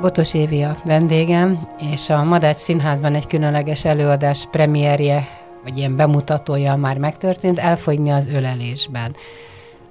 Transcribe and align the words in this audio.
Botos 0.00 0.34
Évi 0.34 0.62
a 0.62 0.76
vendégem, 0.84 1.68
és 1.92 2.10
a 2.10 2.24
Madács 2.24 2.56
Színházban 2.56 3.14
egy 3.14 3.26
különleges 3.26 3.84
előadás 3.84 4.46
premierje, 4.50 5.28
vagy 5.62 5.78
ilyen 5.78 5.96
bemutatója 5.96 6.76
már 6.76 6.98
megtörtént, 6.98 7.58
elfogyni 7.58 8.10
az 8.10 8.28
ölelésben. 8.28 9.16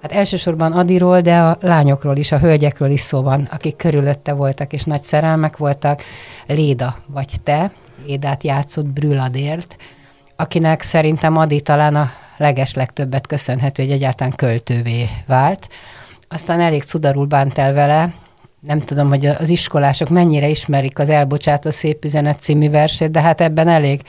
Hát 0.02 0.12
elsősorban 0.12 0.72
Adiról, 0.72 1.22
de 1.22 1.40
a 1.40 1.58
lányokról 1.62 2.16
is, 2.16 2.32
a 2.32 2.40
hölgyekről 2.40 2.90
is 2.90 3.00
szó 3.00 3.22
van, 3.22 3.48
akik 3.52 3.76
körülötte 3.76 4.34
voltak, 4.34 4.74
és 4.74 4.84
nagy 4.84 5.04
szerelmek 5.04 5.58
voltak. 5.58 6.02
Léda 6.48 6.96
vagy 7.08 7.30
te, 7.44 7.72
Lédát 8.06 8.44
játszott 8.44 8.86
Brüladért, 8.86 9.76
akinek 10.36 10.82
szerintem 10.82 11.38
Adi 11.38 11.62
talán 11.62 11.96
a 11.96 12.10
legeslegtöbbet 12.38 13.28
köszönhető, 13.28 13.84
hogy 13.84 13.92
egyáltalán 13.92 14.34
költővé 14.36 15.06
vált. 15.28 15.68
Aztán 16.28 16.62
elég 16.62 16.84
cudarul 16.84 17.26
bánt 17.26 17.58
el 17.58 17.74
vele, 17.74 18.14
nem 18.66 18.80
tudom, 18.80 19.10
hogy 19.10 19.26
az 19.26 19.50
iskolások 19.50 20.10
mennyire 20.10 20.48
ismerik 20.48 21.00
az 21.00 21.10
Elbocsátó 21.10 21.70
szép 21.70 22.06
üzenet 22.06 22.40
című 22.40 22.70
versét, 22.70 23.12
de 23.12 23.22
hát 23.22 23.42
ebben 23.42 23.68
elég, 23.68 24.02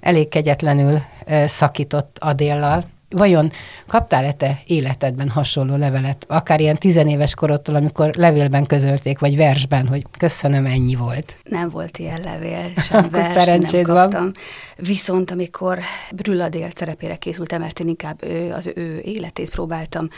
elég 0.00 0.28
kegyetlenül 0.28 1.00
szakított 1.46 2.16
Adéllal. 2.20 2.84
Vajon 3.10 3.50
kaptál-e 3.86 4.32
te 4.32 4.58
életedben 4.66 5.28
hasonló 5.28 5.76
levelet, 5.76 6.24
akár 6.28 6.60
ilyen 6.60 6.78
tizenéves 6.78 7.34
korodtól, 7.34 7.74
amikor 7.74 8.14
levélben 8.14 8.66
közölték, 8.66 9.18
vagy 9.18 9.36
versben, 9.36 9.86
hogy 9.86 10.04
köszönöm, 10.18 10.66
ennyi 10.66 10.94
volt? 10.94 11.36
Nem 11.44 11.68
volt 11.68 11.98
ilyen 11.98 12.20
levél, 12.20 12.72
sem 12.88 13.10
vers, 13.10 13.26
szerencséd 13.26 13.86
nem 13.86 13.96
kaptam. 13.96 14.22
Van. 14.22 14.34
Viszont 14.76 15.30
amikor 15.30 15.78
Brülladél 16.14 16.68
szerepére 16.74 17.16
készültem, 17.16 17.60
mert 17.60 17.80
én 17.80 17.88
inkább 17.88 18.24
ő, 18.24 18.52
az 18.52 18.72
ő 18.74 19.00
életét 19.04 19.50
próbáltam 19.50 20.08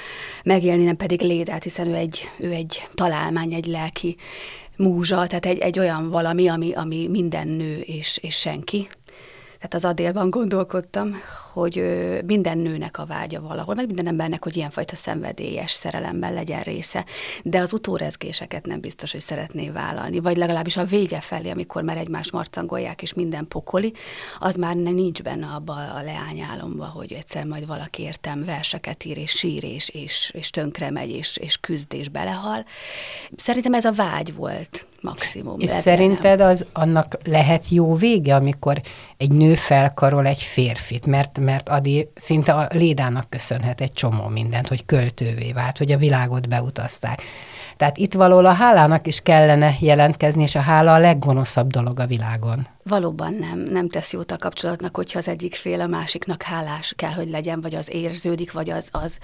megélni, 0.45 0.85
nem 0.85 0.97
pedig 0.97 1.20
Lédát, 1.20 1.63
hiszen 1.63 1.87
ő 1.87 1.95
egy, 1.95 2.31
ő 2.39 2.51
egy 2.51 2.89
találmány, 2.95 3.53
egy 3.53 3.67
lelki 3.67 4.17
múzsa, 4.77 5.27
tehát 5.27 5.47
egy, 5.47 5.59
egy 5.59 5.79
olyan 5.79 6.11
valami, 6.11 6.48
ami, 6.48 6.73
ami 6.73 7.09
minden 7.09 7.48
nő 7.48 7.79
és, 7.79 8.19
és 8.23 8.35
senki, 8.35 8.89
tehát 9.63 9.75
az 9.75 9.91
Adélban 9.91 10.31
gondolkodtam, 10.31 11.15
hogy 11.53 11.85
minden 12.27 12.59
nőnek 12.59 12.99
a 12.99 13.07
vágya 13.07 13.41
valahol, 13.41 13.75
meg 13.75 13.87
minden 13.87 14.07
embernek, 14.07 14.45
hogy 14.45 14.57
ilyenfajta 14.57 14.97
szenvedélyes 14.97 15.71
szerelemben 15.71 16.33
legyen 16.33 16.61
része, 16.61 17.05
de 17.43 17.59
az 17.61 17.73
utórezgéseket 17.73 18.67
nem 18.67 18.81
biztos, 18.81 19.13
hogy 19.13 19.21
szeretné 19.21 19.71
vállalni, 19.71 20.21
vagy 20.21 20.37
legalábbis 20.37 20.77
a 20.77 20.85
vége 20.85 21.21
felé, 21.21 21.51
amikor 21.51 21.83
már 21.83 21.97
egymás 21.97 22.31
marcangolják, 22.31 23.03
és 23.03 23.15
minden 23.15 23.49
pokoli, 23.49 23.93
az 24.39 24.55
már 24.55 24.77
nincs 24.77 25.23
benne 25.23 25.47
abba 25.47 25.73
a 25.73 26.03
leányálomba, 26.03 26.85
hogy 26.85 27.13
egyszer 27.13 27.45
majd 27.45 27.67
valaki 27.67 28.03
értem 28.03 28.45
verseket 28.45 29.05
ír, 29.05 29.19
és 29.19 29.31
sír, 29.31 29.65
és, 29.65 29.89
és, 29.89 30.31
és 30.35 30.51
tönkre 30.51 30.91
megy, 30.91 31.11
és, 31.11 31.37
és 31.37 31.57
küzd, 31.57 31.93
és 31.93 32.09
belehal. 32.09 32.65
Szerintem 33.37 33.75
ez 33.75 33.85
a 33.85 33.93
vágy 33.93 34.35
volt 34.35 34.87
maximum. 35.03 35.61
És 35.61 35.70
szerinted 35.70 36.41
az 36.41 36.67
annak 36.72 37.19
lehet 37.25 37.69
jó 37.69 37.95
vége, 37.95 38.34
amikor 38.34 38.81
egy 39.17 39.31
nő 39.31 39.55
felkarol 39.55 40.27
egy 40.27 40.42
férfit, 40.42 41.06
mert, 41.06 41.39
mert 41.39 41.69
Adi 41.69 42.08
szinte 42.14 42.55
a 42.55 42.69
Lédának 42.70 43.30
köszönhet 43.30 43.80
egy 43.80 43.92
csomó 43.92 44.27
mindent, 44.28 44.69
hogy 44.69 44.84
költővé 44.84 45.53
vált, 45.53 45.78
hogy 45.78 45.92
a 45.92 45.98
világot 45.98 46.48
beutazták. 46.48 47.23
Tehát 47.83 47.98
itt 47.98 48.15
valahol 48.15 48.45
a 48.45 48.53
hálának 48.53 49.07
is 49.07 49.20
kellene 49.20 49.75
jelentkezni, 49.81 50.43
és 50.43 50.55
a 50.55 50.61
hála 50.61 50.95
a 50.95 50.98
leggonoszabb 50.98 51.70
dolog 51.70 52.01
a 52.01 52.07
világon. 52.07 52.67
Valóban 52.85 53.35
nem, 53.35 53.59
nem 53.59 53.89
tesz 53.89 54.13
jót 54.13 54.33
a 54.33 54.37
kapcsolatnak, 54.37 54.97
hogyha 54.97 55.19
az 55.19 55.29
egyik 55.29 55.55
fél 55.55 55.81
a 55.81 55.87
másiknak 55.87 56.42
hálás 56.42 56.92
kell, 56.97 57.13
hogy 57.13 57.31
legyen, 57.31 57.61
vagy 57.61 57.75
az 57.75 57.92
érződik, 57.92 58.53
vagy 58.53 58.71
az, 58.71 58.89
az, 58.91 59.19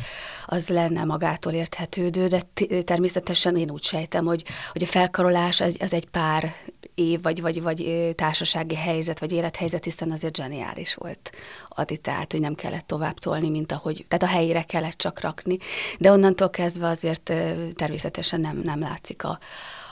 az 0.46 0.68
lenne 0.68 1.04
magától 1.04 1.52
érthetődő, 1.52 2.26
de 2.26 2.40
természetesen 2.84 3.56
én 3.56 3.70
úgy 3.70 3.82
sejtem, 3.82 4.24
hogy, 4.24 4.44
hogy 4.72 4.82
a 4.82 4.86
felkarolás 4.86 5.60
az, 5.60 5.76
az 5.80 5.92
egy 5.92 6.08
pár 6.08 6.52
év, 6.94 7.22
vagy, 7.22 7.40
vagy, 7.40 7.62
vagy 7.62 8.12
társasági 8.14 8.74
helyzet, 8.74 9.18
vagy 9.18 9.32
élethelyzet, 9.32 9.84
hiszen 9.84 10.10
azért 10.10 10.36
zseniális 10.36 10.94
volt 10.94 11.30
Adi, 11.78 11.96
tehát 11.96 12.32
hogy 12.32 12.40
nem 12.40 12.54
kellett 12.54 12.86
tovább 12.86 13.18
tolni, 13.18 13.48
mint 13.50 13.72
ahogy, 13.72 14.04
tehát 14.08 14.24
a 14.24 14.36
helyére 14.36 14.62
kellett 14.62 14.96
csak 14.96 15.20
rakni, 15.20 15.58
de 15.98 16.10
onnantól 16.10 16.50
kezdve 16.50 16.86
azért 16.86 17.32
természetesen 17.74 18.40
nem, 18.40 18.60
nem 18.64 18.80
látszik 18.80 19.24
a, 19.24 19.38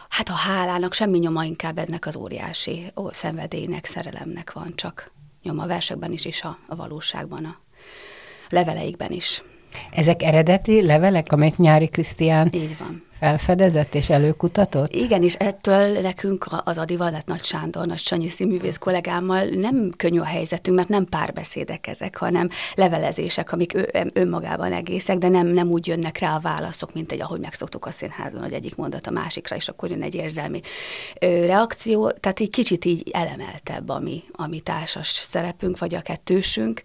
hát 0.09 0.29
a 0.29 0.35
hálának 0.35 0.93
semmi 0.93 1.19
nyoma 1.19 1.45
inkább 1.45 1.79
ennek 1.79 2.07
az 2.07 2.17
óriási 2.17 2.93
ó, 2.97 3.11
szenvedélynek, 3.11 3.85
szerelemnek 3.85 4.53
van 4.53 4.73
csak 4.75 5.11
nyoma. 5.43 5.63
A 5.63 5.67
versekben 5.67 6.13
is, 6.13 6.25
és 6.25 6.43
a, 6.43 6.59
a 6.67 6.77
valóságban, 6.77 7.45
a 7.45 7.59
leveleikben 8.49 9.11
is. 9.11 9.43
Ezek 9.91 10.23
eredeti 10.23 10.83
levelek, 10.83 11.33
amelyet 11.33 11.59
Nyári 11.59 11.89
Krisztián 11.89 12.49
Így 12.53 12.79
van 12.79 13.06
felfedezett 13.19 13.95
és 13.95 14.11
előkutatott? 14.11 14.93
Igen, 14.93 15.23
és 15.23 15.35
ettől 15.35 16.01
nekünk 16.01 16.47
az 16.65 16.79
Adival, 16.79 17.11
lett 17.11 17.27
Nagy 17.27 17.45
Sándor, 17.45 17.87
Nagy 17.87 17.99
Sanyi 17.99 18.29
színművész 18.29 18.77
kollégámmal 18.77 19.45
nem 19.45 19.93
könnyű 19.97 20.19
a 20.19 20.25
helyzetünk, 20.25 20.77
mert 20.77 20.89
nem 20.89 21.05
párbeszédek 21.05 21.87
ezek, 21.87 22.17
hanem 22.17 22.49
levelezések, 22.75 23.53
amik 23.53 23.75
ő, 23.75 23.91
önmagában 24.13 24.73
egészek, 24.73 25.19
de 25.19 25.29
nem, 25.29 25.47
nem 25.47 25.69
úgy 25.69 25.87
jönnek 25.87 26.19
rá 26.19 26.35
a 26.35 26.41
válaszok, 26.41 26.95
mint 26.95 27.13
egy, 27.13 27.21
ahogy 27.21 27.41
megszoktuk 27.41 27.87
a 27.87 27.91
színházon, 27.91 28.41
hogy 28.41 28.53
egyik 28.53 28.77
mondat 28.77 29.07
a 29.07 29.11
másikra, 29.11 29.57
és 29.57 29.69
akkor 29.69 29.91
jön 29.91 30.03
egy 30.03 30.15
érzelmi 30.15 30.61
ö, 31.21 31.47
reakció. 31.47 32.11
Tehát 32.11 32.41
így 32.41 32.51
kicsit 32.51 32.85
így 32.85 33.11
elemeltebb 33.13 33.89
a 33.89 33.99
mi, 33.99 34.23
a 34.33 34.47
mi 34.47 34.61
társas 34.61 35.09
szerepünk, 35.09 35.79
vagy 35.79 35.95
a 35.95 36.01
kettősünk. 36.01 36.81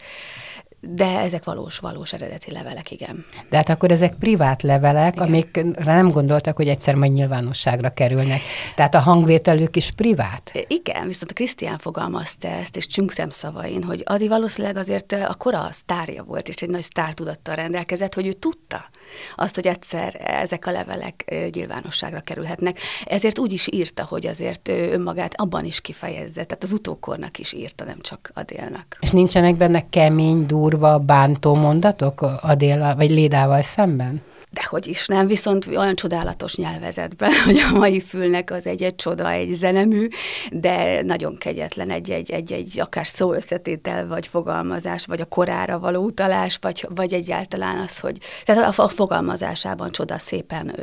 De 0.84 1.20
ezek 1.20 1.44
valós, 1.44 1.80
valós 1.80 2.14
eredeti 2.14 2.52
levelek, 2.52 2.92
igen. 2.92 3.26
De 3.50 3.58
hát 3.58 3.70
akkor 3.70 3.92
ezek 3.92 4.14
privát 4.14 4.62
levelek, 4.62 5.16
igen. 5.16 5.28
amik 5.28 5.64
nem 5.84 6.10
gondoltak, 6.10 6.56
hogy 6.56 6.68
egyszer 6.68 6.96
majd 6.96 7.14
nyilvánosságra 7.14 7.90
kerülnek. 7.90 8.42
Tehát 8.76 8.96
a 8.96 9.00
hangvételük 9.00 9.76
is 9.76 9.92
privát? 9.92 10.52
Igen, 10.68 11.08
viszont 11.08 11.32
a 11.32 11.34
Krisztián 11.34 11.78
fogalmazta 11.78 12.48
ezt, 12.48 12.76
és 12.76 12.88
csüngszem 12.88 13.30
szavain, 13.30 13.84
hogy 13.84 14.02
Adi 14.06 14.28
valószínűleg 14.28 14.78
azért 14.78 15.12
a 15.12 15.36
kora 15.38 15.68
sztárja 15.72 16.24
volt, 16.24 16.48
és 16.48 16.56
egy 16.56 16.70
nagy 16.70 16.82
sztártudattal 16.82 17.56
rendelkezett, 17.56 18.14
hogy 18.14 18.28
ő 18.28 18.32
tudta 18.34 18.90
azt, 19.36 19.56
hogy 19.56 19.68
egyszer 19.68 20.22
ezek 20.26 20.66
a 20.66 20.72
levelek 20.72 21.36
nyilvánosságra 21.52 22.20
kerülhetnek. 22.20 22.80
Ezért 23.06 23.40
úgy 23.40 23.54
is 23.54 23.68
írta, 23.72 24.06
hogy 24.10 24.28
azért 24.28 24.68
önmagát 24.68 25.34
abban 25.36 25.66
is 25.66 25.82
kifejezze, 25.82 26.44
tehát 26.44 26.64
az 26.64 26.72
utókornak 26.72 27.40
is 27.40 27.54
írta, 27.54 27.84
nem 27.84 28.02
csak 28.02 28.32
Adélnak. 28.34 28.98
És 29.00 29.10
nincsenek 29.10 29.56
benne 29.58 29.90
kemény, 29.90 30.46
durva, 30.46 31.00
bántó 31.00 31.56
mondatok 31.56 32.22
Adél 32.42 32.96
vagy 32.96 33.12
Lédával 33.12 33.62
szemben? 33.62 34.22
Dehogy 34.52 34.88
is 34.88 35.06
nem, 35.06 35.28
viszont 35.28 35.68
olyan 35.68 35.96
csodálatos 35.96 36.56
nyelvezetben, 36.56 37.32
hogy 37.46 37.58
a 37.58 37.78
mai 37.78 38.00
fülnek 38.00 38.52
az 38.52 38.66
egy-egy 38.66 38.96
csoda, 38.96 39.32
egy 39.32 39.54
zenemű, 39.54 40.08
de 40.52 41.02
nagyon 41.02 41.38
kegyetlen 41.38 41.90
egy-egy, 41.90 42.80
akár 42.80 43.08
szó 43.08 43.34
összetétel, 43.34 44.08
vagy 44.08 44.28
fogalmazás, 44.28 45.06
vagy 45.06 45.22
a 45.22 45.26
korára 45.26 45.80
való 45.80 46.04
utalás, 46.04 46.58
vagy, 46.62 46.88
vagy 46.90 47.14
egyáltalán 47.14 47.78
az, 47.78 48.00
hogy 48.00 48.18
tehát 48.44 48.78
a, 48.78 48.84
a 48.84 48.88
fogalmazásában 48.88 49.92
csoda 49.92 50.18
szépen 50.18 50.76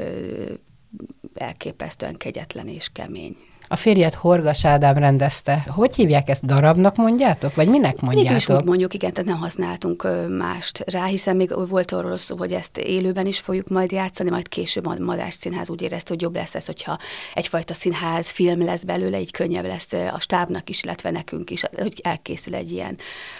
elképesztően 1.34 2.16
kegyetlen 2.16 2.68
és 2.68 2.88
kemény. 2.92 3.36
A 3.70 3.76
férjet 3.76 4.14
Horgas 4.14 4.64
Ádám 4.64 4.96
rendezte. 4.96 5.64
Hogy 5.68 5.94
hívják 5.94 6.28
ezt? 6.28 6.44
Darabnak 6.44 6.96
mondjátok? 6.96 7.54
Vagy 7.54 7.68
minek 7.68 8.00
mondjátok? 8.00 8.30
Még 8.30 8.38
is 8.38 8.48
úgy 8.48 8.64
mondjuk, 8.64 8.94
igen, 8.94 9.12
tehát 9.12 9.28
nem 9.28 9.38
használtunk 9.38 10.08
mást 10.28 10.84
rá, 10.86 11.04
hiszen 11.04 11.36
még 11.36 11.68
volt 11.68 11.92
arról 11.92 12.16
szó, 12.16 12.36
hogy 12.36 12.52
ezt 12.52 12.78
élőben 12.78 13.26
is 13.26 13.38
fogjuk 13.38 13.68
majd 13.68 13.92
játszani, 13.92 14.30
majd 14.30 14.48
később 14.48 14.86
a 14.86 14.96
Madás 14.98 15.34
Színház 15.34 15.70
úgy 15.70 15.82
érezte, 15.82 16.12
hogy 16.12 16.22
jobb 16.22 16.34
lesz 16.34 16.54
ez, 16.54 16.66
hogyha 16.66 16.98
egyfajta 17.34 17.74
színház, 17.74 18.30
film 18.30 18.64
lesz 18.64 18.82
belőle, 18.82 19.20
így 19.20 19.32
könnyebb 19.32 19.66
lesz 19.66 19.92
a 19.92 20.20
stábnak 20.20 20.68
is, 20.68 20.82
illetve 20.82 21.10
nekünk 21.10 21.50
is, 21.50 21.62
hogy 21.76 22.00
elkészül 22.02 22.54
egy 22.54 22.72
ilyen 22.72 22.96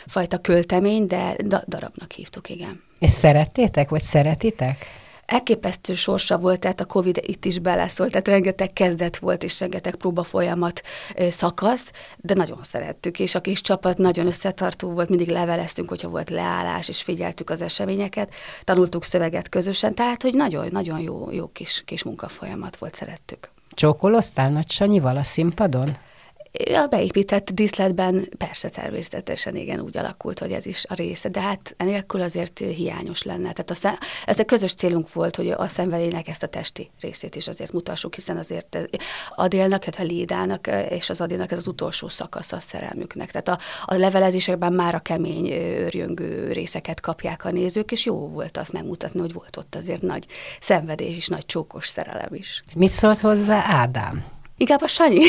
fajta 0.07 0.39
költemény, 0.39 1.07
de 1.07 1.37
darabnak 1.67 2.13
hívtuk, 2.13 2.49
igen. 2.49 2.83
És 2.99 3.11
szerettétek, 3.11 3.89
vagy 3.89 4.03
szeretitek? 4.03 4.87
Elképesztő 5.29 5.95
sorsa 5.95 6.39
volt, 6.39 6.61
tehát 6.61 6.81
a 6.81 6.85
Covid 6.85 7.21
itt 7.27 7.45
is 7.45 7.59
beleszólt, 7.59 8.11
tehát 8.11 8.29
rengeteg 8.29 8.73
kezdet 8.73 9.17
volt, 9.19 9.43
és 9.43 9.61
rengeteg 9.61 9.95
próba 9.95 10.23
folyamat 10.23 10.83
szakasz, 11.29 11.91
de 12.17 12.35
nagyon 12.35 12.59
szerettük, 12.63 13.19
és 13.19 13.35
a 13.35 13.41
kis 13.41 13.61
csapat 13.61 13.99
nagyon 13.99 14.27
összetartó 14.27 14.91
volt, 14.91 15.09
mindig 15.09 15.29
leveleztünk, 15.29 15.89
hogyha 15.89 16.09
volt 16.09 16.31
leállás, 16.31 16.89
és 16.89 17.03
figyeltük 17.03 17.51
az 17.51 17.63
eseményeket, 17.63 18.33
tanultuk 18.65 19.05
szöveget 19.05 19.49
közösen, 19.49 19.95
tehát, 19.95 20.23
hogy 20.23 20.35
nagyon-nagyon 20.35 21.01
jó, 21.01 21.31
jó 21.31 21.47
kis, 21.47 21.83
kis 21.85 22.03
munkafolyamat 22.03 22.77
volt, 22.77 22.95
szerettük. 22.95 23.51
Csókoloztál 23.71 24.51
Nagy 24.51 24.71
Sanyival 24.71 25.17
a 25.17 25.23
színpadon? 25.23 25.97
A 26.67 26.87
beépített 26.87 27.51
díszletben 27.51 28.29
persze 28.39 28.69
természetesen 28.69 29.57
igen 29.57 29.81
úgy 29.81 29.97
alakult, 29.97 30.39
hogy 30.39 30.53
ez 30.53 30.67
is 30.67 30.85
a 30.89 30.95
része, 30.95 31.29
de 31.29 31.41
hát 31.41 31.75
enélkül 31.77 32.21
azért 32.21 32.59
hiányos 32.59 33.23
lenne. 33.23 33.53
Tehát 33.53 33.71
aztán 33.71 33.99
ez 34.25 34.39
a 34.39 34.45
közös 34.45 34.75
célunk 34.75 35.13
volt, 35.13 35.37
hogy 35.37 35.51
a 35.51 35.69
szenvedélynek 35.69 36.29
ezt 36.29 36.43
a 36.43 36.47
testi 36.47 36.91
részét 37.01 37.37
is 37.37 37.49
azért 37.49 37.73
mutassuk, 37.73 38.15
hiszen 38.15 38.37
azért 38.37 38.79
Adélnak, 39.35 39.83
illetve 39.83 40.03
Lédának 40.03 40.67
és 40.91 41.11
az 41.11 41.21
Adélnak 41.21 41.53
ez 41.53 41.59
az 41.59 41.67
utolsó 41.67 42.09
szakasz 42.09 42.53
a 42.53 42.61
szerelmüknek. 42.61 43.31
Tehát 43.31 43.49
a, 43.49 43.59
a 43.85 43.95
levelezésekben 43.95 44.73
már 44.73 44.95
a 44.95 44.99
kemény, 44.99 45.51
örjöngő 45.79 46.53
részeket 46.53 47.01
kapják 47.01 47.45
a 47.45 47.51
nézők, 47.51 47.93
és 47.93 48.05
jó 48.05 48.29
volt 48.29 48.57
azt 48.57 48.73
megmutatni, 48.73 49.21
hogy 49.21 49.33
volt 49.33 49.57
ott 49.57 49.75
azért 49.75 50.03
nagy 50.03 50.27
szenvedés 50.61 51.17
is, 51.17 51.27
nagy 51.27 51.47
csókos 51.47 51.89
szerelem 51.89 52.35
is. 52.35 52.63
Mit 52.75 52.91
szólt 52.91 53.19
hozzá 53.19 53.65
Ádám? 53.67 54.38
Inkább 54.61 54.83
a 54.83 54.87
Sanyi. 54.87 55.25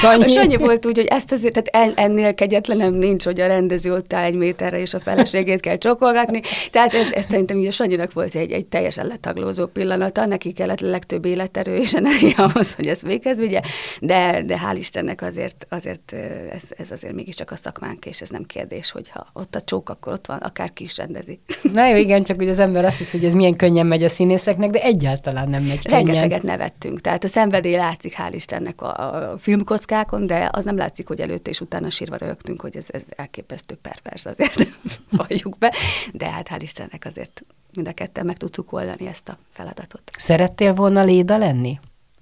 Sanyi. 0.00 0.24
A 0.24 0.28
Sanyi 0.28 0.56
volt 0.56 0.86
úgy, 0.86 0.96
hogy 0.96 1.06
ezt 1.06 1.32
azért, 1.32 1.62
tehát 1.62 1.98
ennél 1.98 2.34
kegyetlenem 2.34 2.92
nincs, 2.92 3.24
hogy 3.24 3.40
a 3.40 3.46
rendező 3.46 3.92
ott 3.92 4.12
áll 4.12 4.24
egy 4.24 4.34
méterre, 4.34 4.80
és 4.80 4.94
a 4.94 5.00
feleségét 5.00 5.60
kell 5.60 5.76
csokolgatni. 5.76 6.40
Tehát 6.70 6.94
ez, 6.94 7.12
ez 7.12 7.24
szerintem 7.28 7.58
így 7.58 7.66
a 7.66 7.70
Sanyinak 7.70 8.12
volt 8.12 8.34
egy, 8.34 8.52
egy 8.52 8.66
teljesen 8.66 9.06
letaglózó 9.06 9.66
pillanata, 9.66 10.26
neki 10.26 10.52
kellett 10.52 10.80
a 10.80 10.86
legtöbb 10.86 11.24
életerő 11.24 11.76
és 11.76 11.94
energia 11.94 12.36
ahhoz, 12.36 12.74
hogy 12.74 12.86
ezt 12.86 13.02
véghez 13.02 13.38
vigye, 13.38 13.60
de, 14.00 14.42
de 14.46 14.60
hál' 14.66 14.76
Istennek 14.78 15.22
azért, 15.22 15.66
azért 15.68 16.14
ez, 16.52 16.62
ez 16.76 16.90
azért 16.90 17.14
mégiscsak 17.14 17.50
a 17.50 17.56
szakmánk, 17.56 18.06
és 18.06 18.20
ez 18.20 18.28
nem 18.28 18.42
kérdés, 18.42 18.90
hogyha 18.90 19.26
ott 19.32 19.54
a 19.54 19.60
csók, 19.60 19.88
akkor 19.88 20.12
ott 20.12 20.26
van, 20.26 20.38
akár 20.38 20.72
ki 20.72 20.84
is 20.84 20.96
rendezi. 20.96 21.40
Na 21.72 21.88
jó, 21.88 21.96
igen, 21.96 22.22
csak 22.22 22.36
hogy 22.36 22.48
az 22.48 22.58
ember 22.58 22.84
azt 22.84 22.98
hiszi, 22.98 23.16
hogy 23.16 23.26
ez 23.26 23.32
milyen 23.32 23.56
könnyen 23.56 23.86
megy 23.86 24.02
a 24.02 24.08
színészeknek, 24.08 24.70
de 24.70 24.82
egyáltalán 24.82 25.48
nem 25.48 25.64
megy 25.64 25.84
könnyen. 25.84 26.04
Rengeteget 26.04 26.42
nevettünk, 26.42 27.00
tehát 27.00 27.24
a 27.24 27.28
szenvedély 27.28 27.76
látszik, 27.76 28.14
hál' 28.24 28.34
Istennek 28.34 28.82
a, 28.82 29.14
a 29.32 29.38
filmkockákon, 29.38 30.26
de 30.26 30.48
az 30.52 30.64
nem 30.64 30.76
látszik, 30.76 31.08
hogy 31.08 31.20
előtte 31.20 31.50
és 31.50 31.60
utána 31.60 31.90
sírva 31.90 32.16
rögtünk, 32.16 32.60
hogy 32.60 32.76
ez, 32.76 32.86
ez 32.90 33.02
elképesztő 33.08 33.74
pervers 33.74 34.26
azért 34.26 34.76
valljuk 35.18 35.58
be, 35.58 35.74
de 36.12 36.30
hát 36.30 36.48
hál' 36.50 36.62
Istennek 36.62 37.04
azért 37.04 37.42
mind 37.74 37.88
a 37.88 37.92
ketten 37.92 38.26
meg 38.26 38.36
tudtuk 38.36 38.72
oldani 38.72 39.06
ezt 39.06 39.28
a 39.28 39.38
feladatot. 39.50 40.10
Szerettél 40.18 40.74
volna 40.74 41.02
Léda 41.02 41.38
lenni? 41.38 41.78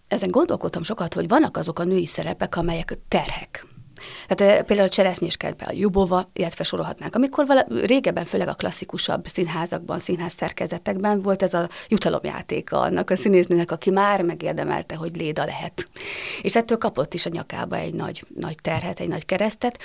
Ezen 0.08 0.30
gondolkodtam 0.30 0.82
sokat, 0.82 1.14
hogy 1.14 1.28
vannak 1.28 1.56
azok 1.56 1.78
a 1.78 1.84
női 1.84 2.06
szerepek, 2.06 2.56
amelyek 2.56 2.98
terhek. 3.08 3.66
Tehát 4.28 4.54
eh, 4.54 4.64
például 4.64 4.88
a 4.88 4.90
Cseresznyéskertben 4.90 5.68
a 5.68 5.72
Jubova, 5.72 6.30
illetve 6.32 6.64
sorolhatnánk. 6.64 7.14
Amikor 7.14 7.46
vala, 7.46 7.66
régebben, 7.68 8.24
főleg 8.24 8.48
a 8.48 8.54
klasszikusabb 8.54 9.26
színházakban, 9.26 9.98
színház 9.98 10.32
szerkezetekben 10.32 11.22
volt 11.22 11.42
ez 11.42 11.54
a 11.54 11.68
jutalomjátéka 11.88 12.80
annak 12.80 13.10
a 13.10 13.16
színésznőnek, 13.16 13.70
aki 13.70 13.90
már 13.90 14.22
megérdemelte, 14.22 14.94
hogy 14.94 15.16
Léda 15.16 15.44
lehet. 15.44 15.88
És 16.40 16.56
ettől 16.56 16.78
kapott 16.78 17.14
is 17.14 17.26
a 17.26 17.30
nyakába 17.32 17.76
egy 17.76 17.94
nagy, 17.94 18.24
nagy 18.36 18.56
terhet, 18.62 19.00
egy 19.00 19.08
nagy 19.08 19.26
keresztet, 19.26 19.78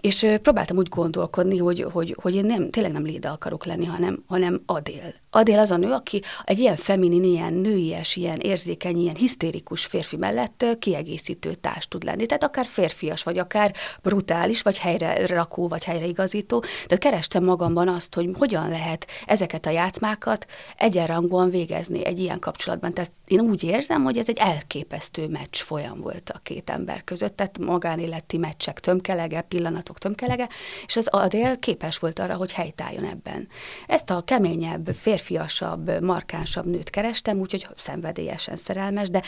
és 0.00 0.22
eh, 0.22 0.38
próbáltam 0.38 0.76
úgy 0.76 0.88
gondolkodni, 0.88 1.58
hogy, 1.58 1.86
hogy, 1.92 2.16
hogy 2.22 2.34
én 2.34 2.44
nem, 2.44 2.70
tényleg 2.70 2.92
nem 2.92 3.04
Léda 3.04 3.30
akarok 3.30 3.64
lenni, 3.64 3.84
hanem, 3.84 4.22
hanem 4.26 4.62
Adél. 4.66 5.14
Adél 5.30 5.58
az 5.58 5.70
a 5.70 5.76
nő, 5.76 5.92
aki 5.92 6.22
egy 6.44 6.58
ilyen 6.58 6.76
feminin, 6.76 7.24
ilyen 7.24 7.52
nőies, 7.52 8.16
ilyen 8.16 8.38
érzékeny, 8.38 8.98
ilyen 8.98 9.14
hisztérikus 9.14 9.84
férfi 9.84 10.16
mellett 10.16 10.64
kiegészítő 10.78 11.54
társ 11.54 11.88
tud 11.88 12.04
lenni. 12.04 12.26
Tehát 12.26 12.44
akár 12.44 12.66
férfias, 12.66 13.22
vagy 13.22 13.38
akár 13.38 13.74
brutális, 14.02 14.62
vagy 14.62 14.78
helyre 14.78 15.26
rakó, 15.26 15.68
vagy 15.68 15.84
helyreigazító. 15.84 16.60
Tehát 16.60 16.98
kerestem 16.98 17.44
magamban 17.44 17.88
azt, 17.88 18.14
hogy 18.14 18.30
hogyan 18.38 18.68
lehet 18.68 19.06
ezeket 19.26 19.66
a 19.66 19.70
játszmákat 19.70 20.46
egyenrangúan 20.76 21.50
végezni 21.50 22.04
egy 22.04 22.18
ilyen 22.18 22.38
kapcsolatban. 22.38 22.92
Tehát 22.92 23.10
én 23.26 23.40
úgy 23.40 23.64
érzem, 23.64 24.02
hogy 24.02 24.18
ez 24.18 24.28
egy 24.28 24.38
elképesztő 24.38 25.28
meccs 25.28 25.56
folyam 25.56 26.00
volt 26.00 26.30
a 26.30 26.40
két 26.42 26.70
ember 26.70 27.04
között, 27.04 27.36
tehát 27.36 27.58
magánéleti 27.58 28.36
meccsek 28.36 28.80
tömkelege, 28.80 29.40
pillanatok 29.40 29.98
tömkelege, 29.98 30.48
és 30.86 30.96
az 30.96 31.06
Adél 31.06 31.58
képes 31.58 31.98
volt 31.98 32.18
arra, 32.18 32.34
hogy 32.34 32.52
helytálljon 32.52 33.04
ebben. 33.04 33.48
Ezt 33.86 34.10
a 34.10 34.20
keményebb, 34.20 34.94
férfiasabb, 35.20 36.02
markánsabb 36.02 36.66
nőt 36.66 36.90
kerestem, 36.90 37.38
úgyhogy 37.38 37.66
szenvedélyesen 37.76 38.56
szerelmes, 38.56 39.10
de 39.10 39.22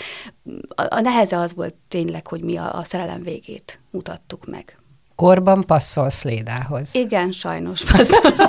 a 0.74 1.00
neheze 1.00 1.38
az 1.38 1.54
volt 1.54 1.74
tényleg, 1.88 2.26
hogy 2.26 2.42
mi 2.42 2.56
a, 2.56 2.74
a 2.74 2.84
szerelem 2.84 3.22
végét 3.22 3.80
mutattuk 3.90 4.46
meg. 4.46 4.76
Korban 5.14 5.64
passzolsz 5.66 6.22
Lédához. 6.22 6.94
Igen, 6.94 7.32
sajnos 7.32 7.84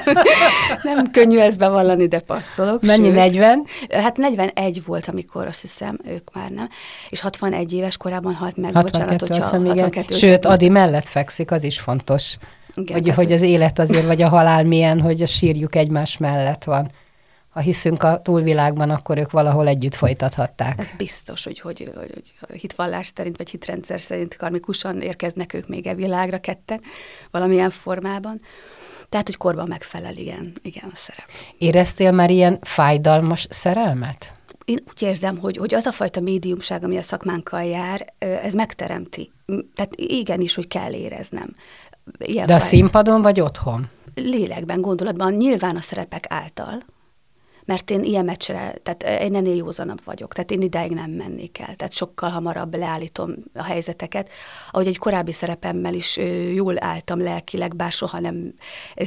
Nem 0.83 1.11
könnyű 1.11 1.37
ezt 1.37 1.57
bevallani, 1.57 2.07
de 2.07 2.19
passzolok. 2.19 2.81
Mennyi, 2.81 3.05
sőt, 3.05 3.13
40? 3.13 3.65
Hát 3.89 4.17
41 4.17 4.85
volt, 4.85 5.07
amikor 5.07 5.47
azt 5.47 5.61
hiszem, 5.61 5.97
ők 6.05 6.33
már 6.33 6.49
nem. 6.49 6.69
És 7.09 7.21
61 7.21 7.73
éves 7.73 7.97
korában 7.97 8.33
halt 8.33 8.57
meg, 8.57 8.73
62, 8.73 8.91
bocsánat, 8.91 9.19
hogyha 9.19 9.43
62 9.43 10.15
Sőt, 10.15 10.45
Adi 10.45 10.69
mellett 10.69 11.07
fekszik, 11.07 11.51
az 11.51 11.63
is 11.63 11.79
fontos. 11.79 12.37
Igen, 12.75 12.97
hogy, 12.97 13.07
hát, 13.07 13.17
hogy 13.17 13.31
az 13.31 13.41
élet 13.41 13.79
azért, 13.79 14.05
vagy 14.05 14.21
a 14.21 14.29
halál 14.29 14.63
milyen, 14.63 15.01
hogy 15.01 15.21
a 15.21 15.25
sírjuk 15.25 15.75
egymás 15.75 16.17
mellett 16.17 16.63
van 16.63 16.91
ha 17.53 17.59
hiszünk 17.59 18.03
a 18.03 18.21
túlvilágban, 18.21 18.89
akkor 18.89 19.17
ők 19.17 19.31
valahol 19.31 19.67
együtt 19.67 19.95
folytathatták. 19.95 20.79
Ez 20.79 20.87
biztos, 20.97 21.43
hogy, 21.43 21.59
hogy, 21.59 21.91
hogy, 21.95 22.33
hogy 22.49 22.59
hitvallás 22.59 23.11
szerint, 23.15 23.37
vagy 23.37 23.49
hitrendszer 23.49 23.99
szerint 23.99 24.35
karmikusan 24.35 25.01
érkeznek 25.01 25.53
ők 25.53 25.67
még 25.67 25.87
e 25.87 25.93
világra 25.93 26.37
ketten, 26.37 26.81
valamilyen 27.31 27.69
formában. 27.69 28.41
Tehát, 29.09 29.25
hogy 29.25 29.37
korban 29.37 29.67
megfelel, 29.67 30.15
igen, 30.15 30.53
igen 30.61 30.89
a 30.93 30.95
szerep. 30.95 31.25
Éreztél 31.57 32.11
már 32.11 32.29
ilyen 32.29 32.59
fájdalmas 32.61 33.47
szerelmet? 33.49 34.33
Én 34.65 34.83
úgy 34.89 35.01
érzem, 35.01 35.37
hogy, 35.37 35.57
hogy 35.57 35.73
az 35.73 35.85
a 35.85 35.91
fajta 35.91 36.19
médiumság, 36.19 36.83
ami 36.83 36.97
a 36.97 37.01
szakmánkkal 37.01 37.63
jár, 37.63 38.05
ez 38.17 38.53
megteremti. 38.53 39.31
Tehát 39.75 39.93
igenis, 39.95 40.55
hogy 40.55 40.67
kell 40.67 40.93
éreznem. 40.93 41.53
Ilyen 42.17 42.45
De 42.45 42.53
a 42.53 42.59
fáj... 42.59 42.67
színpadon 42.67 43.21
vagy 43.21 43.39
otthon? 43.39 43.89
Lélekben, 44.15 44.81
gondolatban, 44.81 45.33
nyilván 45.33 45.75
a 45.75 45.81
szerepek 45.81 46.25
által, 46.29 46.77
mert 47.65 47.89
én 47.89 48.03
ilyen 48.03 48.25
meccsre, 48.25 48.75
tehát 48.83 49.21
én 49.21 49.35
ennél 49.35 49.55
józanabb 49.55 50.01
vagyok, 50.03 50.33
tehát 50.33 50.51
én 50.51 50.61
ideig 50.61 50.91
nem 50.91 51.11
mennék 51.11 51.59
el, 51.59 51.75
tehát 51.75 51.93
sokkal 51.93 52.29
hamarabb 52.29 52.75
leállítom 52.75 53.35
a 53.53 53.63
helyzeteket. 53.63 54.29
Ahogy 54.71 54.87
egy 54.87 54.97
korábbi 54.97 55.31
szerepemmel 55.31 55.93
is 55.93 56.17
jól 56.53 56.83
álltam 56.83 57.21
lelkileg, 57.21 57.75
bár 57.75 57.91
soha 57.91 58.19
nem 58.19 58.53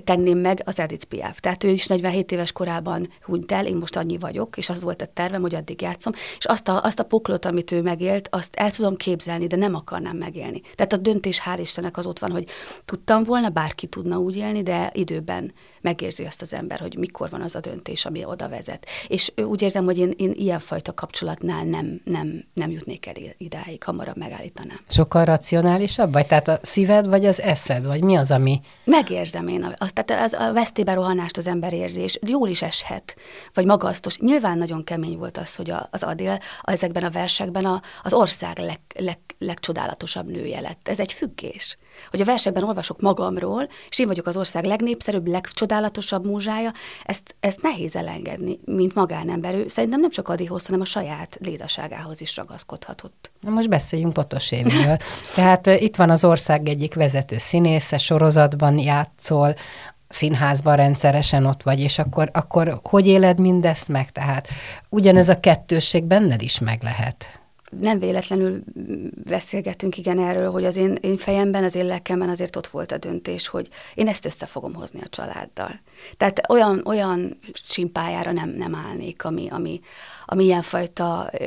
tenném 0.04 0.38
meg, 0.38 0.62
az 0.64 0.78
Edith 0.78 1.04
Piaf. 1.04 1.40
Tehát 1.40 1.64
ő 1.64 1.68
is 1.68 1.86
47 1.86 2.32
éves 2.32 2.52
korában 2.52 3.08
hunyt 3.22 3.52
el, 3.52 3.66
én 3.66 3.76
most 3.76 3.96
annyi 3.96 4.18
vagyok, 4.18 4.56
és 4.56 4.68
az 4.68 4.82
volt 4.82 5.02
a 5.02 5.06
tervem, 5.06 5.40
hogy 5.40 5.54
addig 5.54 5.82
játszom, 5.82 6.12
és 6.38 6.44
azt 6.44 6.68
a, 6.68 6.82
azt 6.82 6.98
a 6.98 7.04
poklot, 7.04 7.44
amit 7.44 7.72
ő 7.72 7.82
megélt, 7.82 8.28
azt 8.30 8.54
el 8.54 8.70
tudom 8.70 8.96
képzelni, 8.96 9.46
de 9.46 9.56
nem 9.56 9.74
akarnám 9.74 10.16
megélni. 10.16 10.60
Tehát 10.74 10.92
a 10.92 10.96
döntés 10.96 11.42
hál' 11.44 11.58
Istennek 11.60 11.96
az 11.96 12.06
ott 12.06 12.18
van, 12.18 12.30
hogy 12.30 12.46
tudtam 12.84 13.24
volna, 13.24 13.48
bárki 13.48 13.86
tudna 13.86 14.18
úgy 14.18 14.36
élni, 14.36 14.62
de 14.62 14.90
időben 14.94 15.52
megérzi 15.86 16.24
azt 16.24 16.42
az 16.42 16.52
ember, 16.52 16.80
hogy 16.80 16.96
mikor 16.98 17.30
van 17.30 17.40
az 17.40 17.54
a 17.54 17.60
döntés, 17.60 18.04
ami 18.04 18.24
oda 18.24 18.48
vezet. 18.48 18.86
És 19.08 19.32
úgy 19.36 19.62
érzem, 19.62 19.84
hogy 19.84 19.98
én, 19.98 20.14
én 20.16 20.32
ilyenfajta 20.34 20.94
kapcsolatnál 20.94 21.64
nem, 21.64 22.00
nem, 22.04 22.44
nem 22.54 22.70
jutnék 22.70 23.06
el 23.06 23.14
idáig, 23.36 23.82
hamarabb 23.82 24.16
megállítanám. 24.16 24.80
Sokkal 24.88 25.24
racionálisabb 25.24 26.12
vagy? 26.12 26.26
Tehát 26.26 26.48
a 26.48 26.58
szíved 26.62 27.06
vagy 27.06 27.24
az 27.24 27.40
eszed? 27.40 27.86
Vagy 27.86 28.02
mi 28.02 28.16
az, 28.16 28.30
ami... 28.30 28.60
Megérzem 28.84 29.48
én. 29.48 29.74
Azt, 29.76 29.94
tehát 29.94 30.24
az, 30.24 30.40
a 30.40 30.52
vesztébe 30.52 30.94
rohanást 30.94 31.36
az 31.36 31.46
ember 31.46 31.72
érzi, 31.72 32.00
és 32.00 32.18
jól 32.26 32.48
is 32.48 32.62
eshet, 32.62 33.16
vagy 33.54 33.64
magasztos. 33.64 34.18
Nyilván 34.18 34.58
nagyon 34.58 34.84
kemény 34.84 35.18
volt 35.18 35.38
az, 35.38 35.54
hogy 35.54 35.72
az 35.90 36.02
Adél 36.02 36.38
ezekben 36.62 37.04
a 37.04 37.10
versekben 37.10 37.64
a, 37.64 37.82
az 38.02 38.12
ország 38.12 38.58
leg, 38.58 38.80
leg, 38.98 39.18
legcsodálatosabb 39.38 40.30
nője 40.30 40.60
lett. 40.60 40.88
Ez 40.88 41.00
egy 41.00 41.12
függés 41.12 41.76
hogy 42.10 42.20
a 42.20 42.24
versekben 42.24 42.62
olvasok 42.62 43.00
magamról, 43.00 43.68
és 43.88 43.98
én 43.98 44.06
vagyok 44.06 44.26
az 44.26 44.36
ország 44.36 44.64
legnépszerűbb, 44.64 45.26
legcsodálatosabb 45.26 45.75
múzsája, 46.22 46.72
ezt, 47.04 47.36
ezt 47.40 47.62
nehéz 47.62 47.96
elengedni, 47.96 48.58
mint 48.64 48.94
magánember. 48.94 49.54
Ő 49.54 49.68
szerintem 49.68 50.00
nem 50.00 50.10
csak 50.10 50.28
Adihoz, 50.28 50.66
hanem 50.66 50.80
a 50.80 50.84
saját 50.84 51.36
lédaságához 51.40 52.20
is 52.20 52.36
ragaszkodhatott. 52.36 53.30
Na 53.40 53.50
most 53.50 53.68
beszéljünk 53.68 54.12
Botos 54.12 54.52
Émiről. 54.52 54.96
Tehát 55.34 55.66
itt 55.66 55.96
van 55.96 56.10
az 56.10 56.24
ország 56.24 56.68
egyik 56.68 56.94
vezető 56.94 57.38
színésze, 57.38 57.98
sorozatban 57.98 58.78
játszol, 58.78 59.54
színházban 60.08 60.76
rendszeresen 60.76 61.44
ott 61.44 61.62
vagy, 61.62 61.80
és 61.80 61.98
akkor, 61.98 62.30
akkor 62.32 62.80
hogy 62.82 63.06
éled 63.06 63.40
mindezt 63.40 63.88
meg? 63.88 64.12
Tehát 64.12 64.48
ugyanez 64.88 65.28
a 65.28 65.40
kettősség 65.40 66.04
benned 66.04 66.42
is 66.42 66.58
meg 66.58 66.82
lehet 66.82 67.40
nem 67.70 67.98
véletlenül 67.98 68.62
beszélgetünk 69.24 69.98
igen 69.98 70.18
erről, 70.18 70.50
hogy 70.50 70.64
az 70.64 70.76
én, 70.76 70.98
én 71.00 71.16
fejemben, 71.16 71.64
az 71.64 71.74
én 71.74 71.86
lelkemben 71.86 72.28
azért 72.28 72.56
ott 72.56 72.66
volt 72.66 72.92
a 72.92 72.98
döntés, 72.98 73.48
hogy 73.48 73.68
én 73.94 74.08
ezt 74.08 74.24
össze 74.24 74.46
fogom 74.46 74.74
hozni 74.74 75.00
a 75.00 75.08
családdal. 75.08 75.80
Tehát 76.16 76.50
olyan, 76.50 76.82
olyan 76.84 77.38
simpájára 77.52 78.32
nem, 78.32 78.48
nem 78.48 78.74
állnék, 78.74 79.24
ami, 79.24 79.48
ami, 79.50 79.80
ami 80.26 80.44
ilyenfajta 80.44 81.30
ö, 81.38 81.44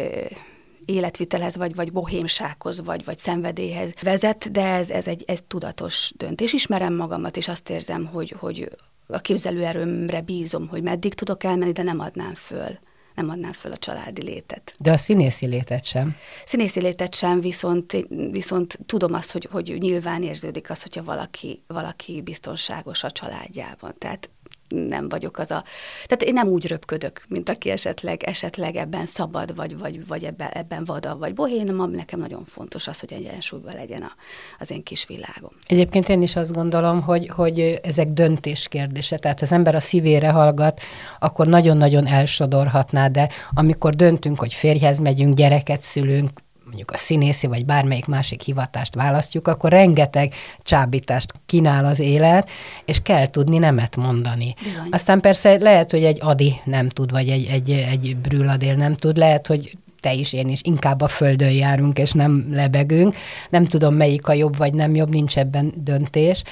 életvitelhez, 0.86 1.56
vagy, 1.56 1.76
vagy 1.76 1.92
bohémsághoz, 1.92 2.82
vagy, 2.84 3.06
vagy 3.06 3.18
szenvedélyhez 3.18 3.94
vezet, 4.02 4.52
de 4.52 4.66
ez, 4.66 4.90
ez 4.90 5.08
egy 5.08 5.24
ez 5.28 5.40
tudatos 5.48 6.12
döntés. 6.18 6.54
Ismerem 6.54 6.96
magamat, 6.96 7.38
és 7.38 7.48
azt 7.48 7.70
érzem, 7.70 8.06
hogy, 8.06 8.36
hogy 8.40 8.70
a 9.08 9.20
képzelőerőmre 9.20 10.22
bízom, 10.22 10.68
hogy 10.68 10.84
meddig 10.84 11.14
tudok 11.14 11.44
elmenni, 11.44 11.72
de 11.72 11.84
nem 11.84 12.00
adnám 12.00 12.34
föl 12.34 12.78
nem 13.20 13.30
adnám 13.30 13.52
föl 13.52 13.72
a 13.72 13.78
családi 13.78 14.24
létet. 14.24 14.74
De 14.78 14.92
a 14.92 14.98
színészi 14.98 15.48
létet 15.48 15.86
sem? 15.86 16.16
Színészi 16.46 16.82
létet 16.82 17.16
sem, 17.16 17.42
viszont, 17.42 18.06
viszont 18.32 18.80
tudom 18.86 19.14
azt, 19.14 19.32
hogy, 19.32 19.48
hogy 19.52 19.76
nyilván 19.80 20.24
érződik 20.24 20.70
az, 20.70 20.82
hogyha 20.82 21.04
valaki, 21.04 21.64
valaki 21.68 22.22
biztonságos 22.22 23.04
a 23.04 23.12
családjában. 23.12 23.94
Tehát 23.98 24.30
nem 24.70 25.10
vagyok 25.10 25.38
az 25.38 25.52
a... 25.52 25.64
Tehát 26.06 26.24
én 26.24 26.34
nem 26.34 26.48
úgy 26.48 26.68
röpködök, 26.68 27.26
mint 27.28 27.50
aki 27.50 27.70
esetleg, 27.70 28.24
esetleg 28.24 28.76
ebben 28.76 29.06
szabad, 29.06 29.56
vagy, 29.56 29.78
vagy, 29.78 30.08
vagy 30.08 30.24
ebben, 30.24 30.48
ebben 30.48 30.86
vada, 30.86 31.18
vagy 31.18 31.34
bohén, 31.34 31.76
nekem 31.92 32.20
nagyon 32.20 32.44
fontos 32.46 32.88
az, 32.88 33.00
hogy 33.00 33.14
egyensúlyban 33.14 33.74
legyen 33.74 34.02
a, 34.02 34.12
az 34.60 34.72
én 34.72 34.84
kis 34.84 35.06
világom. 35.06 35.52
Egyébként 35.68 36.10
én 36.10 36.22
is 36.22 36.36
azt 36.36 36.54
gondolom, 36.54 37.02
hogy, 37.02 37.28
hogy 37.28 37.80
ezek 37.84 38.08
döntés 38.08 38.68
kérdése. 38.68 39.18
Tehát 39.18 39.42
az 39.42 39.52
ember 39.52 39.76
a 39.76 39.80
szívére 39.80 40.30
hallgat, 40.30 40.82
akkor 41.20 41.48
nagyon-nagyon 41.48 42.08
elsodorhatná, 42.08 43.08
de 43.08 43.30
amikor 43.54 43.96
döntünk, 43.96 44.40
hogy 44.40 44.54
férjhez 44.54 45.00
megyünk, 45.00 45.34
gyereket 45.34 45.82
szülünk, 45.82 46.30
mondjuk 46.70 46.92
a 46.92 46.98
színészi 46.98 47.48
vagy 47.48 47.66
bármelyik 47.66 48.06
másik 48.06 48.42
hivatást 48.42 48.96
választjuk, 48.96 49.48
akkor 49.48 49.70
rengeteg 49.70 50.34
csábítást 50.62 51.34
kínál 51.46 51.86
az 51.86 52.00
élet, 52.00 52.50
és 52.86 53.00
kell 53.00 53.28
tudni 53.28 53.58
nemet 53.58 53.96
mondani. 53.96 54.54
Bizony. 54.64 54.88
Aztán 54.92 55.20
persze 55.20 55.58
lehet, 55.60 55.92
hogy 55.92 56.04
egy 56.04 56.18
Adi 56.22 56.56
nem 56.66 56.90
tud, 56.90 57.12
vagy 57.12 57.30
egy, 57.30 57.48
egy, 57.52 57.70
egy 57.72 58.18
Brüladél 58.18 58.76
nem 58.76 58.96
tud, 58.96 59.18
lehet, 59.18 59.48
hogy 59.48 59.78
te 60.00 60.14
is, 60.14 60.34
én 60.34 60.50
is 60.50 60.62
inkább 60.64 61.02
a 61.02 61.08
földön 61.08 61.52
járunk, 61.52 61.98
és 62.00 62.12
nem 62.12 62.48
lebegünk. 62.52 63.16
Nem 63.50 63.66
tudom, 63.66 63.96
melyik 63.96 64.28
a 64.28 64.34
jobb, 64.34 64.58
vagy 64.58 64.74
nem 64.74 64.96
jobb, 64.96 65.10
nincs 65.10 65.38
ebben 65.38 65.74
döntés, 65.76 66.44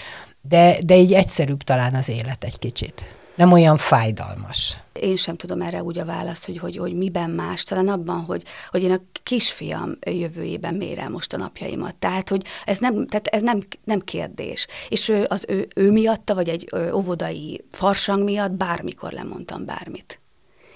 de, 0.42 0.78
de 0.86 0.98
így 0.98 1.14
egyszerűbb 1.14 1.64
talán 1.64 1.94
az 1.94 2.10
élet 2.10 2.44
egy 2.44 2.60
kicsit 2.60 3.06
nem 3.38 3.51
olyan 3.51 3.77
fájdalmas. 3.77 4.77
Én 4.94 5.15
sem 5.15 5.36
tudom 5.36 5.62
erre 5.62 5.84
úgy 5.84 6.00
a 6.00 6.06
választ, 6.06 6.46
hogy, 6.46 6.58
hogy, 6.58 6.77
hogy 6.77 6.94
miben 6.94 7.29
más, 7.29 7.63
talán 7.63 7.88
abban, 7.88 8.20
hogy, 8.20 8.44
hogy 8.70 8.84
én 8.84 8.91
a 8.91 9.01
kisfiam 9.24 9.91
jövőjében 10.06 10.74
mérem 10.74 11.12
most 11.12 11.34
a 11.34 11.38
napjaimat. 11.38 11.96
Tehát, 11.96 12.29
hogy 12.29 12.46
ez 12.65 12.77
nem, 12.77 13.08
tehát 13.08 13.27
ez 13.27 13.41
nem, 13.41 13.60
nem 13.84 14.00
kérdés. 14.00 14.67
És 14.89 15.10
ő, 15.10 15.25
az 15.29 15.46
ő, 15.48 15.67
ő 15.75 15.91
miatta, 15.91 16.36
vagy 16.36 16.50
egy 16.50 16.70
óvodai 16.94 17.65
farsang 17.72 18.24
miatt 18.24 18.51
bármikor 18.51 19.12
lemondtam 19.12 19.65
bármit. 19.65 20.20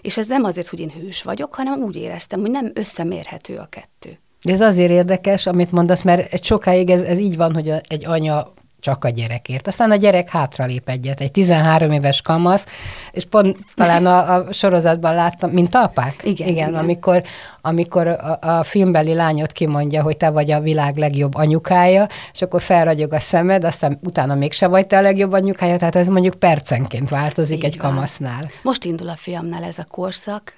És 0.01 0.17
ez 0.17 0.27
nem 0.27 0.43
azért, 0.43 0.67
hogy 0.67 0.79
én 0.79 0.91
hős 0.91 1.23
vagyok, 1.23 1.55
hanem 1.55 1.81
úgy 1.81 1.95
éreztem, 1.95 2.39
hogy 2.39 2.51
nem 2.51 2.71
összemérhető 2.73 3.55
a 3.55 3.65
kettő. 3.65 4.19
De 4.41 4.51
ez 4.51 4.61
azért 4.61 4.91
érdekes, 4.91 5.45
amit 5.45 5.71
mondasz, 5.71 6.01
mert 6.01 6.33
egy 6.33 6.43
sokáig 6.43 6.89
ez, 6.89 7.01
ez 7.01 7.19
így 7.19 7.37
van, 7.37 7.53
hogy 7.53 7.69
egy 7.87 8.05
anya 8.05 8.53
csak 8.81 9.05
a 9.05 9.09
gyerekért. 9.09 9.67
Aztán 9.67 9.91
a 9.91 9.95
gyerek 9.95 10.29
hátralép 10.29 10.89
egyet, 10.89 11.21
egy 11.21 11.31
13 11.31 11.91
éves 11.91 12.21
kamasz, 12.21 12.65
és 13.11 13.25
pont 13.25 13.57
talán 13.75 14.05
a, 14.05 14.33
a 14.33 14.53
sorozatban 14.53 15.13
láttam, 15.13 15.49
mint 15.49 15.75
apák? 15.75 16.15
Igen. 16.23 16.47
igen, 16.47 16.67
igen. 16.67 16.79
amikor, 16.79 17.23
amikor 17.61 18.07
a, 18.07 18.37
a 18.41 18.63
filmbeli 18.63 19.13
lányot 19.13 19.51
kimondja, 19.51 20.01
hogy 20.01 20.17
te 20.17 20.29
vagy 20.29 20.51
a 20.51 20.59
világ 20.59 20.97
legjobb 20.97 21.35
anyukája, 21.35 22.07
és 22.33 22.41
akkor 22.41 22.61
felragyog 22.61 23.13
a 23.13 23.19
szemed, 23.19 23.63
aztán 23.63 23.99
utána 24.03 24.35
mégse 24.35 24.67
vagy 24.67 24.87
te 24.87 24.97
a 24.97 25.01
legjobb 25.01 25.31
anyukája, 25.31 25.77
tehát 25.77 25.95
ez 25.95 26.07
mondjuk 26.07 26.33
percenként 26.33 27.09
változik 27.09 27.57
Így 27.57 27.63
egy 27.63 27.77
van. 27.77 27.91
kamasznál. 27.91 28.49
Most 28.61 28.85
indul 28.85 29.09
a 29.09 29.15
fiamnál 29.15 29.63
ez 29.63 29.77
a 29.77 29.85
korszak, 29.89 30.53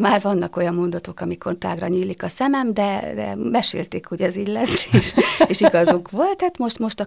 már 0.00 0.20
vannak 0.20 0.56
olyan 0.56 0.74
mondatok, 0.74 1.20
amikor 1.20 1.56
tágra 1.58 1.86
nyílik 1.86 2.22
a 2.22 2.28
szemem, 2.28 2.74
de, 2.74 3.12
de 3.14 3.34
mesélték, 3.34 4.06
hogy 4.06 4.20
ez 4.20 4.36
így 4.36 4.48
lesz, 4.48 4.88
és, 4.92 5.14
és 5.46 5.60
igazuk 5.60 6.10
volt, 6.10 6.36
tehát 6.36 6.58
most, 6.58 6.78
most 6.78 7.00
a 7.00 7.04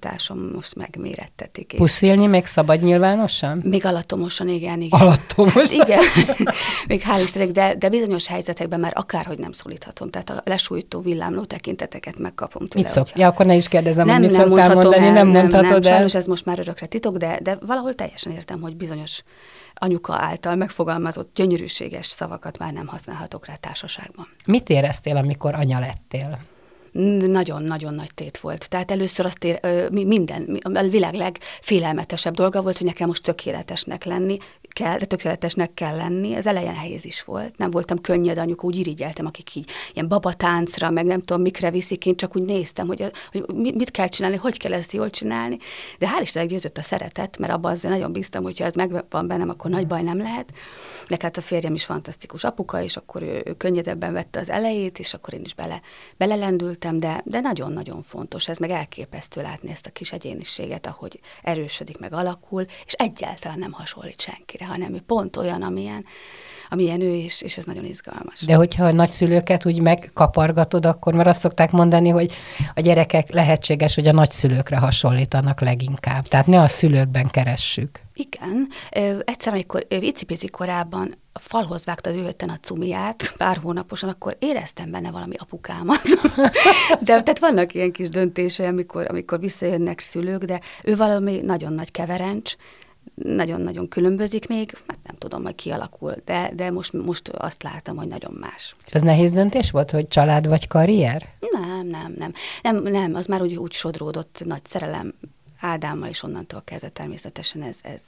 kreativitásom 0.00 0.50
most 0.54 0.74
megmérettetik. 0.74 1.74
Puszilni 1.76 2.26
még 2.26 2.46
szabad 2.46 2.82
nyilvánosan? 2.82 3.60
Még 3.64 3.84
alattomosan, 3.86 4.48
igen. 4.48 4.80
igen. 4.80 5.00
Alattomos? 5.00 5.70
Igen, 5.70 6.00
még 6.88 7.02
hál' 7.06 7.20
Istennek, 7.22 7.50
de, 7.50 7.74
de 7.74 7.88
bizonyos 7.88 8.26
helyzetekben 8.26 8.80
már 8.80 8.92
akárhogy 8.94 9.38
nem 9.38 9.52
szólíthatom, 9.52 10.10
tehát 10.10 10.30
a 10.30 10.42
lesújtó 10.44 11.00
villámló 11.00 11.44
tekinteteket 11.44 12.18
megkapom 12.18 12.68
tőle. 12.68 12.84
Mit 12.84 12.92
szok? 12.92 13.04
Hogyha... 13.04 13.20
Ja, 13.20 13.28
akkor 13.28 13.46
ne 13.46 13.54
is 13.54 13.68
kérdezem, 13.68 14.06
nem, 14.06 14.16
hogy 14.16 14.28
mit 14.28 14.36
nem 14.36 14.46
szoktál 14.46 14.74
mondani, 14.74 15.06
el, 15.06 15.12
nem, 15.12 15.28
nem 15.28 15.40
mondhatod 15.40 15.70
nem, 15.70 15.72
el. 15.72 15.82
Sajnos 15.82 16.14
ez 16.14 16.26
most 16.26 16.44
már 16.44 16.58
örökre 16.58 16.86
titok, 16.86 17.16
de, 17.16 17.38
de 17.42 17.58
valahol 17.66 17.94
teljesen 17.94 18.32
értem, 18.32 18.60
hogy 18.60 18.76
bizonyos 18.76 19.22
anyuka 19.74 20.14
által 20.14 20.54
megfogalmazott 20.54 21.34
gyönyörűséges 21.34 22.06
szavakat 22.06 22.58
már 22.58 22.72
nem 22.72 22.86
használhatok 22.86 23.46
rá 23.46 23.54
társaságban. 23.54 24.26
Mit 24.46 24.68
éreztél, 24.68 25.16
amikor 25.16 25.54
anya 25.54 25.78
lettél? 25.78 26.38
Nagyon-nagyon 26.92 27.94
nagy 27.94 28.14
tét 28.14 28.38
volt. 28.38 28.68
Tehát 28.68 28.90
először 28.90 29.26
azt 29.26 29.44
ér, 29.44 29.60
minden, 29.90 30.58
a 30.62 30.82
világ 30.82 31.14
legfélelmetesebb 31.14 32.34
dolga 32.34 32.62
volt, 32.62 32.76
hogy 32.78 32.86
nekem 32.86 33.06
most 33.06 33.22
tökéletesnek 33.22 34.04
lenni 34.04 34.38
kell, 34.72 34.98
de 34.98 35.04
tökéletesnek 35.04 35.74
kell 35.74 35.96
lenni. 35.96 36.34
Az 36.34 36.46
elején 36.46 36.74
helyez 36.74 37.04
is 37.04 37.22
volt. 37.22 37.58
Nem 37.58 37.70
voltam 37.70 38.00
könnyed 38.00 38.38
anyuka, 38.38 38.66
úgy 38.66 38.78
irigyeltem, 38.78 39.26
akik 39.26 39.54
így 39.54 39.70
ilyen 39.92 40.08
babatáncra, 40.08 40.90
meg 40.90 41.04
nem 41.04 41.20
tudom 41.20 41.42
mikre 41.42 41.70
viszik, 41.70 42.06
én 42.06 42.16
csak 42.16 42.36
úgy 42.36 42.42
néztem, 42.42 42.86
hogy, 42.86 43.10
hogy 43.30 43.44
mit 43.56 43.90
kell 43.90 44.08
csinálni, 44.08 44.36
hogy 44.36 44.58
kell 44.58 44.72
ezt 44.72 44.92
jól 44.92 45.10
csinálni. 45.10 45.58
De 45.98 46.08
hál' 46.08 46.20
Istennek 46.20 46.48
győzött 46.48 46.78
a 46.78 46.82
szeretet, 46.82 47.38
mert 47.38 47.52
abban 47.52 47.72
azért 47.72 47.92
nagyon 47.92 48.12
bíztam, 48.12 48.42
hogy 48.42 48.62
ez 48.62 48.74
megvan 48.74 49.26
bennem, 49.26 49.48
akkor 49.48 49.70
nagy 49.70 49.86
baj 49.86 50.02
nem 50.02 50.18
lehet. 50.18 50.52
De 51.08 51.16
hát 51.20 51.36
a 51.36 51.40
férjem 51.40 51.74
is 51.74 51.84
fantasztikus 51.84 52.44
apuka, 52.44 52.82
és 52.82 52.96
akkor 52.96 53.22
ő, 53.22 53.42
ő 53.44 53.52
könnyedebben 53.52 54.12
vette 54.12 54.40
az 54.40 54.50
elejét, 54.50 54.98
és 54.98 55.14
akkor 55.14 55.34
én 55.34 55.44
is 55.44 55.54
bele, 55.54 55.80
belelendült 56.16 56.80
ültem, 56.80 57.00
de, 57.00 57.22
de 57.24 57.40
nagyon-nagyon 57.40 58.02
fontos, 58.02 58.48
ez 58.48 58.56
meg 58.56 58.70
elképesztő 58.70 59.42
látni 59.42 59.70
ezt 59.70 59.86
a 59.86 59.90
kis 59.90 60.12
egyéniséget, 60.12 60.86
ahogy 60.86 61.20
erősödik, 61.42 61.98
meg 61.98 62.12
alakul, 62.12 62.66
és 62.86 62.92
egyáltalán 62.92 63.58
nem 63.58 63.72
hasonlít 63.72 64.20
senkire, 64.60 64.66
hanem 64.66 64.94
ő 64.94 65.00
pont 65.06 65.36
olyan, 65.36 65.62
amilyen, 65.62 66.04
amilyen 66.68 67.00
ő 67.00 67.14
is, 67.14 67.42
és 67.42 67.56
ez 67.56 67.64
nagyon 67.64 67.84
izgalmas. 67.84 68.40
De 68.40 68.54
hogyha 68.54 68.84
a 68.84 68.92
nagyszülőket 68.92 69.66
úgy 69.66 69.80
megkapargatod, 69.80 70.86
akkor 70.86 71.14
mert 71.14 71.28
azt 71.28 71.40
szokták 71.40 71.70
mondani, 71.70 72.08
hogy 72.08 72.32
a 72.74 72.80
gyerekek 72.80 73.30
lehetséges, 73.32 73.94
hogy 73.94 74.06
a 74.06 74.12
nagyszülőkre 74.12 74.76
hasonlítanak 74.76 75.60
leginkább. 75.60 76.28
Tehát 76.28 76.46
ne 76.46 76.60
a 76.60 76.68
szülőkben 76.68 77.28
keressük. 77.30 78.00
Igen. 78.14 78.68
Egyszer, 79.24 79.52
amikor 79.52 79.86
icipici 79.88 80.48
korában 80.48 81.14
a 81.32 81.38
falhoz 81.38 81.84
vágta 81.84 82.10
az 82.10 82.34
a 82.38 82.58
cumiát, 82.62 83.34
pár 83.36 83.56
hónaposan, 83.56 84.08
akkor 84.08 84.36
éreztem 84.38 84.90
benne 84.90 85.10
valami 85.10 85.34
apukámat. 85.38 86.02
de 87.06 87.22
tehát 87.22 87.38
vannak 87.38 87.74
ilyen 87.74 87.92
kis 87.92 88.08
döntései, 88.08 88.66
amikor, 88.66 89.06
amikor 89.08 89.40
visszajönnek 89.40 90.00
szülők, 90.00 90.44
de 90.44 90.60
ő 90.84 90.96
valami 90.96 91.40
nagyon 91.40 91.72
nagy 91.72 91.90
keverencs, 91.90 92.56
nagyon-nagyon 93.14 93.88
különbözik 93.88 94.48
még, 94.48 94.72
hát 94.86 94.98
nem 95.04 95.16
tudom, 95.16 95.42
hogy 95.42 95.54
kialakul, 95.54 96.14
de, 96.24 96.50
de 96.54 96.70
most, 96.70 96.92
most 96.92 97.28
azt 97.28 97.62
látom, 97.62 97.96
hogy 97.96 98.08
nagyon 98.08 98.36
más. 98.40 98.76
És 98.86 98.92
ez 98.92 99.02
nehéz 99.02 99.32
döntés 99.32 99.70
volt, 99.70 99.90
hogy 99.90 100.08
család 100.08 100.48
vagy 100.48 100.66
karrier? 100.66 101.28
Nem, 101.52 101.86
nem, 101.86 102.14
nem. 102.18 102.32
Nem, 102.62 102.82
nem 102.82 103.14
az 103.14 103.26
már 103.26 103.42
úgy, 103.42 103.56
úgy 103.56 103.72
sodródott 103.72 104.42
nagy 104.44 104.62
szerelem 104.68 105.14
Ádámmal, 105.60 106.08
és 106.08 106.22
onnantól 106.22 106.62
kezdve 106.64 106.88
természetesen 106.88 107.62
ez, 107.62 107.78
ez 107.82 108.00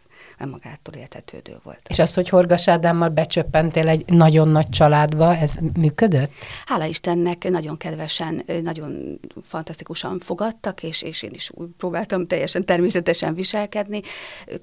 magától 0.49 0.94
értetődő 0.94 1.56
volt. 1.62 1.80
És 1.88 1.99
az, 1.99 2.14
hogy 2.14 2.28
Horgas 2.28 2.68
Ádámmal 2.68 3.09
becsöppentél 3.09 3.88
egy 3.88 4.04
nagyon 4.06 4.49
nagy 4.49 4.68
családba, 4.68 5.37
ez 5.37 5.59
működött? 5.75 6.30
Hála 6.66 6.85
Istennek 6.85 7.50
nagyon 7.50 7.76
kedvesen, 7.76 8.42
nagyon 8.62 9.21
fantasztikusan 9.42 10.18
fogadtak, 10.18 10.82
és, 10.82 11.02
és 11.02 11.23
én 11.23 11.30
is 11.32 11.50
úgy 11.54 11.68
próbáltam 11.76 12.26
teljesen 12.26 12.64
természetesen 12.64 13.35
viselkedni. 13.35 14.00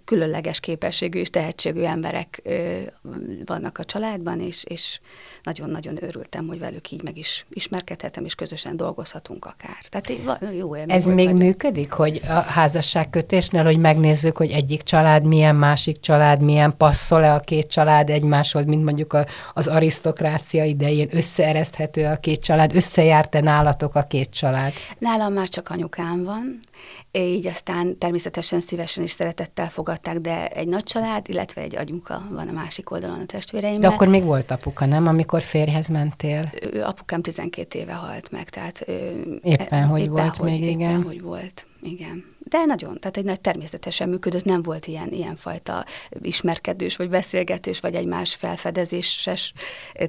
Különleges 0.05 0.59
képességű 0.59 1.19
és 1.19 1.29
tehetségű 1.29 1.81
emberek 1.81 2.41
vannak 3.45 3.77
a 3.77 3.83
családban, 3.83 4.39
és, 4.39 4.63
és 4.63 4.99
nagyon-nagyon 5.43 6.03
örültem, 6.03 6.47
hogy 6.47 6.59
velük 6.59 6.91
így 6.91 7.03
meg 7.03 7.17
is 7.17 7.45
ismerkedhetem, 7.49 8.25
és 8.25 8.35
közösen 8.35 8.77
dolgozhatunk 8.77 9.45
akár. 9.45 9.77
Tehát 9.89 10.09
jó 10.57 10.75
élmény 10.75 10.95
Ez 10.95 11.05
még 11.05 11.25
velük. 11.25 11.41
működik, 11.41 11.91
hogy 11.91 12.21
a 12.27 12.33
házasságkötésnél, 12.79 13.63
hogy 13.63 13.77
megnézzük, 13.77 14.37
hogy 14.37 14.51
egyik 14.51 14.81
család 14.81 15.23
milyen, 15.23 15.55
másik 15.55 15.99
család 15.99 16.41
milyen, 16.41 16.77
passzol-e 16.77 17.33
a 17.33 17.39
két 17.39 17.67
család 17.67 18.09
egymáshoz, 18.09 18.65
mint 18.65 18.83
mondjuk 18.83 19.13
a, 19.13 19.25
az 19.53 19.67
arisztokrácia 19.67 20.63
idején, 20.63 21.09
összeereszthető 21.11 22.05
a 22.05 22.15
két 22.15 22.41
család, 22.41 22.75
összejárt-e 22.75 23.41
nálatok 23.41 23.95
a 23.95 24.01
két 24.01 24.29
család? 24.29 24.73
Nálam 24.97 25.33
már 25.33 25.47
csak 25.47 25.69
anyukám 25.69 26.23
van, 26.23 26.59
így 27.11 27.47
aztán 27.47 27.97
természetesen 27.97 28.59
szívesen 28.59 29.03
és 29.03 29.11
szeretettel 29.11 29.69
fogadták, 29.69 30.17
de 30.17 30.47
egy 30.47 30.67
nagy 30.67 30.83
család, 30.83 31.29
illetve 31.29 31.61
egy 31.61 31.77
anyuka 31.77 32.21
van 32.29 32.47
a 32.47 32.51
másik 32.51 32.91
oldalon 32.91 33.19
a 33.19 33.25
testvéreimmel. 33.25 33.79
De 33.79 33.87
akkor 33.95 34.07
még 34.07 34.23
volt 34.23 34.51
apuka, 34.51 34.85
nem, 34.85 35.07
amikor 35.07 35.41
férjhez 35.41 35.87
mentél? 35.87 36.51
Ő, 36.73 36.83
apukám 36.83 37.21
12 37.21 37.79
éve 37.79 37.93
halt 37.93 38.31
meg, 38.31 38.49
tehát... 38.49 38.85
Éppen, 39.41 39.85
hogy 39.85 40.01
éppen, 40.01 40.11
volt 40.11 40.35
hogy, 40.35 40.49
még, 40.49 40.61
éppen, 40.61 40.79
igen. 40.79 41.03
hogy 41.03 41.21
volt, 41.21 41.67
igen. 41.81 42.37
De 42.49 42.65
nagyon, 42.65 42.99
tehát 42.99 43.17
egy 43.17 43.25
nagy 43.25 43.41
természetesen 43.41 44.09
működött, 44.09 44.43
nem 44.43 44.61
volt 44.61 44.87
ilyen, 44.87 45.11
ilyen 45.11 45.35
fajta 45.35 45.85
ismerkedős, 46.21 46.95
vagy 46.95 47.09
beszélgetés, 47.09 47.79
vagy 47.79 47.95
egymás 47.95 48.35
felfedezéses 48.35 49.53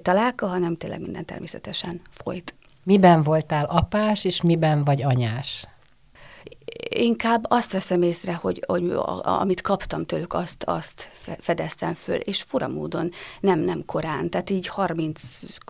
találka, 0.02 0.46
hanem 0.46 0.76
tényleg 0.76 1.00
minden 1.00 1.24
természetesen 1.24 2.00
folyt. 2.10 2.54
Miben 2.82 3.22
voltál 3.22 3.64
apás, 3.64 4.24
és 4.24 4.42
miben 4.42 4.84
vagy 4.84 5.02
anyás? 5.02 5.66
Inkább 6.88 7.44
azt 7.48 7.72
veszem 7.72 8.02
észre, 8.02 8.34
hogy, 8.34 8.64
hogy 8.66 8.92
amit 9.22 9.60
kaptam 9.60 10.06
tőlük, 10.06 10.32
azt, 10.32 10.62
azt 10.64 11.10
fedeztem 11.38 11.94
föl, 11.94 12.16
és 12.16 12.42
fura 12.42 12.68
módon 12.68 13.10
nem, 13.40 13.58
nem 13.58 13.84
korán. 13.84 14.30
Tehát 14.30 14.50
így 14.50 14.66
30 14.66 15.22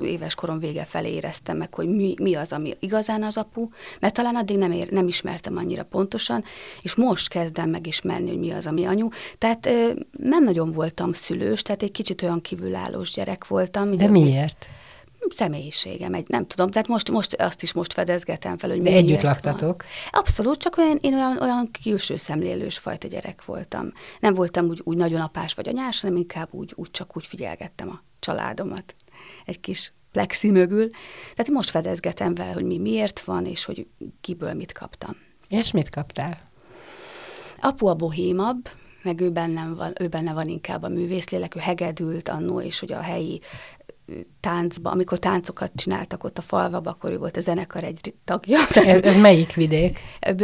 éves 0.02 0.34
korom 0.34 0.58
vége 0.58 0.84
felé 0.84 1.12
éreztem 1.12 1.56
meg, 1.56 1.74
hogy 1.74 1.88
mi, 1.88 2.14
mi 2.22 2.34
az, 2.34 2.52
ami 2.52 2.76
igazán 2.80 3.22
az 3.22 3.36
apu, 3.36 3.68
mert 4.00 4.14
talán 4.14 4.36
addig 4.36 4.56
nem, 4.56 4.70
ér, 4.70 4.90
nem 4.90 5.06
ismertem 5.06 5.56
annyira 5.56 5.84
pontosan, 5.84 6.44
és 6.80 6.94
most 6.94 7.28
kezdem 7.28 7.70
megismerni, 7.70 8.28
hogy 8.28 8.38
mi 8.38 8.50
az, 8.50 8.66
ami 8.66 8.84
anyu. 8.84 9.08
Tehát 9.38 9.68
nem 10.18 10.44
nagyon 10.44 10.72
voltam 10.72 11.12
szülős, 11.12 11.62
tehát 11.62 11.82
egy 11.82 11.92
kicsit 11.92 12.22
olyan 12.22 12.40
kívülállós 12.40 13.10
gyerek 13.10 13.46
voltam. 13.46 13.96
De 13.96 14.08
miért? 14.08 14.68
Személyiségem, 15.28 16.14
egy, 16.14 16.28
nem 16.28 16.46
tudom, 16.46 16.70
tehát 16.70 16.88
most, 16.88 17.10
most 17.10 17.34
azt 17.34 17.62
is 17.62 17.72
most 17.72 17.92
fedezgetem 17.92 18.58
fel, 18.58 18.70
hogy 18.70 18.82
De 18.82 18.90
együtt 18.90 19.20
laktatok? 19.20 19.82
Van. 19.82 20.20
Abszolút, 20.20 20.58
csak 20.58 20.76
olyan, 20.76 20.98
én 21.00 21.14
olyan, 21.14 21.38
olyan 21.40 21.70
külső 21.82 22.16
szemlélős 22.16 22.78
fajta 22.78 23.08
gyerek 23.08 23.44
voltam. 23.44 23.92
Nem 24.20 24.34
voltam 24.34 24.66
úgy, 24.66 24.80
úgy 24.84 24.96
nagyon 24.96 25.20
apás 25.20 25.54
vagy 25.54 25.68
anyás, 25.68 26.00
hanem 26.00 26.16
inkább 26.16 26.48
úgy, 26.50 26.72
úgy 26.76 26.90
csak 26.90 27.16
úgy 27.16 27.26
figyelgettem 27.26 27.88
a 27.88 28.02
családomat. 28.18 28.94
Egy 29.44 29.60
kis 29.60 29.92
plexi 30.12 30.50
mögül. 30.50 30.90
Tehát 31.34 31.50
most 31.50 31.70
fedezgetem 31.70 32.34
vele, 32.34 32.52
hogy 32.52 32.64
mi 32.64 32.78
miért 32.78 33.20
van, 33.20 33.44
és 33.44 33.64
hogy 33.64 33.86
kiből 34.20 34.54
mit 34.54 34.72
kaptam. 34.72 35.16
És 35.48 35.70
mit 35.70 35.88
kaptál? 35.88 36.38
Apu 37.60 37.86
a 37.86 37.94
bohémabb, 37.94 38.68
meg 39.02 39.20
ő 39.20 39.30
benne 39.30 39.68
van, 39.74 39.92
ő 40.00 40.08
benne 40.08 40.32
van 40.32 40.46
inkább 40.46 40.82
a 40.82 40.88
művészlélek, 40.88 41.54
ő 41.54 41.58
hegedült 41.58 42.28
annó, 42.28 42.60
és 42.60 42.80
hogy 42.80 42.92
a 42.92 43.00
helyi 43.00 43.40
táncba, 44.40 44.90
amikor 44.90 45.18
táncokat 45.18 45.72
csináltak 45.74 46.24
ott 46.24 46.38
a 46.38 46.42
falvaba, 46.42 46.90
akkor 46.90 47.10
ő 47.10 47.18
volt 47.18 47.36
a 47.36 47.40
zenekar 47.40 47.84
egy 47.84 48.14
tagja. 48.24 48.58
Ez, 48.74 49.02
ez 49.02 49.18
melyik 49.18 49.54
vidék? 49.54 49.98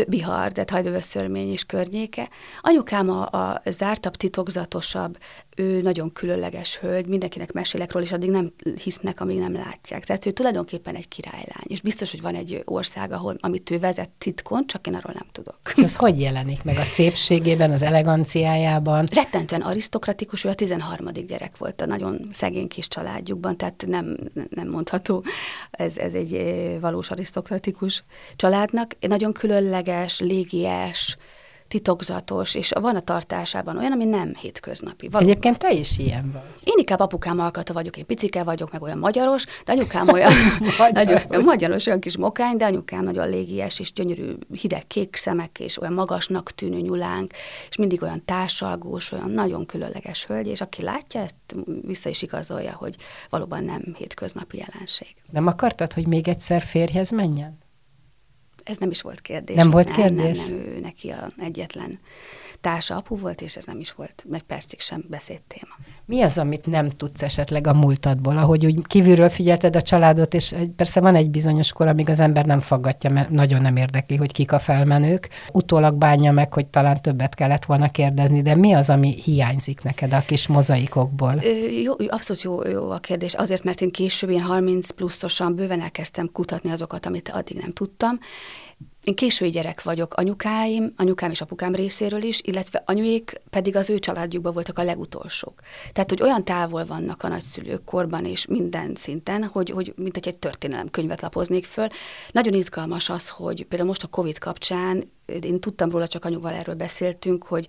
Bihar, 0.08 0.52
tehát 0.52 0.70
Hajdövösszörmény 0.70 1.50
és 1.50 1.64
környéke. 1.64 2.28
Anyukám 2.60 3.10
a, 3.10 3.22
a 3.22 3.62
zártabb, 3.64 4.16
titokzatosabb, 4.16 5.18
ő 5.56 5.80
nagyon 5.82 6.12
különleges 6.12 6.78
hölgy, 6.78 7.06
mindenkinek 7.06 7.52
mesélek 7.52 7.92
róla, 7.92 8.04
és 8.04 8.12
addig 8.12 8.30
nem 8.30 8.52
hisznek, 8.82 9.20
amíg 9.20 9.38
nem 9.38 9.52
látják. 9.52 10.04
Tehát 10.04 10.26
ő 10.26 10.30
tulajdonképpen 10.30 10.94
egy 10.94 11.08
királylány, 11.08 11.66
és 11.66 11.80
biztos, 11.80 12.10
hogy 12.10 12.20
van 12.20 12.34
egy 12.34 12.62
ország, 12.64 13.12
ahol, 13.12 13.36
amit 13.40 13.70
ő 13.70 13.78
vezet 13.78 14.10
titkon, 14.18 14.66
csak 14.66 14.86
én 14.86 14.94
arról 14.94 15.12
nem 15.14 15.26
tudok. 15.32 15.58
Ez 15.76 15.96
hogy 15.96 16.20
jelenik 16.20 16.64
meg? 16.64 16.76
A 16.78 16.84
szépségében, 16.84 17.70
az 17.70 17.82
eleganciájában? 17.82 19.06
Rettentően 19.12 19.60
arisztokratikus, 19.60 20.44
ő 20.44 20.48
a 20.48 20.54
13. 20.54 21.06
gyerek 21.26 21.56
volt 21.56 21.80
a 21.80 21.86
nagyon 21.86 22.28
szegény 22.32 22.68
kis 22.68 22.88
családjukban, 23.36 23.56
tehát 23.56 23.84
nem, 23.86 24.16
nem 24.50 24.68
mondható, 24.68 25.24
ez, 25.70 25.96
ez 25.96 26.14
egy 26.14 26.34
eh, 26.34 26.80
valós 26.80 27.10
arisztokratikus 27.10 28.04
családnak. 28.36 28.96
Nagyon 29.00 29.32
különleges, 29.32 30.20
légies, 30.20 31.16
titokzatos, 31.68 32.54
és 32.54 32.72
van 32.80 32.96
a 32.96 33.00
tartásában 33.00 33.76
olyan, 33.76 33.92
ami 33.92 34.04
nem 34.04 34.34
hétköznapi. 34.34 35.08
Valóban. 35.08 35.30
Egyébként 35.30 35.58
te 35.58 35.72
is 35.72 35.98
ilyen 35.98 36.30
vagy. 36.32 36.42
Én 36.64 36.74
inkább 36.76 37.00
apukám 37.00 37.40
alkata 37.40 37.72
vagyok, 37.72 37.96
én 37.96 38.06
picike 38.06 38.42
vagyok, 38.42 38.72
meg 38.72 38.82
olyan 38.82 38.98
magyaros, 38.98 39.44
de 39.64 39.72
anyukám 39.72 40.08
olyan 40.08 40.32
magyaros. 40.78 41.22
nagyon, 41.28 41.44
magyaros, 41.44 41.86
olyan 41.86 42.00
kis 42.00 42.16
mokány, 42.16 42.56
de 42.56 42.64
anyukám 42.64 43.04
nagyon 43.04 43.28
légies, 43.28 43.80
és 43.80 43.92
gyönyörű 43.92 44.32
hideg 44.60 44.86
kék 44.86 45.16
szemek, 45.16 45.60
és 45.60 45.80
olyan 45.80 45.92
magasnak 45.92 46.50
tűnő 46.50 46.80
nyulánk, 46.80 47.32
és 47.68 47.76
mindig 47.76 48.02
olyan 48.02 48.24
társalgós, 48.24 49.12
olyan 49.12 49.30
nagyon 49.30 49.66
különleges 49.66 50.26
hölgy, 50.26 50.46
és 50.46 50.60
aki 50.60 50.82
látja, 50.82 51.20
ezt 51.20 51.34
vissza 51.82 52.08
is 52.08 52.22
igazolja, 52.22 52.72
hogy 52.72 52.96
valóban 53.30 53.64
nem 53.64 53.94
hétköznapi 53.98 54.64
jelenség. 54.66 55.14
Nem 55.32 55.46
akartad, 55.46 55.92
hogy 55.92 56.06
még 56.06 56.28
egyszer 56.28 56.62
férjhez 56.62 57.10
menjen? 57.10 57.64
Ez 58.66 58.76
nem 58.76 58.90
is 58.90 59.02
volt 59.02 59.20
kérdés. 59.20 59.56
Nem 59.56 59.70
volt 59.70 59.90
kérdés? 59.90 60.46
Nem, 60.46 60.56
nem, 60.56 60.66
ő 60.66 60.78
neki 60.80 61.10
a 61.10 61.28
egyetlen 61.38 61.98
társa 62.66 62.96
apu 62.96 63.16
volt, 63.16 63.40
és 63.40 63.56
ez 63.56 63.64
nem 63.64 63.80
is 63.80 63.92
volt 63.92 64.24
meg 64.28 64.42
percig 64.42 64.80
sem 64.80 65.04
beszélt 65.08 65.42
téma. 65.48 65.74
Mi 66.04 66.22
az, 66.22 66.38
amit 66.38 66.66
nem 66.66 66.90
tudsz 66.90 67.22
esetleg 67.22 67.66
a 67.66 67.72
múltadból, 67.72 68.38
ahogy 68.38 68.66
úgy 68.66 68.86
kívülről 68.86 69.28
figyelted 69.28 69.76
a 69.76 69.82
családot, 69.82 70.34
és 70.34 70.54
persze 70.76 71.00
van 71.00 71.14
egy 71.14 71.30
bizonyos 71.30 71.72
kor, 71.72 71.88
amíg 71.88 72.08
az 72.08 72.20
ember 72.20 72.46
nem 72.46 72.60
faggatja, 72.60 73.10
mert 73.10 73.30
nagyon 73.30 73.60
nem 73.60 73.76
érdekli, 73.76 74.16
hogy 74.16 74.32
kik 74.32 74.52
a 74.52 74.58
felmenők. 74.58 75.28
Utólag 75.52 75.94
bánja 75.94 76.32
meg, 76.32 76.52
hogy 76.52 76.66
talán 76.66 77.02
többet 77.02 77.34
kellett 77.34 77.64
volna 77.64 77.88
kérdezni, 77.88 78.42
de 78.42 78.54
mi 78.54 78.72
az, 78.72 78.90
ami 78.90 79.20
hiányzik 79.24 79.82
neked 79.82 80.12
a 80.12 80.22
kis 80.26 80.46
mozaikokból? 80.46 81.34
Ö, 81.42 81.68
jó, 81.82 81.92
abszolút 82.08 82.42
jó, 82.42 82.68
jó 82.68 82.90
a 82.90 82.98
kérdés. 82.98 83.34
Azért, 83.34 83.64
mert 83.64 83.80
én 83.80 83.90
később, 83.90 84.30
én 84.30 84.42
30 84.42 84.90
pluszosan 84.90 85.54
bőven 85.54 85.82
elkezdtem 85.82 86.30
kutatni 86.32 86.70
azokat, 86.70 87.06
amit 87.06 87.28
addig 87.28 87.56
nem 87.56 87.72
tudtam, 87.72 88.18
én 89.06 89.14
késői 89.14 89.50
gyerek 89.50 89.82
vagyok, 89.82 90.14
anyukáim, 90.14 90.92
anyukám 90.96 91.30
és 91.30 91.40
apukám 91.40 91.74
részéről 91.74 92.22
is, 92.22 92.40
illetve 92.42 92.82
anyuék 92.86 93.32
pedig 93.50 93.76
az 93.76 93.90
ő 93.90 93.98
családjukban 93.98 94.52
voltak 94.52 94.78
a 94.78 94.82
legutolsók. 94.82 95.60
Tehát, 95.92 96.10
hogy 96.10 96.22
olyan 96.22 96.44
távol 96.44 96.84
vannak 96.84 97.22
a 97.22 97.28
nagyszülők 97.28 97.84
korban 97.84 98.24
és 98.24 98.46
minden 98.46 98.94
szinten, 98.94 99.44
hogy, 99.44 99.70
hogy 99.70 99.92
mint 99.96 100.16
egy 100.16 100.38
történelem 100.38 100.90
könyvet 100.90 101.20
lapoznék 101.20 101.64
föl. 101.64 101.88
Nagyon 102.30 102.54
izgalmas 102.54 103.08
az, 103.08 103.28
hogy 103.28 103.64
például 103.64 103.88
most 103.88 104.02
a 104.02 104.06
Covid 104.06 104.38
kapcsán, 104.38 105.12
én 105.40 105.60
tudtam 105.60 105.90
róla, 105.90 106.08
csak 106.08 106.24
anyuval 106.24 106.52
erről 106.52 106.74
beszéltünk, 106.74 107.44
hogy 107.44 107.68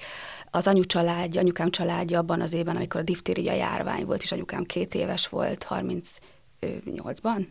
az 0.51 0.67
anyu 0.67 0.85
családja, 0.85 1.41
anyukám 1.41 1.69
családja 1.69 2.19
abban 2.19 2.41
az 2.41 2.53
évben, 2.53 2.75
amikor 2.75 2.99
a 2.99 3.03
diftéria 3.03 3.53
járvány 3.53 4.05
volt, 4.05 4.21
és 4.21 4.31
anyukám 4.31 4.63
két 4.63 4.95
éves 4.95 5.27
volt, 5.27 5.67
38-ban, 5.69 7.47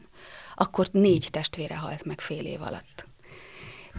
akkor 0.55 0.87
négy 0.91 1.29
testvére 1.31 1.77
halt 1.77 2.05
meg 2.05 2.21
fél 2.21 2.45
év 2.45 2.63
alatt. 2.63 3.07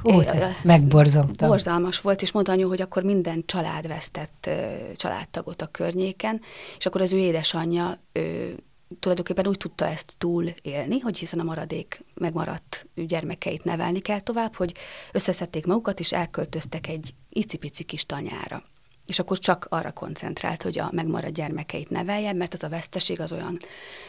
Ó, 0.04 0.22
megborzongtam. 0.64 1.50
Borzalmas 1.50 2.02
volt, 2.02 2.22
és 2.22 2.32
mondta 2.32 2.52
anyu, 2.52 2.68
hogy 2.68 2.82
akkor 2.82 3.04
minden 3.04 3.44
család 3.46 3.88
vesztett 3.88 4.50
családtagot 4.96 5.62
a 5.62 5.68
környéken, 5.68 6.42
és 6.78 6.86
akkor 6.86 7.02
az 7.02 7.14
ő 7.14 7.18
édesanyja 7.18 8.00
ő, 8.12 8.56
tulajdonképpen 9.00 9.48
úgy 9.48 9.58
tudta 9.58 9.88
ezt 9.88 10.14
túl 10.18 10.54
élni, 10.62 11.00
hogy 11.00 11.18
hiszen 11.18 11.40
a 11.40 11.44
maradék 11.44 12.04
megmaradt 12.14 12.88
gyermekeit 12.96 13.64
nevelni 13.64 14.00
kell 14.00 14.20
tovább, 14.20 14.56
hogy 14.56 14.74
összeszedték 15.12 15.66
magukat, 15.66 16.00
és 16.00 16.14
elköltöztek 16.14 16.88
egy 16.88 17.14
icipici 17.30 17.84
kis 17.84 18.06
tanyára. 18.06 18.64
És 19.06 19.20
akkor 19.20 19.40
csak 19.40 19.66
arra 19.70 19.92
koncentrált, 19.92 20.64
hogy 20.64 20.80
a 20.80 20.90
megmaradt 20.92 21.34
gyermekeit 21.34 21.90
nevelje, 21.90 22.34
mert 22.34 22.54
az 22.54 22.64
a 22.64 22.70
veszteség 22.70 23.20
az 23.20 23.32
olyan 23.32 23.58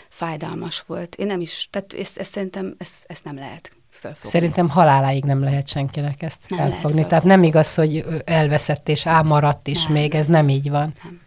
fájdalmas 0.09 0.81
volt. 0.81 1.15
Én 1.15 1.27
nem 1.27 1.41
is, 1.41 1.69
tehát 1.71 1.93
ezt, 1.93 2.19
ezt 2.19 2.33
szerintem 2.33 2.75
ezt, 2.79 3.05
ezt 3.07 3.25
nem 3.25 3.35
lehet 3.35 3.78
felfogni. 3.99 4.31
Szerintem 4.31 4.69
haláláig 4.69 5.25
nem 5.25 5.41
lehet 5.41 5.69
senkinek 5.69 6.23
ezt 6.23 6.45
nem 6.49 6.59
felfogni. 6.59 7.07
Tehát 7.07 7.25
nem 7.25 7.43
igaz, 7.43 7.75
hogy 7.75 8.05
elveszett 8.25 8.89
és 8.89 9.07
ámaradt 9.07 9.69
is 9.69 9.85
nem, 9.85 9.93
még, 9.93 10.15
ez 10.15 10.27
nem 10.27 10.49
így 10.49 10.71
van. 10.71 10.95
Nem. 11.03 11.21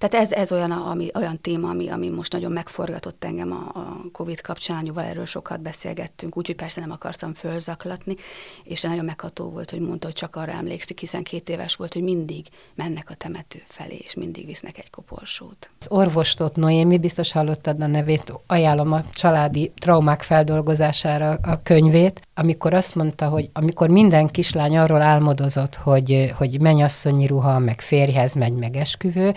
Tehát 0.00 0.26
ez, 0.26 0.32
ez 0.32 0.52
olyan, 0.52 0.70
ami, 0.70 1.10
olyan 1.14 1.40
téma, 1.40 1.68
ami, 1.68 1.88
ami 1.88 2.08
most 2.08 2.32
nagyon 2.32 2.52
megforgatott 2.52 3.24
engem 3.24 3.52
a, 3.52 3.78
a 3.78 3.96
COVID 4.12 4.40
kapcsán, 4.40 4.76
anyuval 4.76 5.04
erről 5.04 5.24
sokat 5.24 5.60
beszélgettünk, 5.60 6.36
úgyhogy 6.36 6.56
persze 6.56 6.80
nem 6.80 6.90
akartam 6.90 7.34
fölzaklatni, 7.34 8.16
és 8.64 8.82
nagyon 8.82 9.04
megható 9.04 9.50
volt, 9.50 9.70
hogy 9.70 9.80
mondta, 9.80 10.06
hogy 10.06 10.14
csak 10.14 10.36
arra 10.36 10.52
emlékszik, 10.52 10.98
hiszen 10.98 11.22
két 11.22 11.48
éves 11.48 11.76
volt, 11.76 11.92
hogy 11.92 12.02
mindig 12.02 12.46
mennek 12.74 13.10
a 13.10 13.14
temető 13.14 13.62
felé, 13.64 14.00
és 14.04 14.14
mindig 14.14 14.46
visznek 14.46 14.78
egy 14.78 14.90
koporsót. 14.90 15.70
Az 15.78 15.86
orvostot 15.90 16.56
Noémi, 16.56 16.98
biztos 16.98 17.32
hallottad 17.32 17.82
a 17.82 17.86
nevét, 17.86 18.32
ajánlom 18.46 18.92
a 18.92 19.04
családi 19.10 19.72
traumák 19.78 20.22
feldolgozására 20.22 21.38
a 21.42 21.60
könyvét, 21.62 22.20
amikor 22.34 22.74
azt 22.74 22.94
mondta, 22.94 23.28
hogy 23.28 23.50
amikor 23.52 23.88
minden 23.88 24.26
kislány 24.26 24.78
arról 24.78 25.00
álmodozott, 25.00 25.74
hogy, 25.74 26.32
hogy 26.36 26.60
mennyasszonyi 26.60 27.26
ruha, 27.26 27.58
meg 27.58 27.80
férjhez 27.80 28.34
megy, 28.34 28.54
meg 28.54 28.76
esküvő, 28.76 29.34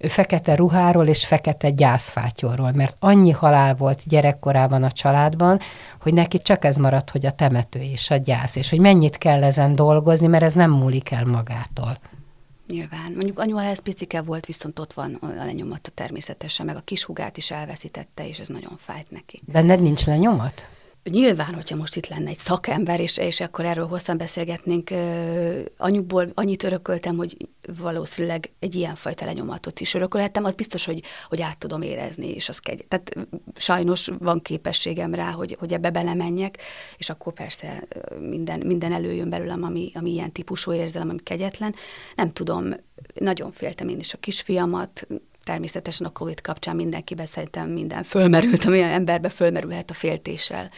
ő 0.00 0.08
fekete 0.08 0.54
ruháról 0.54 1.06
és 1.06 1.26
fekete 1.26 1.70
gyászfátyolról, 1.70 2.72
mert 2.72 2.96
annyi 2.98 3.30
halál 3.30 3.74
volt 3.74 4.06
gyerekkorában 4.06 4.82
a 4.82 4.90
családban, 4.90 5.60
hogy 6.00 6.14
neki 6.14 6.38
csak 6.38 6.64
ez 6.64 6.76
maradt, 6.76 7.10
hogy 7.10 7.26
a 7.26 7.30
temető 7.30 7.80
és 7.80 8.10
a 8.10 8.16
gyász, 8.16 8.56
és 8.56 8.70
hogy 8.70 8.80
mennyit 8.80 9.18
kell 9.18 9.42
ezen 9.42 9.74
dolgozni, 9.74 10.26
mert 10.26 10.44
ez 10.44 10.54
nem 10.54 10.70
múlik 10.70 11.10
el 11.10 11.24
magától. 11.24 11.98
Nyilván. 12.66 13.12
Mondjuk 13.14 13.38
anyu 13.38 13.58
ez 13.58 13.78
picike 13.78 14.22
volt, 14.22 14.46
viszont 14.46 14.78
ott 14.78 14.92
van 14.92 15.14
a 15.14 15.44
lenyomata 15.44 15.90
természetesen, 15.90 16.66
meg 16.66 16.76
a 16.76 16.82
kis 16.84 17.04
hugát 17.04 17.36
is 17.36 17.50
elveszítette, 17.50 18.28
és 18.28 18.38
ez 18.38 18.48
nagyon 18.48 18.76
fájt 18.76 19.10
neki. 19.10 19.42
Benned 19.44 19.80
nincs 19.80 20.06
lenyomat? 20.06 20.64
Nyilván, 21.10 21.54
hogyha 21.54 21.76
most 21.76 21.96
itt 21.96 22.08
lenne 22.08 22.28
egy 22.28 22.38
szakember, 22.38 23.00
és, 23.00 23.16
és 23.16 23.40
akkor 23.40 23.64
erről 23.64 23.86
hosszan 23.86 24.16
beszélgetnénk, 24.18 24.90
anyukból 25.76 26.30
annyit 26.34 26.62
örököltem, 26.62 27.16
hogy 27.16 27.36
valószínűleg 27.80 28.52
egy 28.58 28.74
ilyenfajta 28.74 29.24
lenyomatot 29.24 29.80
is 29.80 29.94
örökölhettem, 29.94 30.44
az 30.44 30.54
biztos, 30.54 30.84
hogy, 30.84 31.02
hogy 31.28 31.42
át 31.42 31.58
tudom 31.58 31.82
érezni, 31.82 32.30
és 32.30 32.48
az 32.48 32.58
kegy. 32.58 32.84
Tehát 32.88 33.28
sajnos 33.54 34.10
van 34.18 34.42
képességem 34.42 35.14
rá, 35.14 35.30
hogy, 35.30 35.56
hogy 35.58 35.72
ebbe 35.72 35.90
belemenjek, 35.90 36.58
és 36.96 37.10
akkor 37.10 37.32
persze 37.32 37.82
minden, 38.20 38.60
minden 38.60 38.92
előjön 38.92 39.30
belőlem, 39.30 39.62
ami, 39.62 39.90
ami 39.94 40.10
ilyen 40.10 40.32
típusú 40.32 40.72
érzelem, 40.72 41.08
ami 41.08 41.22
kegyetlen. 41.22 41.74
Nem 42.14 42.32
tudom, 42.32 42.68
nagyon 43.14 43.52
féltem 43.52 43.88
én 43.88 43.98
is 43.98 44.14
a 44.14 44.18
kisfiamat, 44.18 45.06
természetesen 45.46 46.06
a 46.06 46.10
Covid 46.10 46.40
kapcsán 46.40 46.76
mindenkibe 46.76 47.26
szerintem 47.26 47.68
minden 47.68 48.02
fölmerült, 48.02 48.64
ami 48.64 48.82
emberbe 48.82 49.28
fölmerülhet 49.28 49.90
a 49.90 49.94
féltéssel 49.94 50.70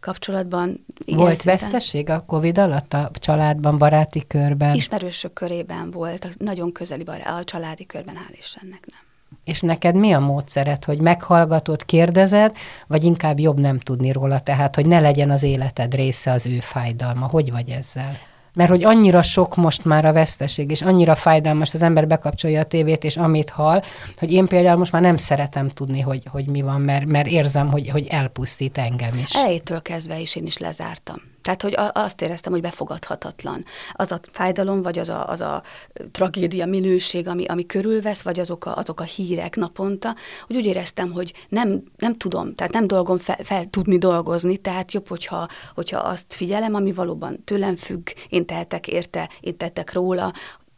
kapcsolatban. 0.00 0.84
Igen, 1.04 1.20
volt 1.20 1.40
szinten. 1.40 1.54
vesztesség 1.58 2.10
a 2.10 2.24
Covid 2.26 2.58
alatt 2.58 2.92
a 2.92 3.10
családban, 3.14 3.78
baráti 3.78 4.26
körben? 4.26 4.74
Ismerősök 4.74 5.32
körében 5.32 5.90
volt, 5.90 6.28
nagyon 6.38 6.72
közeli 6.72 7.04
bará- 7.04 7.40
a 7.40 7.44
családi 7.44 7.86
körben, 7.86 8.14
hál' 8.14 8.38
Istennek 8.38 8.86
nem. 8.86 9.00
És 9.44 9.60
neked 9.60 9.94
mi 9.94 10.12
a 10.12 10.18
módszered, 10.18 10.84
hogy 10.84 11.00
meghallgatod, 11.00 11.84
kérdezed, 11.84 12.56
vagy 12.86 13.04
inkább 13.04 13.38
jobb 13.38 13.60
nem 13.60 13.78
tudni 13.78 14.12
róla, 14.12 14.38
tehát, 14.38 14.74
hogy 14.74 14.86
ne 14.86 15.00
legyen 15.00 15.30
az 15.30 15.42
életed 15.42 15.94
része 15.94 16.30
az 16.30 16.46
ő 16.46 16.58
fájdalma? 16.60 17.26
Hogy 17.26 17.50
vagy 17.50 17.68
ezzel? 17.68 18.18
Mert 18.60 18.72
hogy 18.72 18.84
annyira 18.84 19.22
sok 19.22 19.56
most 19.56 19.84
már 19.84 20.04
a 20.04 20.12
veszteség, 20.12 20.70
és 20.70 20.82
annyira 20.82 21.14
fájdalmas, 21.14 21.74
az 21.74 21.82
ember 21.82 22.06
bekapcsolja 22.06 22.60
a 22.60 22.64
tévét, 22.64 23.04
és 23.04 23.16
amit 23.16 23.50
hall, 23.50 23.82
hogy 24.16 24.32
én 24.32 24.46
például 24.46 24.78
most 24.78 24.92
már 24.92 25.02
nem 25.02 25.16
szeretem 25.16 25.68
tudni, 25.68 26.00
hogy, 26.00 26.22
hogy 26.30 26.46
mi 26.48 26.62
van, 26.62 26.80
mert, 26.80 27.06
mert 27.06 27.26
érzem, 27.26 27.70
hogy, 27.70 27.88
hogy 27.88 28.06
elpusztít 28.06 28.78
engem 28.78 29.18
is. 29.22 29.34
Elejétől 29.34 29.82
kezdve 29.82 30.18
is 30.18 30.36
én 30.36 30.46
is 30.46 30.58
lezártam. 30.58 31.29
Tehát, 31.56 31.62
hogy 31.76 32.02
azt 32.02 32.22
éreztem, 32.22 32.52
hogy 32.52 32.60
befogadhatatlan. 32.60 33.64
Az 33.92 34.12
a 34.12 34.20
fájdalom, 34.32 34.82
vagy 34.82 34.98
az 34.98 35.08
a, 35.08 35.28
az 35.28 35.40
a 35.40 35.62
tragédia 36.10 36.66
minőség, 36.66 37.28
ami, 37.28 37.44
ami 37.44 37.66
körülvesz, 37.66 38.22
vagy 38.22 38.40
azok 38.40 38.64
a, 38.64 38.76
azok 38.76 39.00
a 39.00 39.04
hírek 39.04 39.56
naponta, 39.56 40.16
hogy 40.46 40.56
úgy 40.56 40.64
éreztem, 40.64 41.12
hogy 41.12 41.32
nem, 41.48 41.82
nem 41.96 42.14
tudom, 42.14 42.54
tehát 42.54 42.72
nem 42.72 42.86
dolgom 42.86 43.18
fel, 43.18 43.38
fel 43.42 43.66
tudni 43.70 43.98
dolgozni, 43.98 44.56
tehát 44.56 44.92
jobb, 44.92 45.08
hogyha, 45.08 45.48
hogyha 45.74 45.98
azt 45.98 46.26
figyelem, 46.28 46.74
ami 46.74 46.92
valóban 46.92 47.44
tőlem 47.44 47.76
függ, 47.76 48.08
én 48.28 48.46
tehetek 48.46 48.88
érte, 48.88 49.28
én 49.40 49.56
tettek 49.56 49.92
róla, 49.92 50.32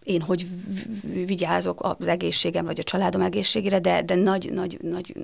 én 0.05 0.21
hogy 0.21 0.47
vigyázok 1.27 1.97
az 1.99 2.09
egészségem, 2.09 2.65
vagy 2.65 2.79
a 2.79 2.83
családom 2.83 3.21
egészségére, 3.21 3.79
de, 3.79 4.03
de 4.03 4.15
nagy, 4.15 4.51
nagy, 4.53 4.79
nagy, 4.83 5.15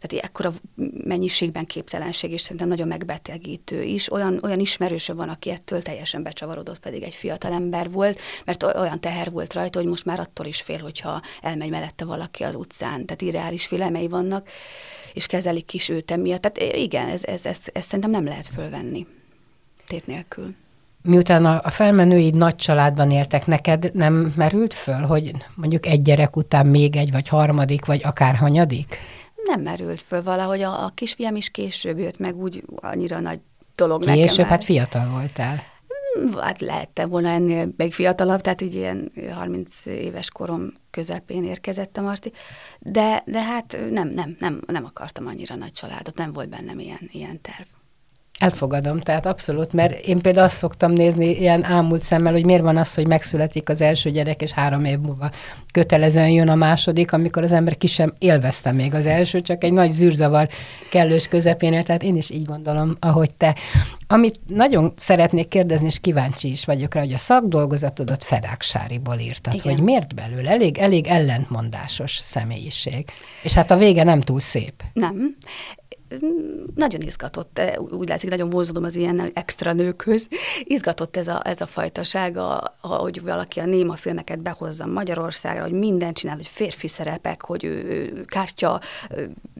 tehát 0.00 0.24
ekkora 0.24 0.52
mennyiségben 1.04 1.66
képtelenség, 1.66 2.30
és 2.32 2.40
szerintem 2.40 2.68
nagyon 2.68 2.88
megbetegítő 2.88 3.82
is. 3.82 4.12
Olyan, 4.12 4.38
olyan 4.42 4.60
ismerősöm 4.60 5.16
van, 5.16 5.28
aki 5.28 5.50
ettől 5.50 5.82
teljesen 5.82 6.22
becsavarodott, 6.22 6.78
pedig 6.78 7.02
egy 7.02 7.14
fiatal 7.14 7.52
ember 7.52 7.90
volt, 7.90 8.18
mert 8.44 8.62
olyan 8.62 9.00
teher 9.00 9.30
volt 9.30 9.54
rajta, 9.54 9.78
hogy 9.78 9.88
most 9.88 10.04
már 10.04 10.20
attól 10.20 10.46
is 10.46 10.60
fél, 10.60 10.78
hogyha 10.78 11.22
elmegy 11.40 11.70
mellette 11.70 12.04
valaki 12.04 12.42
az 12.42 12.54
utcán. 12.54 13.06
Tehát 13.06 13.22
irreális 13.22 13.66
félelmei 13.66 14.08
vannak, 14.08 14.48
és 15.12 15.26
kezelik 15.26 15.74
is 15.74 15.88
őt 15.88 16.10
emiatt. 16.10 16.40
Tehát 16.40 16.76
igen, 16.76 17.08
ez, 17.08 17.24
ez, 17.24 17.46
ez, 17.46 17.58
ez 17.72 17.84
szerintem 17.84 18.10
nem 18.10 18.24
lehet 18.24 18.46
fölvenni 18.46 19.06
tét 19.86 20.06
nélkül 20.06 20.54
miután 21.04 21.44
a, 21.44 21.60
a 21.62 21.70
felmenőid 21.70 22.34
nagy 22.34 22.54
családban 22.54 23.10
éltek, 23.10 23.46
neked 23.46 23.90
nem 23.94 24.32
merült 24.36 24.74
föl, 24.74 25.00
hogy 25.00 25.30
mondjuk 25.54 25.86
egy 25.86 26.02
gyerek 26.02 26.36
után 26.36 26.66
még 26.66 26.96
egy, 26.96 27.10
vagy 27.10 27.28
harmadik, 27.28 27.84
vagy 27.84 28.00
akár 28.04 28.34
hanyadik? 28.34 28.96
Nem 29.44 29.60
merült 29.60 30.02
föl 30.02 30.22
valahogy. 30.22 30.60
A, 30.60 30.84
a 30.84 30.92
kisfiam 30.94 31.36
is 31.36 31.48
később 31.48 31.98
jött 31.98 32.18
meg, 32.18 32.36
úgy 32.36 32.64
annyira 32.76 33.20
nagy 33.20 33.40
dolog 33.74 34.00
később, 34.00 34.14
nekem. 34.14 34.28
Később, 34.28 34.46
hát 34.46 34.64
fiatal 34.64 35.08
voltál. 35.08 35.62
Hmm, 36.14 36.32
hát 36.38 36.60
lehettem 36.60 37.08
volna 37.08 37.28
ennél 37.28 37.68
még 37.76 37.92
fiatalabb, 37.92 38.40
tehát 38.40 38.60
így 38.60 38.74
ilyen 38.74 39.12
30 39.34 39.86
éves 39.86 40.30
korom 40.30 40.72
közepén 40.90 41.44
érkezett 41.44 41.96
a 41.96 42.02
Marci, 42.02 42.32
de, 42.78 43.22
de 43.26 43.42
hát 43.42 43.78
nem, 43.90 44.08
nem, 44.08 44.36
nem, 44.38 44.60
nem 44.66 44.84
akartam 44.84 45.26
annyira 45.26 45.54
nagy 45.54 45.72
családot, 45.72 46.16
nem 46.16 46.32
volt 46.32 46.48
bennem 46.48 46.78
ilyen, 46.78 47.08
ilyen 47.12 47.40
terv. 47.40 47.66
Elfogadom, 48.44 49.00
tehát 49.00 49.26
abszolút, 49.26 49.72
mert 49.72 50.06
én 50.06 50.20
például 50.20 50.44
azt 50.44 50.56
szoktam 50.56 50.92
nézni 50.92 51.26
ilyen 51.26 51.64
ámult 51.64 52.02
szemmel, 52.02 52.32
hogy 52.32 52.44
miért 52.44 52.62
van 52.62 52.76
az, 52.76 52.94
hogy 52.94 53.06
megszületik 53.06 53.68
az 53.68 53.80
első 53.80 54.10
gyerek, 54.10 54.42
és 54.42 54.50
három 54.50 54.84
év 54.84 54.98
múlva 54.98 55.30
kötelezően 55.72 56.28
jön 56.28 56.48
a 56.48 56.54
második, 56.54 57.12
amikor 57.12 57.42
az 57.42 57.52
ember 57.52 57.76
ki 57.76 57.86
sem 57.86 58.12
élvezte 58.18 58.72
még 58.72 58.94
az 58.94 59.06
első, 59.06 59.40
csak 59.40 59.64
egy 59.64 59.72
nagy 59.72 59.90
zűrzavar 59.90 60.48
kellős 60.90 61.26
közepén, 61.26 61.84
tehát 61.84 62.02
én 62.02 62.16
is 62.16 62.30
így 62.30 62.44
gondolom, 62.44 62.96
ahogy 63.00 63.34
te. 63.34 63.56
Amit 64.06 64.40
nagyon 64.46 64.92
szeretnék 64.96 65.48
kérdezni, 65.48 65.86
és 65.86 65.98
kíváncsi 66.00 66.50
is 66.50 66.64
vagyok 66.64 66.94
rá, 66.94 67.00
hogy 67.00 67.12
a 67.12 67.18
szakdolgozatodat 67.18 68.24
Fedáksáriból 68.24 69.18
írtad, 69.18 69.54
Igen. 69.54 69.74
hogy 69.74 69.82
miért 69.82 70.14
belül? 70.14 70.48
Elég, 70.48 70.78
elég 70.78 71.06
ellentmondásos 71.06 72.20
személyiség. 72.22 73.04
És 73.42 73.52
hát 73.52 73.70
a 73.70 73.76
vége 73.76 74.02
nem 74.02 74.20
túl 74.20 74.40
szép. 74.40 74.82
Nem 74.92 75.36
nagyon 76.74 77.00
izgatott, 77.00 77.58
eh, 77.58 77.78
úgy 77.78 78.08
látszik, 78.08 78.30
nagyon 78.30 78.50
vonzódom 78.50 78.84
az 78.84 78.96
ilyen 78.96 79.30
extra 79.34 79.72
nőkhöz. 79.72 80.28
Izgatott 80.64 81.16
ez 81.16 81.28
a, 81.28 81.42
ez 81.44 81.60
a 81.60 81.66
fajtasága, 81.66 82.76
hogy 82.80 83.22
valaki 83.22 83.60
a 83.60 83.64
néma 83.64 83.96
filmeket 83.96 84.42
behozza 84.42 84.86
Magyarországra, 84.86 85.62
hogy 85.62 85.72
mindent 85.72 86.16
csinál, 86.16 86.36
hogy 86.36 86.46
férfi 86.46 86.88
szerepek, 86.88 87.44
hogy 87.44 87.64
ő, 87.64 88.24
kártya 88.26 88.80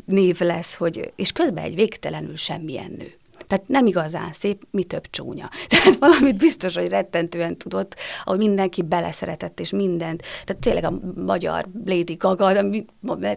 név 0.07 0.41
lesz, 0.41 0.75
hogy, 0.75 1.13
és 1.17 1.33
közben 1.33 1.65
egy 1.65 1.75
végtelenül 1.75 2.37
semmilyen 2.37 2.95
nő. 2.99 3.13
Tehát 3.55 3.69
nem 3.69 3.87
igazán 3.87 4.33
szép, 4.33 4.63
mi 4.71 4.85
több 4.85 5.11
csúnya. 5.11 5.49
Tehát 5.69 5.97
valamit 5.97 6.37
biztos, 6.37 6.75
hogy 6.77 6.89
rettentően 6.89 7.57
tudott, 7.57 7.97
ahol 8.25 8.39
mindenki 8.39 8.83
beleszeretett, 8.83 9.61
és 9.61 9.71
mindent. 9.71 10.23
Tehát 10.45 10.63
tényleg 10.63 10.85
a 10.85 11.01
magyar 11.25 11.67
Lady 11.85 12.15
Gaga, 12.15 12.47
ami 12.47 12.85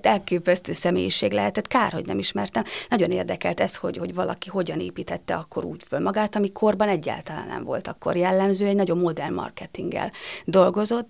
elképesztő 0.02 0.74
személyiség 0.74 1.32
lehetett, 1.32 1.68
kár, 1.68 1.92
hogy 1.92 2.06
nem 2.06 2.20
ismertem. 2.20 2.64
Nagyon 2.90 3.12
érdekelt 3.12 3.60
ez, 3.60 3.76
hogy, 3.76 3.98
hogy 3.98 4.14
valaki 4.14 4.50
hogyan 4.50 4.80
építette 4.80 5.36
akkor 5.36 5.66
úgy 5.66 5.84
föl 5.88 6.00
magát, 6.00 6.36
ami 6.36 6.52
korban 6.52 6.88
egyáltalán 6.88 7.48
nem 7.48 7.64
volt 7.64 7.88
akkor 7.88 8.16
jellemző, 8.16 8.66
egy 8.66 8.76
nagyon 8.76 8.98
modern 8.98 9.34
marketinggel 9.34 10.12
dolgozott. 10.46 11.10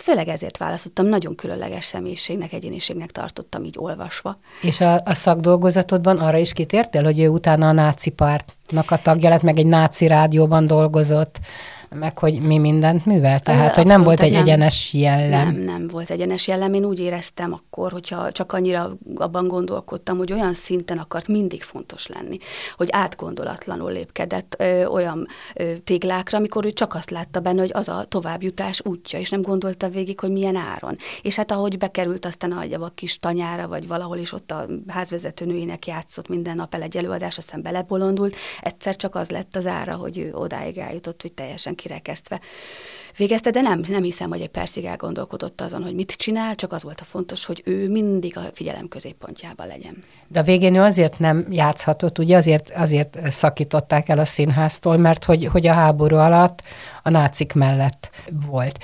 Főleg 0.00 0.28
ezért 0.28 0.56
választottam, 0.56 1.06
nagyon 1.06 1.34
különleges 1.34 1.84
személyiségnek, 1.84 2.52
egyéniségnek 2.52 3.10
tartottam 3.10 3.64
így 3.64 3.76
olvasva. 3.78 4.38
És 4.62 4.80
a, 4.80 4.94
a 5.04 5.14
szakdolgozatodban 5.14 6.18
arra 6.18 6.38
is 6.38 6.52
kitértél, 6.52 7.04
hogy 7.04 7.20
ő 7.20 7.28
utána 7.28 7.68
a 7.68 7.72
náci 7.72 8.10
pártnak 8.10 8.90
a 8.90 8.96
tagja 8.96 9.28
lett, 9.28 9.42
meg 9.42 9.58
egy 9.58 9.66
náci 9.66 10.06
rádióban 10.06 10.66
dolgozott, 10.66 11.40
meg 11.94 12.18
hogy 12.18 12.40
mi 12.40 12.58
mindent 12.58 13.06
művel, 13.06 13.40
tehát 13.40 13.60
Abszolút, 13.60 13.74
hogy 13.74 13.86
nem 13.86 14.02
volt 14.02 14.20
egy 14.20 14.32
nem, 14.32 14.42
egyenes 14.42 14.92
jellem. 14.92 15.54
Nem, 15.54 15.62
nem 15.62 15.88
volt 15.88 16.10
egyenes 16.10 16.48
jellem. 16.48 16.74
Én 16.74 16.84
úgy 16.84 17.00
éreztem 17.00 17.52
akkor, 17.52 17.92
hogyha 17.92 18.32
csak 18.32 18.52
annyira 18.52 18.90
abban 19.14 19.48
gondolkodtam, 19.48 20.16
hogy 20.16 20.32
olyan 20.32 20.54
szinten 20.54 20.98
akart 20.98 21.28
mindig 21.28 21.62
fontos 21.62 22.06
lenni, 22.06 22.38
hogy 22.76 22.88
átgondolatlanul 22.92 23.92
lépkedett 23.92 24.56
ö, 24.58 24.84
olyan 24.84 25.26
ö, 25.54 25.72
téglákra, 25.84 26.38
amikor 26.38 26.64
ő 26.64 26.72
csak 26.72 26.94
azt 26.94 27.10
látta 27.10 27.40
benne, 27.40 27.60
hogy 27.60 27.72
az 27.74 27.88
a 27.88 28.04
továbbjutás 28.08 28.80
útja, 28.84 29.18
és 29.18 29.30
nem 29.30 29.42
gondolta 29.42 29.88
végig, 29.88 30.20
hogy 30.20 30.30
milyen 30.30 30.56
áron. 30.56 30.96
És 31.22 31.36
hát 31.36 31.50
ahogy 31.50 31.78
bekerült 31.78 32.26
aztán 32.26 32.52
a, 32.52 32.84
a 32.84 32.90
kis 32.94 33.16
tanyára, 33.16 33.68
vagy 33.68 33.88
valahol 33.88 34.18
is 34.18 34.32
ott 34.32 34.50
a 34.50 34.66
házvezetőnőjének 34.88 35.86
játszott 35.86 36.28
minden 36.28 36.56
nap 36.56 36.74
el 36.74 36.82
egy 36.82 36.96
előadás, 36.96 37.38
aztán 37.38 37.62
belebolondult, 37.62 38.36
egyszer 38.60 38.96
csak 38.96 39.14
az 39.14 39.30
lett 39.30 39.56
az 39.56 39.66
ára, 39.66 39.94
hogy 39.94 40.18
ő 40.18 40.34
odáig 40.34 40.78
eljutott, 40.78 41.22
hogy 41.22 41.32
teljesen 41.32 41.74
kirekesztve 41.80 42.40
végezte, 43.16 43.50
de 43.50 43.60
nem, 43.60 43.82
nem 43.88 44.02
hiszem, 44.02 44.28
hogy 44.28 44.40
egy 44.40 44.48
percig 44.48 44.84
elgondolkodott 44.84 45.60
azon, 45.60 45.82
hogy 45.82 45.94
mit 45.94 46.12
csinál, 46.12 46.54
csak 46.54 46.72
az 46.72 46.82
volt 46.82 47.00
a 47.00 47.04
fontos, 47.04 47.44
hogy 47.44 47.62
ő 47.64 47.88
mindig 47.88 48.36
a 48.36 48.42
figyelem 48.52 48.88
középpontjában 48.88 49.66
legyen. 49.66 50.04
De 50.28 50.40
a 50.40 50.42
végén 50.42 50.74
ő 50.74 50.80
azért 50.80 51.18
nem 51.18 51.46
játszhatott, 51.50 52.18
ugye 52.18 52.36
azért, 52.36 52.70
azért 52.70 53.18
szakították 53.30 54.08
el 54.08 54.18
a 54.18 54.24
színháztól, 54.24 54.96
mert 54.96 55.24
hogy, 55.24 55.44
hogy 55.44 55.66
a 55.66 55.72
háború 55.72 56.16
alatt 56.16 56.62
a 57.02 57.10
nácik 57.10 57.52
mellett 57.52 58.10
volt 58.46 58.78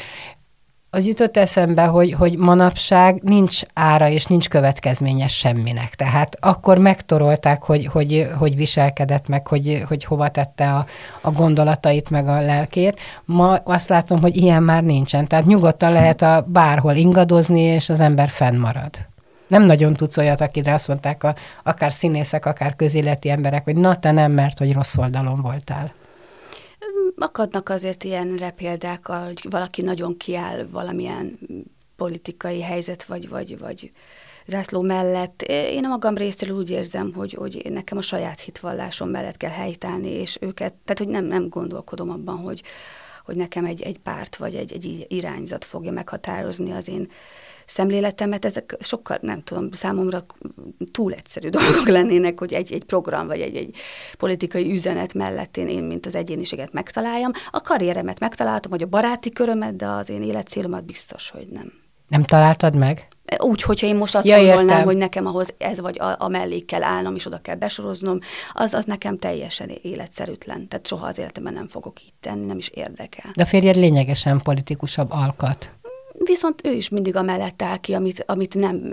az 0.96 1.06
jutott 1.06 1.36
eszembe, 1.36 1.84
hogy, 1.84 2.12
hogy 2.12 2.36
manapság 2.36 3.22
nincs 3.22 3.60
ára 3.74 4.08
és 4.08 4.24
nincs 4.24 4.48
következménye 4.48 5.26
semminek. 5.26 5.94
Tehát 5.94 6.36
akkor 6.40 6.78
megtorolták, 6.78 7.62
hogy, 7.62 7.86
hogy, 7.86 8.28
hogy 8.38 8.56
viselkedett 8.56 9.28
meg, 9.28 9.46
hogy, 9.46 9.84
hogy 9.88 10.04
hova 10.04 10.28
tette 10.28 10.72
a, 10.72 10.86
a 11.20 11.30
gondolatait, 11.30 12.10
meg 12.10 12.28
a 12.28 12.40
lelkét. 12.40 13.00
Ma 13.24 13.54
azt 13.54 13.88
látom, 13.88 14.20
hogy 14.20 14.36
ilyen 14.36 14.62
már 14.62 14.82
nincsen. 14.82 15.26
Tehát 15.26 15.46
nyugodtan 15.46 15.92
lehet 15.92 16.22
a 16.22 16.46
bárhol 16.48 16.94
ingadozni, 16.94 17.60
és 17.60 17.88
az 17.88 18.00
ember 18.00 18.28
fennmarad. 18.28 18.90
Nem 19.48 19.62
nagyon 19.62 19.94
tudsz 19.94 20.16
olyat, 20.16 20.40
akire 20.40 20.72
azt 20.72 20.88
mondták 20.88 21.24
a, 21.24 21.34
akár 21.62 21.92
színészek, 21.92 22.46
akár 22.46 22.76
közéleti 22.76 23.30
emberek, 23.30 23.64
hogy 23.64 23.76
na 23.76 23.94
te 23.94 24.10
nem, 24.10 24.32
mert 24.32 24.58
hogy 24.58 24.72
rossz 24.72 24.96
oldalon 24.96 25.40
voltál 25.40 25.92
akadnak 27.18 27.68
azért 27.68 28.04
ilyen 28.04 28.52
példák, 28.56 29.06
hogy 29.06 29.46
valaki 29.50 29.82
nagyon 29.82 30.16
kiáll 30.16 30.66
valamilyen 30.70 31.38
politikai 31.96 32.62
helyzet, 32.62 33.04
vagy, 33.04 33.28
vagy, 33.28 33.58
vagy 33.58 33.90
zászló 34.46 34.80
mellett. 34.80 35.42
Én 35.48 35.84
a 35.84 35.88
magam 35.88 36.16
részéről 36.16 36.56
úgy 36.56 36.70
érzem, 36.70 37.12
hogy, 37.14 37.32
hogy 37.32 37.66
nekem 37.70 37.98
a 37.98 38.02
saját 38.02 38.40
hitvallásom 38.40 39.08
mellett 39.08 39.36
kell 39.36 39.50
helytállni, 39.50 40.08
és 40.08 40.36
őket, 40.40 40.74
tehát 40.74 40.98
hogy 40.98 41.08
nem, 41.08 41.24
nem 41.24 41.48
gondolkodom 41.48 42.10
abban, 42.10 42.36
hogy, 42.36 42.62
hogy 43.24 43.36
nekem 43.36 43.64
egy, 43.64 43.82
egy 43.82 43.98
párt 43.98 44.36
vagy 44.36 44.54
egy, 44.54 44.72
egy 44.72 45.06
irányzat 45.08 45.64
fogja 45.64 45.92
meghatározni 45.92 46.70
az 46.70 46.88
én 46.88 47.08
szemléletemet, 47.66 48.44
ezek 48.44 48.76
sokkal, 48.80 49.18
nem 49.20 49.42
tudom, 49.42 49.72
számomra 49.72 50.24
túl 50.90 51.12
egyszerű 51.12 51.48
dolgok 51.58 51.88
lennének, 51.88 52.38
hogy 52.38 52.52
egy, 52.52 52.72
egy 52.72 52.84
program 52.84 53.26
vagy 53.26 53.40
egy, 53.40 53.56
egy 53.56 53.76
politikai 54.18 54.72
üzenet 54.72 55.14
mellett 55.14 55.56
én, 55.56 55.68
én, 55.68 55.84
mint 55.84 56.06
az 56.06 56.14
egyéniséget 56.14 56.72
megtaláljam. 56.72 57.30
A 57.50 57.60
karrieremet 57.60 58.20
megtaláltam, 58.20 58.70
vagy 58.70 58.82
a 58.82 58.86
baráti 58.86 59.30
körömet, 59.30 59.76
de 59.76 59.86
az 59.86 60.10
én 60.10 60.22
életcélomat 60.22 60.84
biztos, 60.84 61.30
hogy 61.30 61.46
nem. 61.52 61.72
Nem 62.08 62.22
találtad 62.22 62.76
meg? 62.76 63.08
Úgy, 63.38 63.62
hogyha 63.62 63.86
én 63.86 63.96
most 63.96 64.14
azt 64.14 64.26
ja, 64.26 64.36
gondolnám, 64.36 64.68
értem. 64.68 64.84
hogy 64.84 64.96
nekem 64.96 65.26
ahhoz 65.26 65.54
ez 65.58 65.80
vagy 65.80 65.98
a, 65.98 66.14
a 66.18 66.28
mellé 66.28 66.58
kell 66.58 66.82
állnom, 66.82 67.14
és 67.14 67.26
oda 67.26 67.38
kell 67.38 67.54
besoroznom, 67.54 68.18
az, 68.52 68.74
az 68.74 68.84
nekem 68.84 69.18
teljesen 69.18 69.70
életszerűtlen. 69.82 70.68
Tehát 70.68 70.86
soha 70.86 71.06
az 71.06 71.18
életemben 71.18 71.52
nem 71.52 71.68
fogok 71.68 72.02
így 72.02 72.12
tenni, 72.20 72.44
nem 72.44 72.58
is 72.58 72.68
érdekel. 72.68 73.30
De 73.34 73.42
a 73.42 73.46
férjed 73.46 73.76
lényegesen 73.76 74.40
politikusabb 74.42 75.10
alkat 75.10 75.70
viszont 76.24 76.66
ő 76.66 76.70
is 76.70 76.88
mindig 76.88 77.16
a 77.16 77.22
mellett 77.22 77.62
áll 77.62 77.76
ki, 77.76 77.94
amit, 77.94 78.24
amit 78.26 78.54
nem 78.54 78.90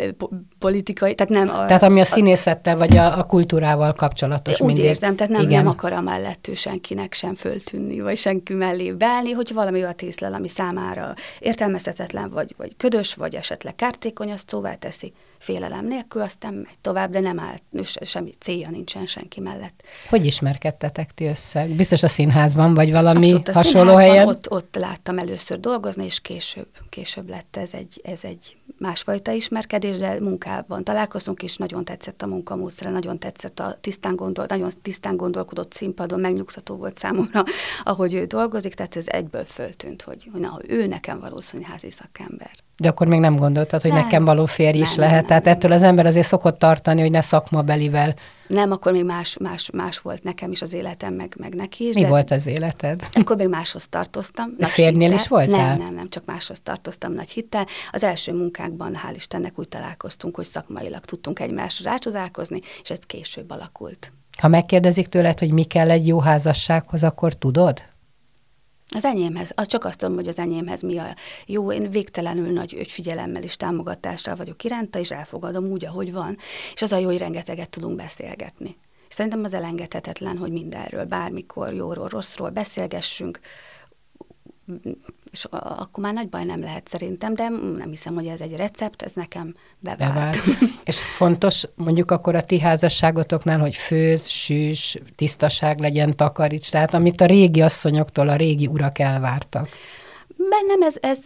politikai, 0.64 1.16
tehát 1.16 1.34
nem... 1.34 1.50
A, 1.50 1.66
tehát 1.66 1.84
ami 1.84 2.00
a 2.00 2.06
színészettel 2.06 2.78
vagy 2.78 2.98
a, 2.98 3.18
a 3.18 3.24
kultúrával 3.24 3.94
kapcsolatos 3.94 4.60
Úgy 4.60 4.68
mindig. 4.68 4.86
érzem, 4.86 5.16
tehát 5.16 5.32
nem, 5.32 5.42
Igen. 5.42 5.64
nem 5.64 5.68
akar 5.68 5.94
a 5.94 6.02
mellettő 6.02 6.54
senkinek 6.54 7.14
sem 7.14 7.36
föltűnni, 7.36 8.00
vagy 8.00 8.18
senki 8.18 8.54
mellé 8.54 8.92
beállni, 8.92 9.32
hogy 9.32 9.54
valami 9.54 9.82
olyat 9.82 10.02
észlel, 10.02 10.34
ami 10.34 10.48
számára 10.48 11.14
értelmezhetetlen, 11.40 12.30
vagy, 12.30 12.54
vagy 12.58 12.76
ködös, 12.78 13.14
vagy 13.14 13.36
esetleg 13.36 13.76
kártékony, 13.76 14.32
azt 14.32 14.50
szóvá 14.50 14.74
teszi 14.74 15.14
félelem 15.44 15.86
nélkül, 15.86 16.22
aztán 16.22 16.54
megy 16.54 16.78
tovább, 16.82 17.12
de 17.12 17.20
nem 17.20 17.40
állt, 17.40 17.62
semmi 18.02 18.32
célja 18.40 18.70
nincsen 18.70 19.06
senki 19.06 19.40
mellett. 19.40 19.84
Hogy 20.10 20.26
ismerkedtetek 20.26 21.14
ti 21.14 21.26
össze? 21.26 21.66
Biztos 21.66 22.04
a 22.04 22.08
színházban, 22.08 22.74
vagy 22.74 22.92
valami 22.92 23.32
hát 23.32 23.52
hasonló 23.52 23.96
helyen? 23.96 24.28
Ott, 24.28 24.52
ott 24.52 24.76
láttam 24.80 25.18
először 25.18 25.60
dolgozni, 25.60 26.06
és 26.06 26.20
később, 26.20 26.68
később 26.90 27.30
lett 27.30 27.58
ez 27.58 27.74
egy, 27.74 28.02
ez 28.04 28.20
egy 28.24 28.58
másfajta 28.80 29.32
ismerkedés, 29.32 29.98
de 29.98 30.20
munkában 30.54 30.84
találkoztunk, 30.84 31.44
és 31.44 31.58
nagyon 31.58 31.86
tetszett 31.86 32.22
a 32.22 32.28
munkamódszere, 32.28 32.90
nagyon 32.90 33.20
tetszett 33.20 33.60
a 33.60 33.78
tisztán, 33.82 34.16
gondol, 34.16 34.46
nagyon 34.48 34.72
tisztán 34.82 35.18
gondolkodott 35.18 35.74
színpadon, 35.74 36.20
megnyugtató 36.20 36.76
volt 36.76 36.98
számomra, 36.98 37.44
ahogy 37.84 38.14
ő 38.14 38.26
dolgozik, 38.26 38.74
tehát 38.74 38.96
ez 38.96 39.08
egyből 39.08 39.46
föltűnt, 39.46 40.02
hogy, 40.02 40.30
hogy 40.32 40.42
na, 40.42 40.60
ő 40.68 40.88
nekem 40.88 41.20
valószínű 41.20 41.64
házi 41.64 41.92
szakember. 41.92 42.52
De 42.78 42.88
akkor 42.88 43.08
még 43.08 43.20
nem 43.20 43.36
gondoltad, 43.36 43.82
hogy 43.82 43.92
nem, 43.92 44.02
nekem 44.02 44.26
való 44.26 44.46
férj 44.46 44.78
is 44.78 44.96
nem, 44.96 45.00
lehet. 45.00 45.20
Nem, 45.20 45.28
Tehát 45.28 45.44
nem, 45.44 45.54
ettől 45.54 45.72
az 45.72 45.84
ember 45.84 46.06
azért 46.06 46.28
szokott 46.28 46.60
tartani, 46.60 47.02
hogy 47.02 47.12
ne 47.12 47.22
szakmabelivel. 47.22 48.16
Nem, 48.48 48.72
akkor 48.72 48.92
még 48.92 49.06
más, 49.06 49.38
más, 49.38 49.70
más 49.74 50.00
volt 50.00 50.24
nekem 50.24 50.52
is 50.52 50.62
az 50.62 50.74
életem, 50.74 51.14
meg, 51.14 51.36
meg 51.40 51.56
neki 51.56 51.88
is. 51.88 51.94
Mi 51.94 52.02
de 52.02 52.08
volt 52.08 52.32
az 52.32 52.46
életed? 52.46 53.08
Akkor 53.14 53.36
még 53.36 53.48
máshoz 53.48 53.88
tartoztam. 53.90 54.56
De 54.58 54.66
férnél 54.66 55.00
hittel. 55.00 55.16
is 55.16 55.28
voltál? 55.28 55.68
Nem, 55.68 55.78
nem, 55.78 55.94
nem, 55.94 56.10
csak 56.10 56.26
máshoz 56.26 56.60
tartoztam 56.64 57.14
nagy 57.14 57.30
hittel. 57.30 57.66
Az 57.92 58.04
első 58.04 58.34
munkákban, 58.34 58.98
hál' 59.08 59.16
Istennek 59.16 59.60
úgy 59.60 59.68
találkoztunk, 59.68 60.36
hogy 60.36 60.46
szakmailag 60.46 61.06
tudtunk 61.06 61.40
egymásra 61.40 61.90
rácsodálkozni, 61.90 62.62
és 62.84 62.90
ez 62.90 63.00
később 63.08 63.52
alakult. 63.52 64.12
Ha 64.38 64.48
megkérdezik 64.48 65.08
tőled, 65.08 65.40
hogy 65.40 65.52
mi 65.52 65.64
kell 65.64 65.90
egy 65.90 66.08
jó 66.08 66.20
házassághoz, 66.20 67.04
akkor 67.04 67.34
tudod? 67.34 67.82
Az 68.96 69.06
enyémhez, 69.06 69.52
az 69.56 69.68
csak 69.68 69.86
azt 69.86 69.98
tudom, 69.98 70.16
hogy 70.16 70.28
az 70.28 70.40
enyémhez 70.40 70.82
mi 70.82 70.98
a 70.98 71.16
jó. 71.46 71.72
Én 71.72 71.90
végtelenül 71.90 72.52
nagy 72.52 72.86
figyelemmel 72.88 73.44
és 73.44 73.56
támogatással 73.56 74.36
vagyok 74.36 74.64
iránta, 74.64 75.00
és 75.00 75.12
elfogadom 75.12 75.66
úgy, 75.66 75.86
ahogy 75.86 76.12
van. 76.12 76.38
És 76.74 76.82
az 76.82 76.92
a 76.92 76.98
jó, 76.98 77.06
hogy 77.06 77.18
rengeteget 77.18 77.70
tudunk 77.70 77.96
beszélgetni. 77.96 78.78
És 79.08 79.14
szerintem 79.14 79.44
az 79.44 79.54
elengedhetetlen, 79.54 80.38
hogy 80.38 80.52
mindenről, 80.52 81.06
bármikor 81.06 81.74
jóról, 81.74 82.08
rosszról 82.08 82.50
beszélgessünk, 82.50 83.40
és 85.32 85.46
akkor 85.52 86.04
már 86.04 86.14
nagy 86.14 86.30
baj 86.30 86.44
nem 86.44 86.62
lehet 86.62 86.88
szerintem, 86.88 87.34
de 87.34 87.50
nem 87.78 87.90
hiszem, 87.90 88.14
hogy 88.14 88.28
ez 88.28 88.42
egy 88.42 88.56
recept, 88.56 89.02
ez 89.02 89.14
nekem 89.14 89.56
bevált. 89.80 90.14
bevált. 90.14 90.38
és 90.84 91.02
fontos 91.02 91.64
mondjuk 91.76 92.12
akkor 92.12 92.36
a 92.36 92.44
ti 92.44 92.60
házasságotoknál, 92.60 93.60
hogy 93.60 93.76
főz, 93.76 94.28
sűs, 94.28 94.98
tisztaság 95.16 95.80
legyen, 95.80 96.16
takaríts, 96.16 96.70
tehát 96.70 96.94
amit 96.94 97.22
a 97.22 97.26
régi 97.26 97.62
asszonyoktól 97.62 98.30
a 98.30 98.36
régi 98.36 98.68
urak 98.68 99.00
elvártak 99.00 99.70
bennem 100.60 100.82
ez, 100.82 100.96
ez 101.00 101.22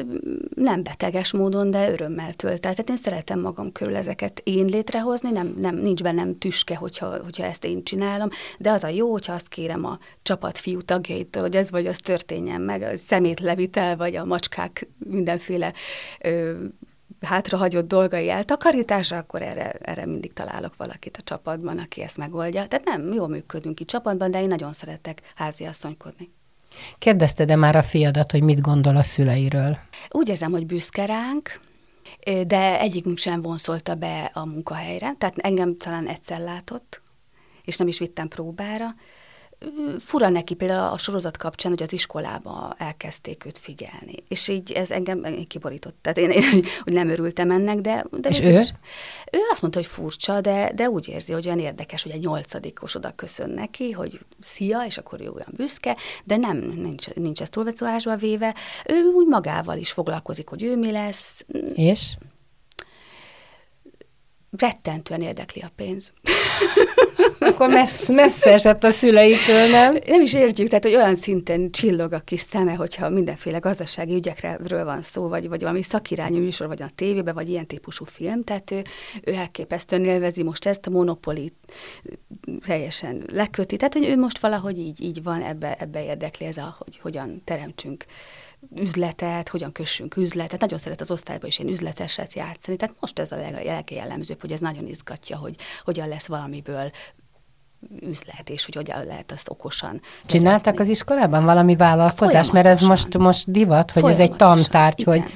nem 0.55 0.83
beteges 0.83 1.33
módon, 1.33 1.71
de 1.71 1.91
örömmel 1.91 2.33
tölt. 2.33 2.61
Tehát 2.61 2.89
én 2.89 2.97
szeretem 2.97 3.39
magam 3.39 3.71
körül 3.71 3.95
ezeket 3.95 4.41
én 4.43 4.65
létrehozni, 4.65 5.31
nem, 5.31 5.55
nem, 5.57 5.75
nincs 5.75 6.03
bennem 6.03 6.37
tüske, 6.37 6.75
hogyha, 6.75 7.23
hogyha 7.23 7.43
ezt 7.43 7.63
én 7.63 7.83
csinálom, 7.83 8.29
de 8.59 8.71
az 8.71 8.83
a 8.83 8.87
jó, 8.87 9.11
hogyha 9.11 9.33
azt 9.33 9.47
kérem 9.47 9.85
a 9.85 9.99
csapat 10.21 10.57
fiú 10.57 10.81
tagjaitól, 10.81 11.41
hogy 11.41 11.55
ez 11.55 11.71
vagy 11.71 11.87
az 11.87 11.97
történjen 11.97 12.61
meg, 12.61 12.81
a 12.81 12.97
szemétlevitel, 12.97 13.95
vagy 13.95 14.15
a 14.15 14.25
macskák 14.25 14.87
mindenféle 15.05 15.73
ö, 16.21 16.63
hátrahagyott 17.21 17.87
dolgai 17.87 18.29
eltakarítása, 18.29 19.17
akkor 19.17 19.41
erre, 19.41 19.71
erre 19.71 20.05
mindig 20.05 20.33
találok 20.33 20.75
valakit 20.75 21.17
a 21.17 21.23
csapatban, 21.23 21.77
aki 21.77 22.01
ezt 22.01 22.17
megoldja. 22.17 22.67
Tehát 22.67 22.85
nem, 22.85 23.13
jól 23.13 23.27
működünk 23.27 23.79
itt 23.79 23.87
csapatban, 23.87 24.31
de 24.31 24.41
én 24.41 24.47
nagyon 24.47 24.73
szeretek 24.73 25.21
háziasszonykodni. 25.35 26.29
Kérdezted-e 26.97 27.55
már 27.55 27.75
a 27.75 27.83
fiadat, 27.83 28.31
hogy 28.31 28.41
mit 28.41 28.61
gondol 28.61 28.95
a 28.95 29.03
szüleiről? 29.03 29.77
Úgy 30.09 30.29
érzem, 30.29 30.51
hogy 30.51 30.65
büszke 30.65 31.05
ránk, 31.05 31.61
de 32.47 32.79
egyikünk 32.79 33.17
sem 33.17 33.41
vonszolta 33.41 33.95
be 33.95 34.31
a 34.33 34.45
munkahelyre. 34.45 35.13
Tehát 35.17 35.37
engem 35.37 35.77
talán 35.77 36.07
egyszer 36.07 36.39
látott, 36.39 37.01
és 37.63 37.77
nem 37.77 37.87
is 37.87 37.99
vittem 37.99 38.27
próbára, 38.27 38.95
fura 39.99 40.29
neki 40.29 40.53
például 40.53 40.93
a 40.93 40.97
sorozat 40.97 41.37
kapcsán, 41.37 41.71
hogy 41.71 41.83
az 41.83 41.93
iskolába 41.93 42.75
elkezdték 42.77 43.45
őt 43.45 43.57
figyelni. 43.57 44.15
És 44.27 44.47
így 44.47 44.71
ez 44.71 44.91
engem 44.91 45.25
kiborított. 45.47 45.95
Tehát 46.01 46.17
én, 46.17 46.29
én 46.29 46.63
hogy 46.83 46.93
nem 46.93 47.09
örültem 47.09 47.51
ennek, 47.51 47.79
de... 47.79 48.05
de 48.11 48.29
és 48.29 48.39
ő? 48.39 48.59
Is, 48.59 48.73
ő 49.31 49.39
azt 49.51 49.61
mondta, 49.61 49.79
hogy 49.79 49.87
furcsa, 49.87 50.41
de, 50.41 50.71
de 50.75 50.89
úgy 50.89 51.07
érzi, 51.07 51.31
hogy 51.33 51.45
olyan 51.45 51.59
érdekes, 51.59 52.03
hogy 52.03 52.11
egy 52.11 52.21
nyolcadikos 52.21 52.95
oda 52.95 53.11
köszön 53.15 53.49
neki, 53.49 53.91
hogy 53.91 54.19
szia, 54.39 54.83
és 54.85 54.97
akkor 54.97 55.21
ő 55.21 55.29
olyan 55.29 55.53
büszke, 55.55 55.97
de 56.23 56.37
nem, 56.37 56.57
nincs, 56.57 57.13
nincs 57.13 57.41
ez 57.41 57.49
túlvecolásba 57.49 58.15
véve. 58.15 58.55
Ő 58.85 59.03
úgy 59.03 59.27
magával 59.27 59.77
is 59.77 59.91
foglalkozik, 59.91 60.49
hogy 60.49 60.63
ő 60.63 60.77
mi 60.77 60.91
lesz. 60.91 61.45
És? 61.73 62.15
Rettentően 64.51 65.21
érdekli 65.21 65.61
a 65.61 65.71
pénz. 65.75 66.13
Akkor 67.39 67.69
messz, 67.69 68.09
messze 68.09 68.53
esett 68.53 68.83
a 68.83 68.89
szüleitől, 68.89 69.69
nem? 69.69 69.93
Nem 70.05 70.21
is 70.21 70.33
értjük, 70.33 70.67
tehát 70.67 70.83
hogy 70.83 70.95
olyan 70.95 71.15
szinten 71.15 71.69
csillog 71.69 72.13
a 72.13 72.19
kis 72.19 72.39
szeme, 72.39 72.73
hogyha 72.73 73.09
mindenféle 73.09 73.57
gazdasági 73.57 74.13
ügyekről 74.13 74.83
van 74.83 75.01
szó, 75.01 75.27
vagy, 75.27 75.47
vagy 75.47 75.61
valami 75.61 75.83
szakirányú 75.83 76.37
műsor, 76.37 76.67
vagy 76.67 76.81
a 76.81 76.89
tévében, 76.95 77.33
vagy 77.33 77.49
ilyen 77.49 77.67
típusú 77.67 78.05
film, 78.05 78.43
tehát 78.43 78.71
ő, 78.71 78.81
ő 79.23 79.33
elképesztően 79.33 80.05
élvezi 80.05 80.43
most 80.43 80.65
ezt 80.65 80.85
a 80.85 80.89
monopolit 80.89 81.53
teljesen 82.65 83.23
leköti, 83.31 83.77
tehát 83.77 83.93
hogy 83.93 84.05
ő 84.05 84.17
most 84.17 84.39
valahogy 84.39 84.79
így, 84.79 85.01
így 85.01 85.23
van, 85.23 85.41
ebbe, 85.41 85.75
ebbe 85.79 86.03
érdekli 86.03 86.45
ez 86.45 86.57
a, 86.57 86.75
hogy 86.79 86.97
hogyan 86.97 87.41
teremtsünk 87.43 88.05
üzletet, 88.75 89.49
hogyan 89.49 89.71
kössünk 89.71 90.15
üzletet. 90.15 90.59
Nagyon 90.59 90.77
szeret 90.77 91.01
az 91.01 91.11
osztályban 91.11 91.47
is 91.47 91.59
én 91.59 91.67
üzleteset 91.67 92.33
játszani. 92.33 92.77
Tehát 92.77 92.95
most 92.99 93.19
ez 93.19 93.31
a 93.31 93.35
legjellemzőbb, 93.63 94.41
hogy 94.41 94.51
ez 94.51 94.59
nagyon 94.59 94.87
izgatja, 94.87 95.37
hogy 95.37 95.55
hogyan 95.83 96.07
lesz 96.07 96.27
valamiből 96.27 96.91
üzlet, 98.01 98.49
és 98.49 98.65
hogy 98.65 98.75
hogyan 98.75 99.05
lehet 99.05 99.31
azt 99.31 99.49
okosan. 99.49 100.01
Csináltak 100.25 100.63
vezetni. 100.63 100.83
az 100.83 100.89
iskolában 100.89 101.45
valami 101.45 101.75
vállalkozás? 101.75 102.51
Mert 102.51 102.67
ez 102.67 102.81
most, 102.81 103.17
most 103.17 103.51
divat, 103.51 103.91
hogy 103.91 104.03
ez 104.03 104.19
egy 104.19 104.35
tantárgy, 104.35 104.99
Igen. 104.99 105.13
hogy 105.13 105.31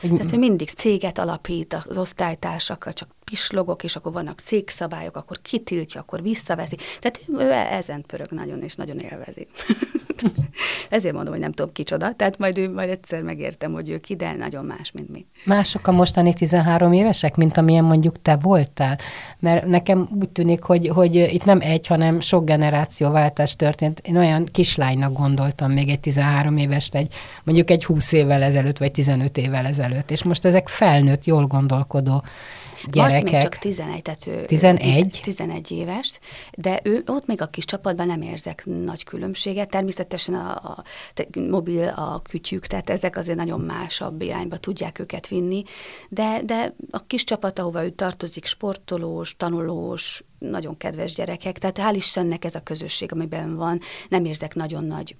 tehát, 0.00 0.30
hogy 0.30 0.38
mindig 0.38 0.68
céget 0.70 1.18
alapít 1.18 1.74
az 1.74 1.96
osztálytársakkal, 1.96 2.92
csak 2.92 3.08
pislogok, 3.30 3.84
és 3.84 3.96
akkor 3.96 4.12
vannak 4.12 4.38
cégszabályok, 4.38 5.16
akkor 5.16 5.38
kitiltja, 5.42 6.00
akkor 6.00 6.22
visszaveszi. 6.22 6.76
Tehát 7.00 7.20
ő 7.38 7.52
ezen 7.52 8.04
pörög 8.06 8.30
nagyon, 8.30 8.62
és 8.62 8.74
nagyon 8.74 8.98
élvezi. 8.98 9.46
Ezért 10.90 11.14
mondom, 11.14 11.32
hogy 11.32 11.42
nem 11.42 11.52
tudom 11.52 11.72
kicsoda, 11.72 12.12
tehát 12.12 12.38
majd, 12.38 12.58
ő, 12.58 12.72
majd 12.72 12.88
egyszer 12.88 13.22
megértem, 13.22 13.72
hogy 13.72 13.90
ő 13.90 13.98
ki, 13.98 14.16
de 14.16 14.32
nagyon 14.32 14.64
más, 14.64 14.90
mint 14.92 15.08
mi. 15.08 15.26
Mások 15.44 15.86
a 15.86 15.92
mostani 15.92 16.32
13 16.34 16.92
évesek, 16.92 17.36
mint 17.36 17.56
amilyen 17.56 17.84
mondjuk 17.84 18.22
te 18.22 18.36
voltál? 18.36 18.98
Mert 19.38 19.66
nekem 19.66 20.08
úgy 20.20 20.28
tűnik, 20.28 20.62
hogy, 20.62 20.88
hogy 20.88 21.14
itt 21.14 21.44
nem 21.44 21.58
egy, 21.60 21.86
hanem 21.86 22.20
sok 22.20 22.44
generációváltás 22.44 23.56
történt. 23.56 24.00
Én 24.04 24.16
olyan 24.16 24.44
kislánynak 24.44 25.12
gondoltam 25.12 25.72
még 25.72 25.88
egy 25.88 26.00
13 26.00 26.56
évest, 26.56 26.94
egy, 26.94 27.14
mondjuk 27.44 27.70
egy 27.70 27.84
20 27.84 28.12
évvel 28.12 28.42
ezelőtt, 28.42 28.78
vagy 28.78 28.90
15 28.90 29.36
évvel 29.36 29.66
ezelőtt, 29.66 30.10
és 30.10 30.22
most 30.22 30.44
ezek 30.44 30.68
felnőtt, 30.68 31.24
jól 31.24 31.46
gondolkodó 31.46 32.22
gyerekek. 32.84 33.22
Marci 33.22 33.32
még 33.32 33.42
csak 33.42 33.56
11, 33.56 34.02
tehát 34.02 34.26
ő 34.26 34.44
11? 34.44 35.20
11 35.22 35.70
éves, 35.70 36.18
de 36.56 36.80
ő 36.82 37.02
ott 37.06 37.26
még 37.26 37.40
a 37.40 37.46
kis 37.46 37.64
csapatban 37.64 38.06
nem 38.06 38.22
érzek 38.22 38.62
nagy 38.66 39.04
különbséget. 39.04 39.70
Természetesen 39.70 40.34
a, 40.34 40.50
a, 40.50 40.82
a 41.14 41.38
mobil, 41.38 41.88
a 41.88 42.22
kütyük, 42.22 42.66
tehát 42.66 42.90
ezek 42.90 43.16
azért 43.16 43.38
nagyon 43.38 43.60
másabb 43.60 44.22
irányba 44.22 44.56
tudják 44.56 44.98
őket 44.98 45.26
vinni, 45.26 45.62
de, 46.08 46.40
de 46.44 46.74
a 46.90 47.06
kis 47.06 47.24
csapat, 47.24 47.58
ahova 47.58 47.84
ő 47.84 47.90
tartozik, 47.90 48.44
sportolós, 48.44 49.36
tanulós, 49.36 50.24
nagyon 50.38 50.76
kedves 50.76 51.14
gyerekek, 51.14 51.58
tehát 51.58 51.78
hál' 51.78 51.96
Istennek 51.96 52.44
ez 52.44 52.54
a 52.54 52.60
közösség, 52.60 53.12
amiben 53.12 53.56
van, 53.56 53.80
nem 54.08 54.24
érzek 54.24 54.54
nagyon 54.54 54.84
nagy 54.84 55.16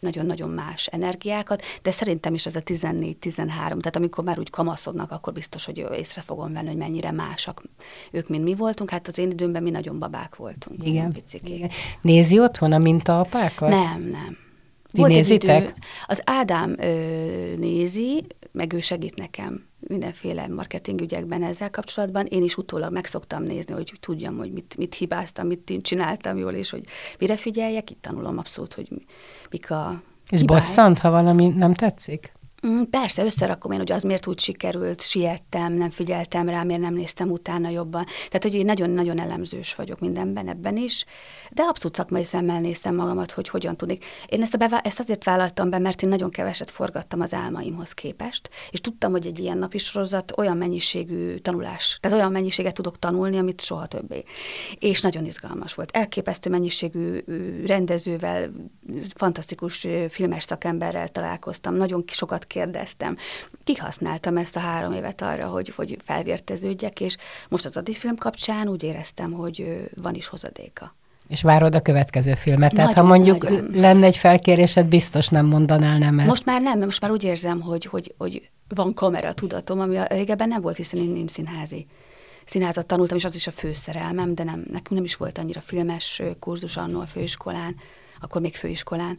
nagyon-nagyon 0.00 0.50
más 0.50 0.86
energiákat, 0.86 1.62
de 1.82 1.90
szerintem 1.90 2.34
is 2.34 2.46
ez 2.46 2.56
a 2.56 2.60
14-13, 2.62 3.46
tehát 3.46 3.96
amikor 3.96 4.24
már 4.24 4.38
úgy 4.38 4.50
kamaszodnak, 4.50 5.10
akkor 5.10 5.32
biztos, 5.32 5.64
hogy 5.64 5.86
észre 5.96 6.20
fogom 6.20 6.52
venni, 6.52 6.66
hogy 6.66 6.76
mennyire 6.76 7.10
másak 7.10 7.62
ők, 8.10 8.28
mint 8.28 8.44
mi 8.44 8.54
voltunk. 8.54 8.90
Hát 8.90 9.08
az 9.08 9.18
én 9.18 9.30
időmben 9.30 9.62
mi 9.62 9.70
nagyon 9.70 9.98
babák 9.98 10.36
voltunk. 10.36 10.86
Igen. 10.86 11.16
Igen. 11.42 11.70
Nézi 12.00 12.38
otthon 12.38 12.72
a 12.72 12.78
mintaapákat? 12.78 13.68
Nem, 13.68 14.00
nem 14.00 14.48
Ti 14.92 14.98
Volt 15.00 15.12
nézitek? 15.12 15.62
Idő, 15.62 15.74
az 16.06 16.22
Ádám 16.24 16.74
ö, 16.78 17.54
nézi, 17.56 18.24
meg 18.52 18.72
ő 18.72 18.80
segít 18.80 19.16
nekem 19.16 19.68
mindenféle 19.80 20.48
marketing 20.48 21.00
ügyekben 21.00 21.42
ezzel 21.42 21.70
kapcsolatban. 21.70 22.26
Én 22.26 22.42
is 22.42 22.56
utólag 22.56 22.92
meg 22.92 23.04
szoktam 23.04 23.42
nézni, 23.42 23.74
hogy 23.74 23.92
tudjam, 24.00 24.36
hogy 24.36 24.52
mit, 24.52 24.74
mit 24.76 24.94
hibáztam, 24.94 25.46
mit 25.46 25.78
csináltam 25.82 26.36
jól, 26.36 26.52
és 26.52 26.70
hogy 26.70 26.82
mire 27.18 27.36
figyeljek. 27.36 27.90
Itt 27.90 28.02
tanulom 28.02 28.38
abszolút, 28.38 28.74
hogy 28.74 28.88
mik 29.50 29.70
a 29.70 30.02
És 30.30 30.38
hibály. 30.40 30.56
bosszant, 30.58 30.98
ha 30.98 31.10
valami 31.10 31.48
nem 31.48 31.74
tetszik? 31.74 32.32
Mm, 32.66 32.82
persze, 32.90 33.24
összerakom 33.24 33.72
én, 33.72 33.78
hogy 33.78 33.92
az 33.92 34.02
miért 34.02 34.26
úgy 34.26 34.40
sikerült, 34.40 35.02
siettem, 35.02 35.72
nem 35.72 35.90
figyeltem 35.90 36.48
rá, 36.48 36.62
miért 36.62 36.80
nem 36.80 36.94
néztem 36.94 37.30
utána 37.30 37.68
jobban. 37.68 38.04
Tehát, 38.04 38.42
hogy 38.42 38.54
én 38.54 38.64
nagyon-nagyon 38.64 39.20
elemzős 39.20 39.74
vagyok 39.74 40.00
mindenben, 40.00 40.48
ebben 40.48 40.76
is, 40.76 41.04
de 41.50 41.62
abszolút 41.62 41.96
szakmai 41.96 42.24
szemmel 42.24 42.60
néztem 42.60 42.94
magamat, 42.94 43.30
hogy 43.30 43.48
hogyan 43.48 43.76
tudnék. 43.76 44.04
Én 44.26 44.42
ezt, 44.42 44.54
a 44.54 44.58
bevá- 44.58 44.86
ezt 44.86 44.98
azért 44.98 45.24
vállaltam 45.24 45.70
be, 45.70 45.78
mert 45.78 46.02
én 46.02 46.08
nagyon 46.08 46.30
keveset 46.30 46.70
forgattam 46.70 47.20
az 47.20 47.34
álmaimhoz 47.34 47.92
képest, 47.92 48.50
és 48.70 48.80
tudtam, 48.80 49.10
hogy 49.10 49.26
egy 49.26 49.38
ilyen 49.38 49.58
napi 49.58 49.78
sorozat 49.78 50.32
olyan 50.36 50.56
mennyiségű 50.56 51.36
tanulás, 51.36 51.98
tehát 52.00 52.18
olyan 52.18 52.32
mennyiséget 52.32 52.74
tudok 52.74 52.98
tanulni, 52.98 53.38
amit 53.38 53.60
soha 53.60 53.86
többé. 53.86 54.22
És 54.78 55.00
nagyon 55.00 55.24
izgalmas 55.24 55.74
volt. 55.74 55.90
Elképesztő 55.96 56.50
mennyiségű 56.50 57.18
rendezővel, 57.66 58.50
fantasztikus 59.14 59.86
filmes 60.08 60.42
szakemberrel 60.42 61.08
találkoztam, 61.08 61.74
nagyon 61.74 62.04
sokat 62.06 62.48
kérdeztem. 62.50 63.16
Kihasználtam 63.64 64.36
ezt 64.36 64.56
a 64.56 64.60
három 64.60 64.92
évet 64.92 65.22
arra, 65.22 65.46
hogy, 65.46 65.72
hogy 65.76 65.96
felvérteződjek, 66.04 67.00
és 67.00 67.16
most 67.48 67.64
az 67.64 67.76
Adi 67.76 67.94
film 67.94 68.16
kapcsán 68.16 68.68
úgy 68.68 68.82
éreztem, 68.82 69.32
hogy 69.32 69.88
van 69.96 70.14
is 70.14 70.26
hozadéka. 70.26 70.94
És 71.28 71.42
várod 71.42 71.74
a 71.74 71.80
következő 71.80 72.34
filmet. 72.34 72.74
Tehát 72.74 72.94
nagyon, 72.94 73.08
ha 73.08 73.14
mondjuk 73.14 73.42
nagyon. 73.42 73.70
lenne 73.74 74.06
egy 74.06 74.16
felkérésed, 74.16 74.86
biztos 74.86 75.28
nem 75.28 75.46
mondanál 75.46 75.98
nemet. 75.98 76.26
Most 76.26 76.44
már 76.44 76.60
nem, 76.62 76.78
most 76.78 77.00
már 77.00 77.10
úgy 77.10 77.24
érzem, 77.24 77.60
hogy, 77.60 77.84
hogy, 77.84 78.14
hogy 78.18 78.48
van 78.68 78.94
kamera 78.94 79.32
tudatom, 79.32 79.80
ami 79.80 79.96
a 79.96 80.06
régebben 80.08 80.48
nem 80.48 80.60
volt, 80.60 80.76
hiszen 80.76 81.00
én, 81.00 81.16
én 81.16 81.26
színházi 81.26 81.86
színházat 82.44 82.86
tanultam, 82.86 83.16
és 83.16 83.24
az 83.24 83.34
is 83.34 83.46
a 83.46 83.50
főszerelmem, 83.50 84.34
de 84.34 84.44
nem, 84.44 84.58
nekünk 84.58 84.90
nem 84.90 85.04
is 85.04 85.16
volt 85.16 85.38
annyira 85.38 85.60
filmes 85.60 86.22
kurzus 86.38 86.76
annó 86.76 87.00
a 87.00 87.06
főiskolán, 87.06 87.76
akkor 88.20 88.40
még 88.40 88.56
főiskolán. 88.56 89.18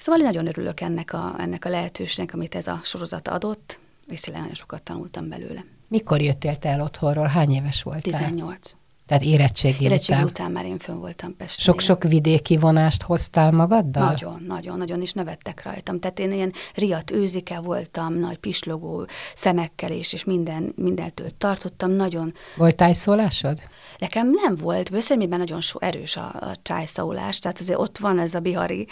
Szóval 0.00 0.20
nagyon 0.20 0.46
örülök 0.46 0.80
ennek 0.80 1.12
a, 1.12 1.34
ennek 1.38 1.64
a 1.64 1.68
lehetőségnek, 1.68 2.34
amit 2.34 2.54
ez 2.54 2.66
a 2.66 2.80
sorozat 2.82 3.28
adott, 3.28 3.78
és 4.08 4.20
tényleg 4.20 4.42
nagyon 4.42 4.56
sokat 4.56 4.82
tanultam 4.82 5.28
belőle. 5.28 5.64
Mikor 5.88 6.22
jöttél 6.22 6.56
te 6.56 6.68
el 6.68 6.80
otthonról? 6.80 7.26
Hány 7.26 7.52
éves 7.52 7.82
voltál? 7.82 8.02
18. 8.02 8.74
Tehát 9.06 9.24
érettségi, 9.24 9.84
érettségi 9.84 10.18
után. 10.18 10.28
után 10.28 10.50
már 10.50 10.64
én 10.64 10.78
fönn 10.78 10.98
voltam 10.98 11.36
Pesten. 11.36 11.64
Sok-sok 11.64 12.02
vidéki 12.02 12.56
vonást 12.56 13.02
hoztál 13.02 13.50
magaddal? 13.50 14.04
Nagyon, 14.04 14.44
nagyon, 14.46 14.78
nagyon 14.78 15.02
is 15.02 15.12
nevettek 15.12 15.62
rajtam. 15.62 15.98
Tehát 15.98 16.18
én 16.18 16.32
ilyen 16.32 16.52
riat 16.74 17.10
őzike 17.10 17.60
voltam, 17.60 18.14
nagy 18.14 18.36
pislogó 18.36 19.06
szemekkel 19.34 19.90
is, 19.90 20.12
és 20.12 20.24
minden, 20.24 20.72
mindentől 20.76 21.30
tartottam. 21.38 21.90
Nagyon... 21.90 22.32
Volt 22.56 22.76
tájszólásod? 22.76 23.62
Nekem 23.98 24.30
nem 24.30 24.54
volt. 24.54 24.90
Bőszörmében 24.90 25.38
nagyon 25.38 25.60
so 25.60 25.78
erős 25.80 26.16
a, 26.16 26.26
a 26.40 26.56
tájszólás, 26.62 27.38
tehát 27.38 27.60
azért 27.60 27.78
ott 27.78 27.98
van 27.98 28.18
ez 28.18 28.34
a 28.34 28.40
bihari 28.40 28.86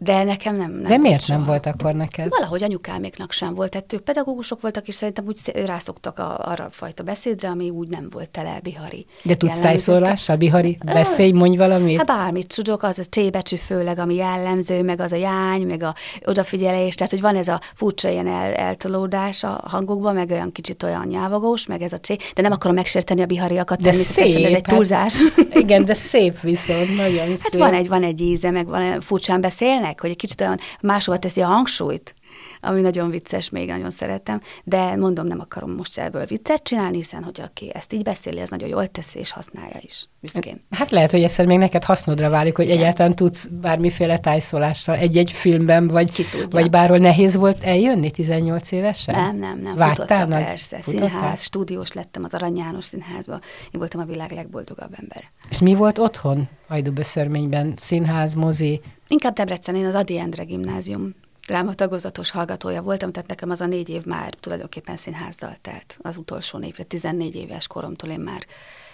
de 0.00 0.22
nekem 0.22 0.56
nem. 0.56 0.70
nem 0.70 0.88
de 0.90 0.96
miért 0.96 1.22
soha. 1.22 1.38
nem 1.38 1.46
volt 1.46 1.66
akkor 1.66 1.94
neked? 1.94 2.28
Valahogy 2.28 2.62
anyukáméknak 2.62 3.32
sem 3.32 3.54
volt. 3.54 3.70
Tehát 3.70 3.92
ők 3.92 4.00
pedagógusok 4.00 4.60
voltak, 4.60 4.88
és 4.88 4.94
szerintem 4.94 5.24
úgy 5.26 5.40
rászoktak 5.64 6.18
a, 6.18 6.38
arra 6.38 6.64
a 6.64 6.70
fajta 6.70 7.02
beszédre, 7.02 7.48
ami 7.48 7.70
úgy 7.70 7.88
nem 7.88 8.08
volt 8.10 8.30
tele 8.30 8.58
bihari. 8.62 9.06
De 9.22 9.34
tudsz 9.34 9.60
tájszólással, 9.60 10.36
bihari? 10.36 10.78
Beszélj, 10.84 11.32
mondj 11.32 11.56
valamit? 11.56 11.96
Hát 11.96 12.06
bármit 12.06 12.54
tudok, 12.54 12.82
az 12.82 12.98
a 12.98 13.02
T 13.08 13.30
betű 13.30 13.56
főleg, 13.56 13.98
ami 13.98 14.14
jellemző, 14.14 14.82
meg 14.82 15.00
az 15.00 15.12
a 15.12 15.16
jány, 15.16 15.66
meg 15.66 15.82
a 15.82 15.94
odafigyelés, 16.24 16.94
tehát 16.94 17.12
hogy 17.12 17.20
van 17.20 17.36
ez 17.36 17.48
a 17.48 17.60
furcsa 17.74 18.08
ilyen 18.08 18.26
el, 18.26 18.54
eltolódás 18.54 19.42
a 19.42 19.60
hangokban, 19.64 20.14
meg 20.14 20.30
olyan 20.30 20.52
kicsit 20.52 20.82
olyan 20.82 21.06
nyávogós, 21.06 21.66
meg 21.66 21.82
ez 21.82 21.92
a 21.92 21.98
C, 21.98 22.08
de 22.34 22.42
nem 22.42 22.52
akarom 22.52 22.76
megsérteni 22.76 23.22
a 23.22 23.26
bihariakat, 23.26 23.80
de 23.80 23.92
szép, 23.92 24.44
ez 24.44 24.52
egy 24.52 24.62
túlzás. 24.62 25.22
Hát, 25.36 25.54
igen, 25.54 25.84
de 25.84 25.94
szép 25.94 26.40
viszont, 26.40 26.96
nagyon 26.96 27.28
hát 27.28 27.36
szép. 27.36 27.60
van 27.60 27.74
egy, 27.74 27.88
van 27.88 28.02
egy 28.02 28.20
íze, 28.20 28.50
meg 28.50 28.66
van, 28.66 29.00
furcsán 29.00 29.40
beszélnek, 29.40 29.85
tényleg, 29.86 30.00
hogy 30.00 30.10
egy 30.10 30.16
kicsit 30.16 30.40
olyan 30.40 30.58
máshova 30.80 31.18
teszi 31.18 31.40
a 31.40 31.46
hangsúlyt, 31.46 32.14
ami 32.60 32.80
nagyon 32.80 33.10
vicces, 33.10 33.50
még 33.50 33.68
nagyon 33.68 33.90
szeretem, 33.90 34.40
de 34.64 34.96
mondom, 34.96 35.26
nem 35.26 35.40
akarom 35.40 35.70
most 35.70 35.98
ebből 35.98 36.24
viccet 36.24 36.62
csinálni, 36.62 36.96
hiszen 36.96 37.22
hogy 37.22 37.40
aki 37.40 37.70
ezt 37.74 37.92
így 37.92 38.02
beszéli, 38.02 38.40
ez 38.40 38.48
nagyon 38.48 38.68
jól 38.68 38.86
teszi, 38.86 39.18
és 39.18 39.30
használja 39.32 39.76
is, 39.80 40.08
büszkén. 40.20 40.64
Hát 40.70 40.90
lehet, 40.90 41.10
hogy 41.10 41.22
ezt 41.22 41.46
még 41.46 41.58
neked 41.58 41.84
hasznodra 41.84 42.30
válik, 42.30 42.56
hogy 42.56 42.64
Igen. 42.64 42.78
egyáltalán 42.78 43.16
tudsz 43.16 43.46
bármiféle 43.46 44.18
tájszólással 44.18 44.96
egy-egy 44.96 45.32
filmben, 45.32 45.88
vagy, 45.88 46.26
vagy 46.50 46.70
bárhol 46.70 46.98
nehéz 46.98 47.36
volt 47.36 47.62
eljönni 47.62 48.10
18 48.10 48.72
évesen? 48.72 49.14
Nem, 49.14 49.36
nem, 49.36 49.58
nem. 49.58 49.76
Vágytál 49.76 50.26
nagy? 50.26 50.44
persze. 50.44 50.76
Futottál? 50.82 51.08
Színház, 51.08 51.42
stúdiós 51.42 51.92
lettem 51.92 52.24
az 52.24 52.34
Arany 52.34 52.56
János 52.56 52.84
színházba. 52.84 53.40
Én 53.70 53.80
voltam 53.80 54.00
a 54.00 54.04
világ 54.04 54.30
legboldogabb 54.32 54.94
ember. 55.00 55.24
És 55.50 55.60
mi 55.60 55.74
volt 55.74 55.98
otthon? 55.98 56.48
Hajdúböszörményben, 56.68 57.74
színház, 57.76 58.34
mozi? 58.34 58.80
Inkább 59.08 59.34
Debrecen, 59.34 59.74
én 59.74 59.84
az 59.84 59.94
Adi 59.94 60.18
Endre 60.18 60.44
gimnázium 60.44 61.14
drámatagozatos 61.46 62.30
hallgatója 62.30 62.82
voltam, 62.82 63.12
tehát 63.12 63.28
nekem 63.28 63.50
az 63.50 63.60
a 63.60 63.66
négy 63.66 63.88
év 63.88 64.04
már 64.04 64.34
tulajdonképpen 64.34 64.96
színházzal 64.96 65.56
telt. 65.60 65.98
Az 66.02 66.16
utolsó 66.16 66.58
név, 66.58 66.74
14 66.74 67.34
éves 67.34 67.66
koromtól 67.66 68.10
én 68.10 68.20
már, 68.20 68.46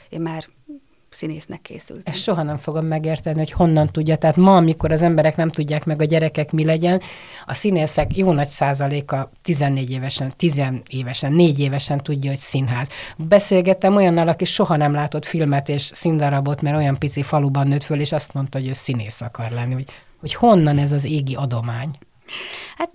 én 0.08 0.20
már 0.20 0.44
színésznek 1.14 1.60
készültem. 1.60 2.12
Ezt 2.12 2.22
soha 2.22 2.42
nem 2.42 2.56
fogom 2.56 2.86
megérteni, 2.86 3.38
hogy 3.38 3.50
honnan 3.50 3.86
tudja. 3.86 4.16
Tehát 4.16 4.36
ma, 4.36 4.56
amikor 4.56 4.92
az 4.92 5.02
emberek 5.02 5.36
nem 5.36 5.50
tudják 5.50 5.84
meg 5.84 6.00
a 6.00 6.04
gyerekek 6.04 6.52
mi 6.52 6.64
legyen, 6.64 7.00
a 7.46 7.54
színészek 7.54 8.16
jó 8.16 8.32
nagy 8.32 8.48
százaléka 8.48 9.30
14 9.42 9.90
évesen, 9.90 10.32
10 10.36 10.62
évesen, 10.88 11.32
4 11.32 11.58
évesen 11.58 12.02
tudja, 12.02 12.30
hogy 12.30 12.38
színház. 12.38 12.88
Beszélgettem 13.16 13.96
olyannal, 13.96 14.28
aki 14.28 14.44
soha 14.44 14.76
nem 14.76 14.92
látott 14.92 15.24
filmet 15.24 15.68
és 15.68 15.82
színdarabot, 15.82 16.62
mert 16.62 16.76
olyan 16.76 16.98
pici 16.98 17.22
faluban 17.22 17.68
nőtt 17.68 17.84
föl, 17.84 18.00
és 18.00 18.12
azt 18.12 18.32
mondta, 18.32 18.58
hogy 18.58 18.68
ő 18.68 18.72
színész 18.72 19.20
akar 19.20 19.50
lenni. 19.50 19.72
Hogy, 19.72 19.86
hogy 20.20 20.34
honnan 20.34 20.78
ez 20.78 20.92
az 20.92 21.04
égi 21.04 21.34
adomány? 21.34 21.90
Hát 22.76 22.90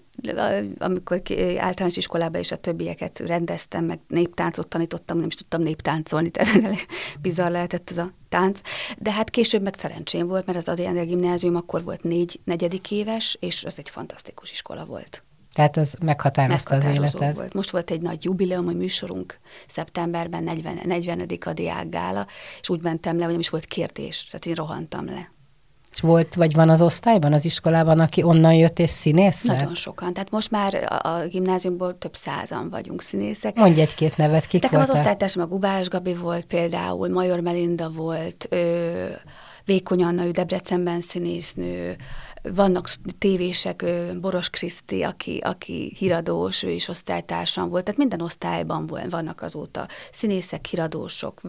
amikor 0.78 1.21
általános 1.58 1.97
iskolában 1.97 2.41
is 2.41 2.52
a 2.52 2.56
többieket 2.56 3.19
rendeztem, 3.19 3.86
meg 3.86 4.00
néptáncot 4.08 4.67
tanítottam, 4.67 5.17
nem 5.17 5.28
is 5.28 5.34
tudtam 5.34 5.62
néptáncolni, 5.62 6.30
tehát 6.38 6.76
bizarr 7.21 7.52
lehetett 7.52 7.89
ez 7.89 7.97
a 7.97 8.12
tánc. 8.30 8.60
De 8.97 9.12
hát 9.12 9.30
később 9.30 9.62
meg 9.62 9.76
szerencsém 9.76 10.28
volt, 10.28 10.45
mert 10.45 10.58
az 10.58 10.67
Adrián 10.69 11.06
gimnázium 11.06 11.56
akkor 11.56 11.84
volt 11.84 12.04
négy, 12.04 12.39
negyedik 12.43 12.91
éves, 12.91 13.38
és 13.39 13.63
az 13.63 13.78
egy 13.78 13.89
fantasztikus 13.89 14.52
iskola 14.52 14.86
volt. 14.86 15.23
Tehát 15.58 15.78
az 15.78 15.95
meghatározta 16.06 16.76
az 16.76 16.86
életet. 16.86 17.36
Volt. 17.36 17.54
Most 17.54 17.69
volt 17.69 17.91
egy 17.91 18.02
nagy 18.02 18.23
jubileum, 18.23 18.65
hogy 18.65 18.76
műsorunk 18.76 19.39
szeptemberben, 19.67 20.43
40. 20.43 20.80
40. 20.84 21.30
a 21.45 21.54
diákgála, 21.54 22.28
és 22.62 22.69
úgy 22.69 22.82
mentem 22.82 23.17
le, 23.17 23.23
hogy 23.23 23.32
nem 23.32 23.39
is 23.39 23.50
volt 23.50 23.65
kérdés, 23.65 24.26
tehát 24.26 24.45
én 24.45 24.54
rohantam 24.54 25.06
le. 25.06 25.32
És 25.97 26.03
volt, 26.03 26.36
vagy 26.36 26.53
van 26.53 26.69
az 26.69 26.81
osztályban, 26.81 27.33
az 27.33 27.45
iskolában, 27.45 27.99
aki 27.99 28.23
onnan 28.23 28.53
jött 28.53 28.79
és 28.79 28.89
színész 28.89 29.43
Nagyon 29.43 29.75
sokan. 29.75 30.13
Tehát 30.13 30.29
most 30.29 30.51
már 30.51 30.99
a, 31.03 31.27
gimnáziumból 31.27 31.97
több 31.97 32.15
százan 32.15 32.69
vagyunk 32.69 33.01
színészek. 33.01 33.55
Mondj 33.55 33.81
egy-két 33.81 34.17
nevet, 34.17 34.45
kik 34.45 34.62
Nekem 34.62 34.77
voltak? 34.77 34.95
az 34.95 34.99
osztálytársam 34.99 35.43
a 35.43 35.47
Gubás 35.47 35.88
Gabi 35.88 36.13
volt 36.13 36.45
például, 36.45 37.10
Major 37.10 37.39
Melinda 37.39 37.89
volt, 37.89 38.47
ö, 38.49 39.05
Vékony 39.65 40.03
Anna, 40.03 40.25
ő 40.25 40.31
Debrecenben 40.31 41.01
színésznő, 41.01 41.95
vannak 42.55 42.89
tévések, 43.17 43.86
Boros 44.21 44.49
Kriszti, 44.49 45.03
aki, 45.03 45.41
aki 45.43 45.93
híradós, 45.97 46.63
ő 46.63 46.69
is 46.69 46.88
osztálytársam 46.88 47.69
volt, 47.69 47.83
tehát 47.83 47.99
minden 47.99 48.21
osztályban 48.21 48.86
vannak 49.10 49.41
azóta 49.41 49.88
színészek, 50.12 50.65
híradósok, 50.65 51.41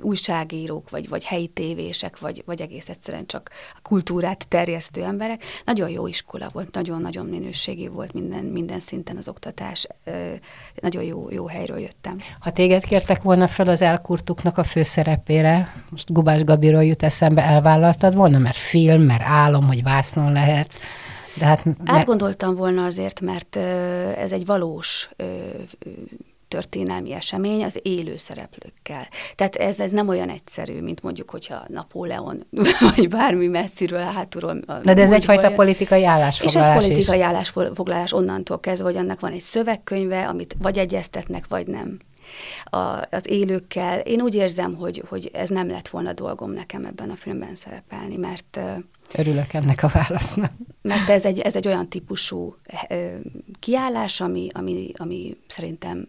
újságírók, 0.00 0.90
vagy, 0.90 1.08
vagy 1.08 1.24
helyi 1.24 1.46
tévések, 1.46 2.18
vagy, 2.18 2.42
vagy 2.46 2.60
egész 2.60 2.88
egyszerűen 2.88 3.26
csak 3.26 3.50
a 3.74 3.78
kultúrát 3.82 4.48
terjesztő 4.48 5.02
emberek. 5.02 5.44
Nagyon 5.64 5.88
jó 5.88 6.06
iskola 6.06 6.48
volt, 6.52 6.74
nagyon-nagyon 6.74 7.26
minőségi 7.26 7.88
volt 7.88 8.12
minden, 8.12 8.44
minden 8.44 8.80
szinten 8.80 9.16
az 9.16 9.28
oktatás. 9.28 9.86
Nagyon 10.80 11.02
jó, 11.02 11.30
jó 11.30 11.46
helyről 11.46 11.78
jöttem. 11.78 12.16
Ha 12.40 12.50
téged 12.50 12.84
kértek 12.84 13.22
volna 13.22 13.48
fel 13.48 13.66
az 13.66 13.82
elkurtuknak 13.82 14.58
a 14.58 14.64
főszerepére, 14.64 15.74
most 15.90 16.12
Gubás 16.12 16.44
Gabiról 16.44 16.84
jut 16.84 17.02
eszembe, 17.02 17.42
elvállaltad 17.42 18.14
volna, 18.14 18.38
mert 18.38 18.56
film, 18.56 19.02
mert 19.02 19.22
álom, 19.24 19.66
hogy 19.66 19.82
vásznon 19.82 20.32
lehetsz. 20.46 20.78
De 21.34 21.44
hát 21.44 21.64
me- 21.64 21.76
Átgondoltam 21.84 22.54
volna 22.54 22.84
azért, 22.84 23.20
mert 23.20 23.56
ez 24.16 24.32
egy 24.32 24.46
valós 24.46 25.10
történelmi 26.48 27.12
esemény 27.12 27.64
az 27.64 27.78
élő 27.82 28.16
szereplőkkel. 28.16 29.08
Tehát 29.34 29.56
ez, 29.56 29.80
ez 29.80 29.90
nem 29.90 30.08
olyan 30.08 30.28
egyszerű, 30.28 30.80
mint 30.80 31.02
mondjuk, 31.02 31.30
hogyha 31.30 31.64
Napóleon, 31.68 32.46
vagy 32.96 33.08
bármi 33.08 33.46
messziről, 33.46 34.00
hátulról. 34.00 34.60
De, 34.82 34.94
de 34.94 35.02
ez 35.02 35.12
egyfajta 35.12 35.46
jön. 35.46 35.54
politikai 35.54 36.04
állásfoglalás 36.04 36.76
És 36.76 36.82
egy 36.82 36.88
politikai 36.88 37.18
is. 37.18 37.24
állásfoglalás 37.24 38.12
onnantól 38.12 38.60
kezdve, 38.60 38.84
hogy 38.84 38.96
annak 38.96 39.20
van 39.20 39.32
egy 39.32 39.40
szövegkönyve, 39.40 40.28
amit 40.28 40.56
vagy 40.58 40.78
egyeztetnek, 40.78 41.48
vagy 41.48 41.66
nem 41.66 41.98
a, 42.64 43.00
az 43.10 43.22
élőkkel. 43.30 43.98
Én 43.98 44.20
úgy 44.20 44.34
érzem, 44.34 44.74
hogy, 44.74 45.02
hogy 45.08 45.30
ez 45.32 45.48
nem 45.48 45.68
lett 45.68 45.88
volna 45.88 46.12
dolgom 46.12 46.50
nekem 46.50 46.84
ebben 46.84 47.10
a 47.10 47.16
filmben 47.16 47.54
szerepelni, 47.54 48.16
mert 48.16 48.60
Örülök 49.14 49.52
ennek 49.52 49.82
a 49.82 49.88
válasznak. 49.88 50.52
Mert 50.82 51.08
ez 51.08 51.24
egy, 51.24 51.38
ez 51.38 51.56
egy 51.56 51.66
olyan 51.66 51.88
típusú 51.88 52.56
kiállás, 53.58 54.20
ami, 54.20 54.48
ami, 54.52 54.92
ami 54.96 55.36
szerintem 55.46 56.08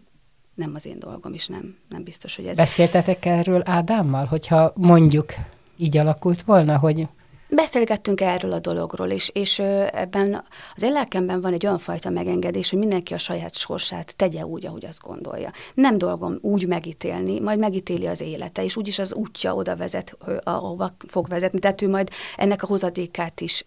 nem 0.54 0.72
az 0.74 0.86
én 0.86 0.98
dolgom, 0.98 1.32
és 1.32 1.46
nem, 1.46 1.76
nem 1.88 2.04
biztos, 2.04 2.36
hogy 2.36 2.46
ez... 2.46 2.56
Beszéltetek 2.56 3.24
erről 3.24 3.62
Ádámmal, 3.64 4.24
hogyha 4.24 4.72
mondjuk 4.74 5.32
így 5.76 5.96
alakult 5.96 6.42
volna, 6.42 6.78
hogy 6.78 7.08
Beszélgettünk 7.54 8.20
erről 8.20 8.52
a 8.52 8.58
dologról, 8.58 9.10
és, 9.10 9.30
és 9.32 9.58
ebben 9.92 10.44
az 10.74 10.82
én 10.82 10.92
lelkemben 10.92 11.40
van 11.40 11.52
egy 11.52 11.66
olyan 11.66 11.78
fajta 11.78 12.10
megengedés, 12.10 12.70
hogy 12.70 12.78
mindenki 12.78 13.14
a 13.14 13.18
saját 13.18 13.54
sorsát 13.54 14.16
tegye 14.16 14.44
úgy, 14.44 14.66
ahogy 14.66 14.84
azt 14.84 15.00
gondolja. 15.00 15.50
Nem 15.74 15.98
dolgom 15.98 16.38
úgy 16.40 16.66
megítélni, 16.66 17.40
majd 17.40 17.58
megítéli 17.58 18.06
az 18.06 18.20
élete, 18.20 18.64
és 18.64 18.76
úgyis 18.76 18.98
az 18.98 19.14
útja 19.14 19.54
oda 19.54 19.76
vezet, 19.76 20.16
ahova 20.42 20.96
fog 21.08 21.28
vezetni. 21.28 21.58
Tehát 21.58 21.82
ő 21.82 21.88
majd 21.88 22.10
ennek 22.36 22.62
a 22.62 22.66
hozadékát 22.66 23.40
is 23.40 23.66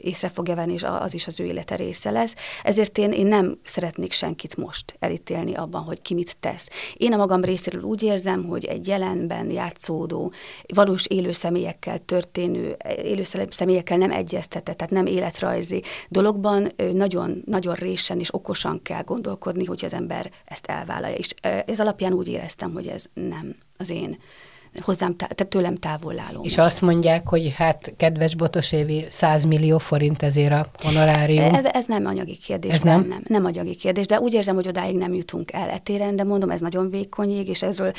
észre 0.00 0.28
fogja 0.28 0.54
venni, 0.54 0.72
és 0.72 0.82
az 0.82 1.14
is 1.14 1.26
az 1.26 1.40
ő 1.40 1.44
élete 1.44 1.76
része 1.76 2.10
lesz. 2.10 2.34
Ezért 2.62 2.98
én, 2.98 3.12
én 3.12 3.26
nem 3.26 3.58
szeretnék 3.62 4.12
senkit 4.12 4.56
most 4.56 4.96
elítélni 4.98 5.54
abban, 5.54 5.82
hogy 5.82 6.02
ki 6.02 6.14
mit 6.14 6.36
tesz. 6.40 6.68
Én 6.94 7.12
a 7.12 7.16
magam 7.16 7.44
részéről 7.44 7.82
úgy 7.82 8.02
érzem, 8.02 8.44
hogy 8.44 8.64
egy 8.64 8.86
jelenben 8.86 9.50
játszódó, 9.50 10.32
valós 10.74 11.06
élő 11.06 11.32
személyekkel 11.32 11.98
történő, 11.98 12.76
élő 13.02 13.22
személyekkel 13.50 13.96
nem 13.96 14.10
egyeztetett, 14.10 14.76
tehát 14.76 14.92
nem 14.92 15.06
életrajzi 15.06 15.82
dologban 16.08 16.68
nagyon, 16.92 17.42
nagyon 17.46 17.74
résen 17.74 18.18
és 18.18 18.34
okosan 18.34 18.82
kell 18.82 19.02
gondolkodni, 19.02 19.64
hogy 19.64 19.84
az 19.84 19.92
ember 19.92 20.30
ezt 20.44 20.66
elvállalja. 20.66 21.16
És 21.16 21.34
ez 21.66 21.80
alapján 21.80 22.12
úgy 22.12 22.28
éreztem, 22.28 22.72
hogy 22.72 22.86
ez 22.86 23.04
nem 23.14 23.56
az 23.76 23.90
én 23.90 24.18
hozzám, 24.80 25.16
tehát 25.16 25.46
tőlem 25.48 25.76
távol 25.76 26.18
álló. 26.18 26.40
És 26.42 26.58
azt 26.58 26.80
mondják, 26.80 27.28
hogy 27.28 27.54
hát 27.56 27.92
kedves 27.96 28.34
Botos 28.34 28.72
Évi, 28.72 29.04
100 29.08 29.44
millió 29.44 29.78
forint 29.78 30.22
ezért 30.22 30.52
a 30.52 30.70
honorárium. 30.82 31.54
E, 31.54 31.70
ez 31.72 31.86
nem 31.86 32.06
anyagi 32.06 32.36
kérdés. 32.36 32.72
Ez 32.72 32.82
nem? 32.82 33.06
nem? 33.08 33.22
Nem 33.26 33.44
anyagi 33.44 33.74
kérdés, 33.74 34.06
de 34.06 34.20
úgy 34.20 34.34
érzem, 34.34 34.54
hogy 34.54 34.68
odáig 34.68 34.96
nem 34.96 35.14
jutunk 35.14 35.52
el 35.52 35.68
etéren, 35.68 36.16
de 36.16 36.24
mondom, 36.24 36.50
ez 36.50 36.60
nagyon 36.60 36.90
vékony 36.90 37.30
ég, 37.30 37.48
és 37.48 37.62
ezről 37.62 37.92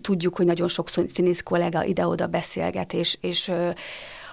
tudjuk, 0.00 0.36
hogy 0.36 0.46
nagyon 0.46 0.68
sok 0.68 0.88
színész 0.88 1.42
kollega 1.42 1.84
ide-oda 1.84 2.26
beszélget, 2.26 2.92
és, 2.92 3.18
és 3.20 3.50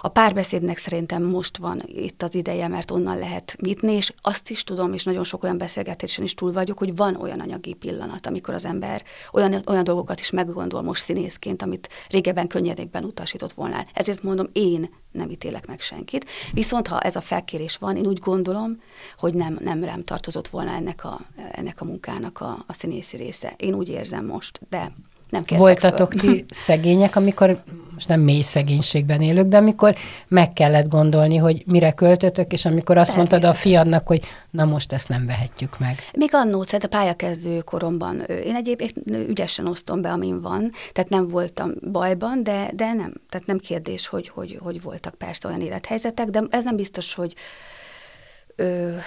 a 0.06 0.08
párbeszédnek 0.08 0.78
szerintem 0.78 1.22
most 1.22 1.56
van 1.56 1.82
itt 1.86 2.22
az 2.22 2.34
ideje, 2.34 2.68
mert 2.68 2.90
onnan 2.90 3.18
lehet 3.18 3.56
nyitni, 3.60 3.92
és 3.92 4.12
azt 4.20 4.50
is 4.50 4.64
tudom, 4.64 4.92
és 4.92 5.04
nagyon 5.04 5.24
sok 5.24 5.42
olyan 5.42 5.58
beszélgetésen 5.58 6.24
is 6.24 6.34
túl 6.34 6.52
vagyok, 6.52 6.78
hogy 6.78 6.96
van 6.96 7.16
olyan 7.16 7.40
anyagi 7.40 7.74
pillanat, 7.74 8.26
amikor 8.26 8.54
az 8.54 8.64
ember 8.64 9.02
olyan, 9.32 9.62
olyan 9.66 9.84
dolgokat 9.84 10.20
is 10.20 10.30
meggondol 10.30 10.82
most 10.82 11.04
színészként, 11.04 11.62
amit 11.62 11.88
régebben 12.10 12.46
könnyedékben 12.46 13.04
utasított 13.04 13.52
volna. 13.52 13.86
Ezért 13.92 14.22
mondom, 14.22 14.46
én 14.52 14.90
nem 15.12 15.30
ítélek 15.30 15.66
meg 15.66 15.80
senkit. 15.80 16.26
Viszont 16.52 16.86
ha 16.88 17.00
ez 17.00 17.16
a 17.16 17.20
felkérés 17.20 17.76
van, 17.76 17.96
én 17.96 18.06
úgy 18.06 18.18
gondolom, 18.18 18.80
hogy 19.18 19.34
nem, 19.34 19.58
nem 19.60 19.84
rám 19.84 20.04
tartozott 20.04 20.48
volna 20.48 20.70
ennek 20.70 21.04
a, 21.04 21.20
ennek 21.50 21.80
a 21.80 21.84
munkának 21.84 22.40
a, 22.40 22.64
a 22.66 22.72
színészi 22.72 23.16
része. 23.16 23.54
Én 23.56 23.74
úgy 23.74 23.88
érzem 23.88 24.26
most, 24.26 24.60
de 24.68 24.92
nem 25.28 25.42
Voltatok 25.48 26.12
föl. 26.12 26.20
ti 26.20 26.44
szegények, 26.48 27.16
amikor, 27.16 27.62
most 27.94 28.08
nem 28.08 28.20
mély 28.20 28.40
szegénységben 28.40 29.20
élök, 29.20 29.46
de 29.46 29.56
amikor 29.56 29.94
meg 30.28 30.52
kellett 30.52 30.88
gondolni, 30.88 31.36
hogy 31.36 31.62
mire 31.66 31.92
költötök, 31.92 32.52
és 32.52 32.64
amikor 32.64 32.96
azt 32.96 33.16
mondtad 33.16 33.44
a 33.44 33.54
fiadnak, 33.54 34.06
hogy 34.06 34.22
na 34.50 34.64
most 34.64 34.92
ezt 34.92 35.08
nem 35.08 35.26
vehetjük 35.26 35.78
meg. 35.78 35.98
Még 36.16 36.30
annó, 36.32 36.64
tehát 36.64 36.84
a 36.84 36.88
pályakezdő 36.88 37.60
koromban 37.60 38.20
én 38.20 38.54
egyébként 38.54 38.92
ügyesen 39.28 39.66
osztom 39.66 40.00
be, 40.00 40.10
amin 40.10 40.40
van, 40.40 40.72
tehát 40.92 41.10
nem 41.10 41.28
voltam 41.28 41.70
bajban, 41.92 42.42
de, 42.42 42.70
de 42.74 42.92
nem, 42.92 43.12
tehát 43.28 43.46
nem 43.46 43.58
kérdés, 43.58 44.06
hogy, 44.06 44.28
hogy, 44.28 44.58
hogy 44.62 44.82
voltak 44.82 45.14
persze 45.14 45.48
olyan 45.48 45.60
élethelyzetek, 45.60 46.26
de 46.28 46.42
ez 46.50 46.64
nem 46.64 46.76
biztos, 46.76 47.14
hogy, 47.14 47.34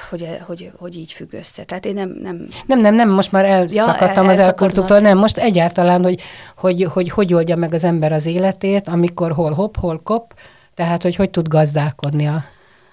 hogy, 0.09 0.37
hogy, 0.45 0.71
hogy 0.77 0.97
így 0.97 1.11
függ 1.11 1.33
össze. 1.33 1.63
Tehát 1.63 1.85
én 1.85 1.93
nem... 1.93 2.09
Nem, 2.21 2.47
nem, 2.65 2.79
nem, 2.79 2.95
nem 2.95 3.09
most 3.09 3.31
már 3.31 3.45
elszakadtam 3.45 4.23
ja, 4.23 4.29
az 4.29 4.39
elkortuktól, 4.39 4.99
nem, 4.99 5.17
most 5.17 5.37
egyáltalán, 5.37 6.03
hogy, 6.03 6.21
hogy, 6.55 6.83
hogy 6.83 7.09
hogy 7.09 7.33
oldja 7.33 7.55
meg 7.55 7.73
az 7.73 7.83
ember 7.83 8.11
az 8.11 8.25
életét, 8.25 8.87
amikor 8.87 9.31
hol 9.31 9.51
hop, 9.51 9.77
hol 9.77 9.99
kop, 10.03 10.33
tehát 10.75 11.01
hogy 11.01 11.15
hogy 11.15 11.29
tud 11.29 11.47
gazdálkodni 11.47 12.27
a 12.27 12.43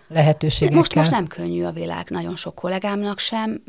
lehetőségekkel. 0.09 0.79
Most, 0.79 0.95
most 0.95 1.11
nem 1.11 1.27
könnyű 1.27 1.65
a 1.65 1.71
világ, 1.71 2.07
nagyon 2.09 2.37
sok 2.37 2.55
kollégámnak 2.55 3.19
sem. 3.19 3.63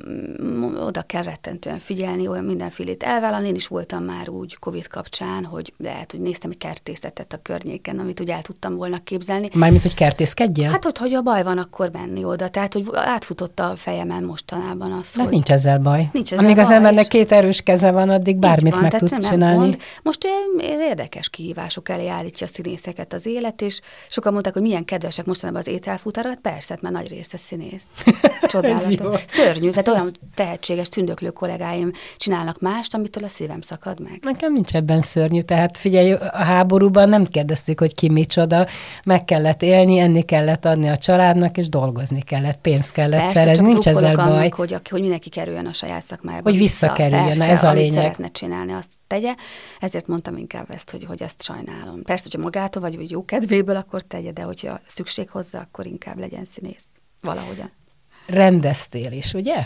Oda 0.85 1.01
kell 1.01 1.23
rettentően 1.23 1.79
figyelni, 1.79 2.27
olyan 2.27 2.43
mindenfélét 2.43 3.03
elvállalni. 3.03 3.47
Én 3.47 3.55
is 3.55 3.67
voltam 3.67 4.03
már 4.03 4.29
úgy 4.29 4.57
Covid 4.59 4.87
kapcsán, 4.87 5.45
hogy 5.45 5.73
lehet, 5.77 6.11
hogy 6.11 6.19
néztem 6.19 6.49
egy 6.49 6.57
kertészetet 6.57 7.33
a 7.33 7.37
környéken, 7.41 7.99
amit 7.99 8.19
úgy 8.21 8.29
el 8.29 8.41
tudtam 8.41 8.75
volna 8.75 9.03
képzelni. 9.03 9.49
Mármint, 9.53 9.81
hogy 9.81 9.93
kertészkedjél? 9.93 10.69
Hát, 10.69 10.83
hogy, 10.83 10.97
hogy 10.97 11.13
a 11.13 11.21
baj 11.21 11.43
van, 11.43 11.57
akkor 11.57 11.89
menni 11.91 12.23
oda. 12.23 12.47
Tehát, 12.47 12.73
hogy 12.73 12.85
átfutott 12.93 13.59
a 13.59 13.73
fejemen 13.75 14.23
mostanában 14.23 14.91
az, 14.91 15.13
hát 15.13 15.23
hogy... 15.23 15.33
nincs 15.33 15.51
ezzel 15.51 15.79
baj. 15.79 16.09
Nincs 16.11 16.31
ezzel 16.31 16.43
Amíg 16.43 16.55
baj, 16.55 16.63
az 16.63 16.71
embernek 16.71 17.07
két 17.07 17.31
erős 17.31 17.61
keze 17.61 17.91
van, 17.91 18.09
addig 18.09 18.37
bármit 18.37 18.73
van, 18.73 18.81
meg 18.81 18.97
tud 18.97 19.09
csinálni. 19.09 19.57
Mond. 19.57 19.77
Most 20.01 20.27
érdekes 20.59 21.29
kihívások 21.29 21.89
elé 21.89 22.07
állítja 22.07 22.47
a 22.47 22.49
színészeket 22.49 23.13
az 23.13 23.25
élet, 23.25 23.61
és 23.61 23.79
sokan 24.09 24.31
mondták, 24.31 24.53
hogy 24.53 24.61
milyen 24.61 24.85
kedvesek 24.85 25.25
mostanában 25.25 25.61
az 25.61 25.67
ételfutár 25.67 26.25
hát 26.27 26.39
persze, 26.41 26.73
hát 26.73 26.81
mert 26.81 26.93
nagy 26.93 27.07
része 27.07 27.37
színész. 27.37 27.83
Csodálatos. 28.41 29.23
Szörnyű, 29.27 29.69
tehát 29.69 29.87
olyan 29.87 30.11
tehetséges, 30.35 30.89
tündöklő 30.89 31.29
kollégáim 31.29 31.91
csinálnak 32.17 32.59
mást, 32.59 32.93
amitől 32.93 33.23
a 33.23 33.27
szívem 33.27 33.61
szakad 33.61 33.99
meg. 33.99 34.19
Nekem 34.21 34.51
nincs 34.51 34.73
ebben 34.73 35.01
szörnyű, 35.01 35.41
tehát 35.41 35.77
figyelj, 35.77 36.11
a 36.11 36.37
háborúban 36.37 37.09
nem 37.09 37.25
kérdeztük, 37.25 37.79
hogy 37.79 37.95
ki 37.95 38.09
micsoda, 38.09 38.67
meg 39.05 39.25
kellett 39.25 39.61
élni, 39.61 39.99
enni 39.99 40.21
kellett 40.21 40.65
adni 40.65 40.87
a 40.87 40.97
családnak, 40.97 41.57
és 41.57 41.69
dolgozni 41.69 42.21
kellett, 42.21 42.57
pénzt 42.61 42.91
kellett 42.91 43.19
persze, 43.19 43.33
szerezni, 43.33 43.67
nincs 43.67 43.87
ezzel 43.87 44.15
baj. 44.15 44.25
Annak, 44.25 44.53
hogy, 44.53 44.75
hogy 44.89 45.01
mindenki 45.01 45.29
kerüljön 45.29 45.65
a 45.65 45.73
saját 45.73 46.03
szakmájába. 46.03 46.49
Hogy 46.49 46.59
visszakerüljön, 46.59 47.27
vissza, 47.27 47.45
persze, 47.45 47.53
ez 47.53 47.63
a 47.63 47.73
lényeg. 47.73 47.93
szeretne 47.93 48.31
csinálni, 48.31 48.73
azt 48.73 48.89
tegye. 49.07 49.33
Ezért 49.79 50.07
mondtam 50.07 50.37
inkább 50.37 50.71
ezt, 50.71 50.91
hogy, 50.91 51.05
hogy 51.05 51.21
ezt 51.21 51.43
sajnálom. 51.43 52.03
Persze, 52.03 52.23
hogyha 52.23 52.41
magától 52.41 52.81
vagy, 52.81 52.95
vagy 52.95 53.11
jó 53.11 53.25
kedvéből, 53.25 53.75
akkor 53.75 54.01
tegye, 54.01 54.31
de 54.31 54.41
hogyha 54.41 54.79
szükség 54.85 55.29
hozzá, 55.29 55.59
akkor 55.59 55.85
inkább 55.85 56.16
legyen 56.19 56.45
színész. 56.45 56.85
Valahogyan. 57.21 57.71
Rendeztél 58.27 59.11
is, 59.11 59.33
ugye? 59.33 59.65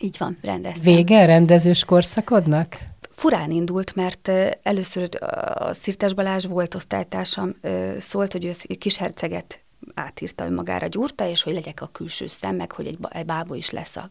Így 0.00 0.16
van, 0.18 0.38
rendeztem. 0.42 0.82
Vége 0.82 1.20
a 1.20 1.24
rendezős 1.24 1.84
korszakodnak? 1.84 2.76
Furán 3.10 3.50
indult, 3.50 3.94
mert 3.94 4.30
először 4.62 5.08
a 5.54 5.72
Szirtes 5.72 6.14
Balázs 6.14 6.46
volt 6.46 6.74
osztálytársam, 6.74 7.54
szólt, 7.98 8.32
hogy 8.32 8.44
ő 8.44 8.74
kisherceget 8.78 9.60
átírta 9.94 10.44
önmagára, 10.44 10.86
gyúrta, 10.86 11.28
és 11.28 11.42
hogy 11.42 11.52
legyek 11.52 11.80
a 11.82 11.86
külső 11.86 12.26
szem, 12.26 12.56
meg 12.56 12.72
hogy 12.72 12.86
egy, 12.86 12.98
egy 13.08 13.26
bábó 13.26 13.54
is 13.54 13.70
lesz 13.70 13.96
a 13.96 14.08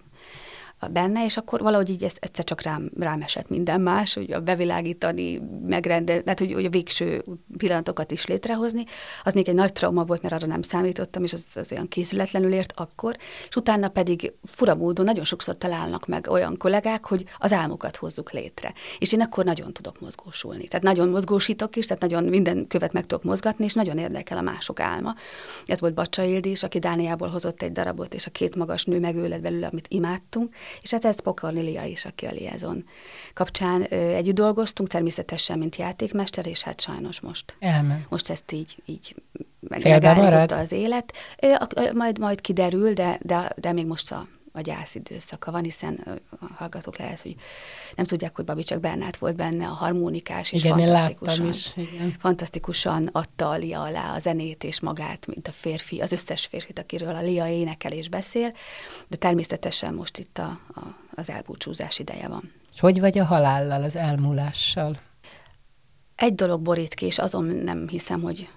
benne, 0.88 1.25
és 1.25 1.38
akkor 1.38 1.61
valahogy 1.61 1.89
így 1.89 2.03
ezt 2.03 2.17
egyszer 2.21 2.43
csak 2.43 2.61
rám, 2.61 2.91
rám 2.99 3.21
esett 3.21 3.49
minden 3.49 3.82
más, 3.82 4.13
hogy 4.13 4.32
a 4.32 4.39
bevilágítani, 4.39 5.41
megrendezni, 5.65 6.23
tehát 6.23 6.39
hogy, 6.39 6.53
hogy 6.53 6.65
a 6.65 6.69
végső 6.69 7.23
pillanatokat 7.57 8.11
is 8.11 8.25
létrehozni. 8.25 8.84
Az 9.23 9.34
még 9.34 9.49
egy 9.49 9.55
nagy 9.55 9.73
trauma 9.73 10.03
volt, 10.03 10.21
mert 10.21 10.34
arra 10.34 10.47
nem 10.47 10.61
számítottam, 10.61 11.23
és 11.23 11.34
az, 11.34 11.45
az 11.55 11.71
olyan 11.71 11.88
készületlenül 11.88 12.53
ért 12.53 12.73
akkor, 12.75 13.17
és 13.49 13.55
utána 13.55 13.89
pedig 13.89 14.34
fura 14.43 14.75
módon 14.75 15.05
nagyon 15.05 15.23
sokszor 15.23 15.57
találnak 15.57 16.07
meg 16.07 16.27
olyan 16.29 16.57
kollégák, 16.57 17.05
hogy 17.05 17.25
az 17.38 17.51
álmokat 17.51 17.95
hozzuk 17.95 18.32
létre. 18.32 18.73
És 18.97 19.13
én 19.13 19.21
akkor 19.21 19.45
nagyon 19.45 19.73
tudok 19.73 19.99
mozgósulni. 19.99 20.67
Tehát 20.67 20.84
nagyon 20.84 21.09
mozgósítok 21.09 21.75
is, 21.75 21.86
tehát 21.86 22.01
nagyon 22.01 22.23
minden 22.23 22.67
követ 22.67 22.93
meg 22.93 23.05
tudok 23.05 23.23
mozgatni, 23.23 23.65
és 23.65 23.73
nagyon 23.73 23.97
érdekel 23.97 24.38
a 24.38 24.41
mások 24.41 24.79
álma. 24.79 25.15
Ez 25.65 25.79
volt 25.79 25.93
Bacsa 25.93 26.23
Ildis, 26.23 26.63
aki 26.63 26.79
Dániából 26.79 27.27
hozott 27.27 27.61
egy 27.61 27.71
darabot, 27.71 28.13
és 28.13 28.25
a 28.25 28.32
két 28.32 28.55
magas 28.55 28.86
nő 28.86 28.99
megőled 28.99 29.41
belőle, 29.41 29.67
amit 29.67 29.88
imádtunk, 29.89 30.55
és 30.82 30.91
hát 30.91 31.05
ez 31.05 31.19
Pokornilia 31.19 31.84
is, 31.84 32.05
aki 32.05 32.26
a 32.26 32.32
Liaison 32.32 32.86
kapcsán 33.34 33.86
ö, 33.89 33.95
együtt 33.95 34.36
dolgoztunk, 34.36 34.89
természetesen, 34.89 35.57
mint 35.57 35.76
játékmester, 35.76 36.47
és 36.47 36.63
hát 36.63 36.82
sajnos 36.82 37.19
most. 37.19 37.55
Elmen. 37.59 38.05
Most 38.09 38.30
ezt 38.30 38.51
így, 38.51 38.78
így 38.86 39.15
megállította 39.59 40.57
az 40.57 40.72
élet. 40.72 41.13
Ö, 41.39 41.55
majd, 41.93 42.19
majd 42.19 42.41
kiderül, 42.41 42.93
de, 42.93 43.19
de, 43.22 43.51
de 43.55 43.72
még 43.72 43.86
most 43.86 44.11
a 44.11 44.28
a 44.52 44.62
gyász 44.62 44.95
időszaka 44.95 45.52
van, 45.52 45.64
hiszen 45.64 46.20
a 46.39 46.45
hallgatók 46.56 46.97
lehet, 46.97 47.22
hogy 47.22 47.36
nem 47.95 48.06
tudják, 48.06 48.36
hogy 48.36 48.45
Babicsak 48.45 48.80
Bernát 48.80 49.18
volt 49.18 49.36
benne, 49.36 49.66
a 49.68 49.74
harmonikás, 49.74 50.52
és 50.52 50.64
igen, 50.64 50.78
fantasztikusan, 50.78 51.47
is, 51.47 51.72
igen. 51.76 52.16
fantasztikusan 52.20 53.10
adta 53.12 53.49
a 53.49 53.56
Lia 53.56 53.82
alá 53.82 54.16
a 54.16 54.20
zenét 54.20 54.64
és 54.64 54.80
magát, 54.80 55.28
mint 55.28 55.47
a 55.47 55.52
férfi, 55.52 55.99
az 55.99 56.12
összes 56.12 56.45
férfit, 56.45 56.80
akiről 56.80 57.16
a 57.16 57.22
Lia 57.22 57.47
énekel 57.47 57.91
és 57.91 58.10
beszél, 58.10 58.54
de 59.08 59.16
természetesen 59.16 59.93
most 59.93 60.18
itt 60.18 60.38
a, 60.38 60.60
a, 60.74 60.82
az 61.16 61.30
elbúcsúzás 61.30 61.99
ideje 61.99 62.28
van. 62.28 62.52
És 62.74 62.80
hogy 62.80 62.99
vagy 62.99 63.18
a 63.18 63.26
halállal, 63.26 63.84
az 63.84 63.95
elmúlással? 63.95 64.99
Egy 66.16 66.36
dolog 66.36 66.62
borít 66.62 66.93
ki, 66.93 67.06
és 67.06 67.20
azon 67.20 67.45
nem 67.45 67.88
hiszem, 67.88 68.22
hogy 68.22 68.49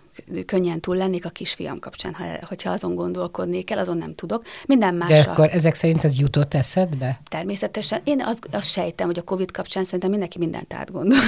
könnyen 0.47 0.81
túl 0.81 0.97
lennék 0.97 1.25
a 1.25 1.29
kisfiam 1.29 1.79
kapcsán, 1.79 2.15
ha, 2.15 2.25
hogyha 2.49 2.71
azon 2.71 2.95
gondolkodnék 2.95 3.71
el, 3.71 3.79
azon 3.79 3.97
nem 3.97 4.15
tudok. 4.15 4.45
Minden 4.67 4.95
más. 4.95 5.09
De 5.09 5.31
akkor 5.31 5.49
ezek 5.53 5.75
szerint 5.75 6.05
ez 6.05 6.19
jutott 6.19 6.55
eszedbe? 6.55 7.21
Természetesen. 7.29 8.01
Én 8.05 8.23
azt, 8.23 8.49
azt 8.51 8.71
sejtem, 8.71 9.07
hogy 9.07 9.19
a 9.19 9.23
COVID 9.23 9.51
kapcsán 9.51 9.85
szerintem 9.85 10.11
mindenki 10.11 10.39
mindent 10.39 10.75
átgondol. 10.75 11.19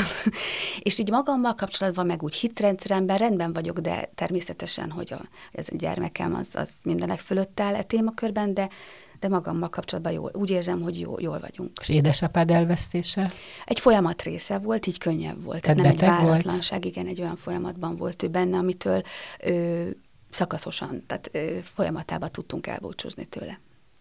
és 0.83 0.99
így 0.99 1.11
magammal 1.11 1.55
kapcsolatban, 1.55 2.07
meg 2.07 2.23
úgy 2.23 2.35
hitrendszeremben 2.35 3.19
rendben 3.19 3.53
vagyok, 3.53 3.79
de 3.79 4.11
természetesen, 4.15 4.91
hogy 4.91 5.13
a, 5.13 5.21
ez 5.53 5.67
a 5.73 5.77
gyermekem 5.77 6.35
az, 6.35 6.49
az 6.53 6.71
mindenek 6.83 7.19
fölött 7.19 7.61
áll 7.61 7.75
a 7.75 7.77
e 7.77 7.83
témakörben, 7.83 8.55
de 8.55 8.69
de 9.21 9.29
magammal 9.29 9.69
kapcsolatban 9.69 10.13
jól, 10.13 10.31
úgy 10.35 10.51
érzem, 10.51 10.81
hogy 10.81 11.01
jól, 11.01 11.19
jól 11.21 11.41
vagyunk. 11.41 11.71
És 11.81 11.89
édesapád 11.89 12.51
elvesztése? 12.51 13.33
Egy 13.65 13.81
folyamat 13.81 14.23
része 14.23 14.59
volt, 14.59 14.87
így 14.87 14.99
könnyebb 14.99 15.45
volt. 15.45 15.63
Tehát, 15.63 15.77
nem 15.77 15.87
egy 15.87 16.01
váratlanság, 16.01 16.83
volt? 16.83 16.95
igen, 16.95 17.07
egy 17.07 17.21
olyan 17.21 17.37
folyamatban 17.37 17.97
volt 17.97 18.23
ő 18.23 18.29
benne, 18.29 18.59
amitől 18.59 19.03
ö, 19.41 19.83
szakaszosan, 20.31 21.03
tehát 21.07 21.31
ö, 21.33 21.59
folyamatában 21.63 22.31
tudtunk 22.33 22.67
elbúcsúzni 22.67 23.25
tőle. 23.25 23.59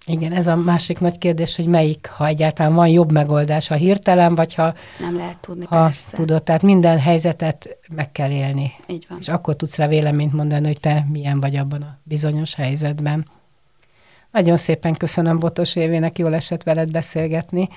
Igen, 0.07 0.32
ez 0.32 0.47
a 0.47 0.55
másik 0.55 0.99
nagy 0.99 1.18
kérdés, 1.18 1.55
hogy 1.55 1.68
melyik, 1.68 2.07
ha 2.07 2.28
egyáltalán 2.28 2.74
van 2.74 2.88
jobb 2.88 3.11
megoldás, 3.11 3.68
ha 3.68 3.76
hirtelen, 3.76 4.36
vagy 4.36 4.53
ha... 4.53 4.74
Nem 4.99 5.16
lehet 5.16 5.38
tudni, 5.38 5.66
ha 5.66 5.84
persze. 5.84 6.09
tudod, 6.11 6.43
tehát 6.43 6.61
minden 6.61 6.99
helyzetet 6.99 7.78
meg 7.95 8.11
kell 8.11 8.32
élni. 8.32 8.72
Így 8.88 9.05
van. 9.09 9.18
És 9.20 9.28
akkor 9.28 9.55
tudsz 9.55 9.78
rá 9.78 9.88
véleményt 9.88 10.34
mondani, 10.34 10.68
hogy 10.68 10.80
te 10.80 11.05
milyen 11.11 11.39
vagy 11.39 11.55
abban 11.55 11.82
a 11.82 11.97
bizonyos 12.03 12.55
helyzetben. 12.55 13.28
Nagyon 14.36 14.57
szépen 14.57 14.93
köszönöm 14.93 15.39
Botos 15.39 15.75
Évének, 15.75 16.17
jól 16.17 16.33
esett 16.33 16.63
veled 16.63 16.91
beszélgetni, 16.91 17.69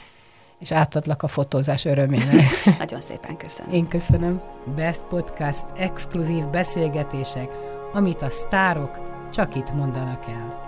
és 0.59 0.73
átadlak 0.73 1.23
a 1.23 1.29
fotózás 1.29 1.85
örömére. 1.85 2.43
Nagyon 2.79 3.01
szépen 3.01 3.37
köszönöm. 3.37 3.73
Én 3.73 3.89
köszönöm. 3.89 4.41
Best 4.77 5.05
Podcast 5.05 5.67
exkluzív 5.77 6.45
beszélgetések, 6.45 7.49
amit 7.93 8.23
a 8.23 8.31
sztárok 8.31 9.01
csak 9.33 9.55
itt 9.55 9.73
mondanak 9.73 10.25
el. 10.29 10.68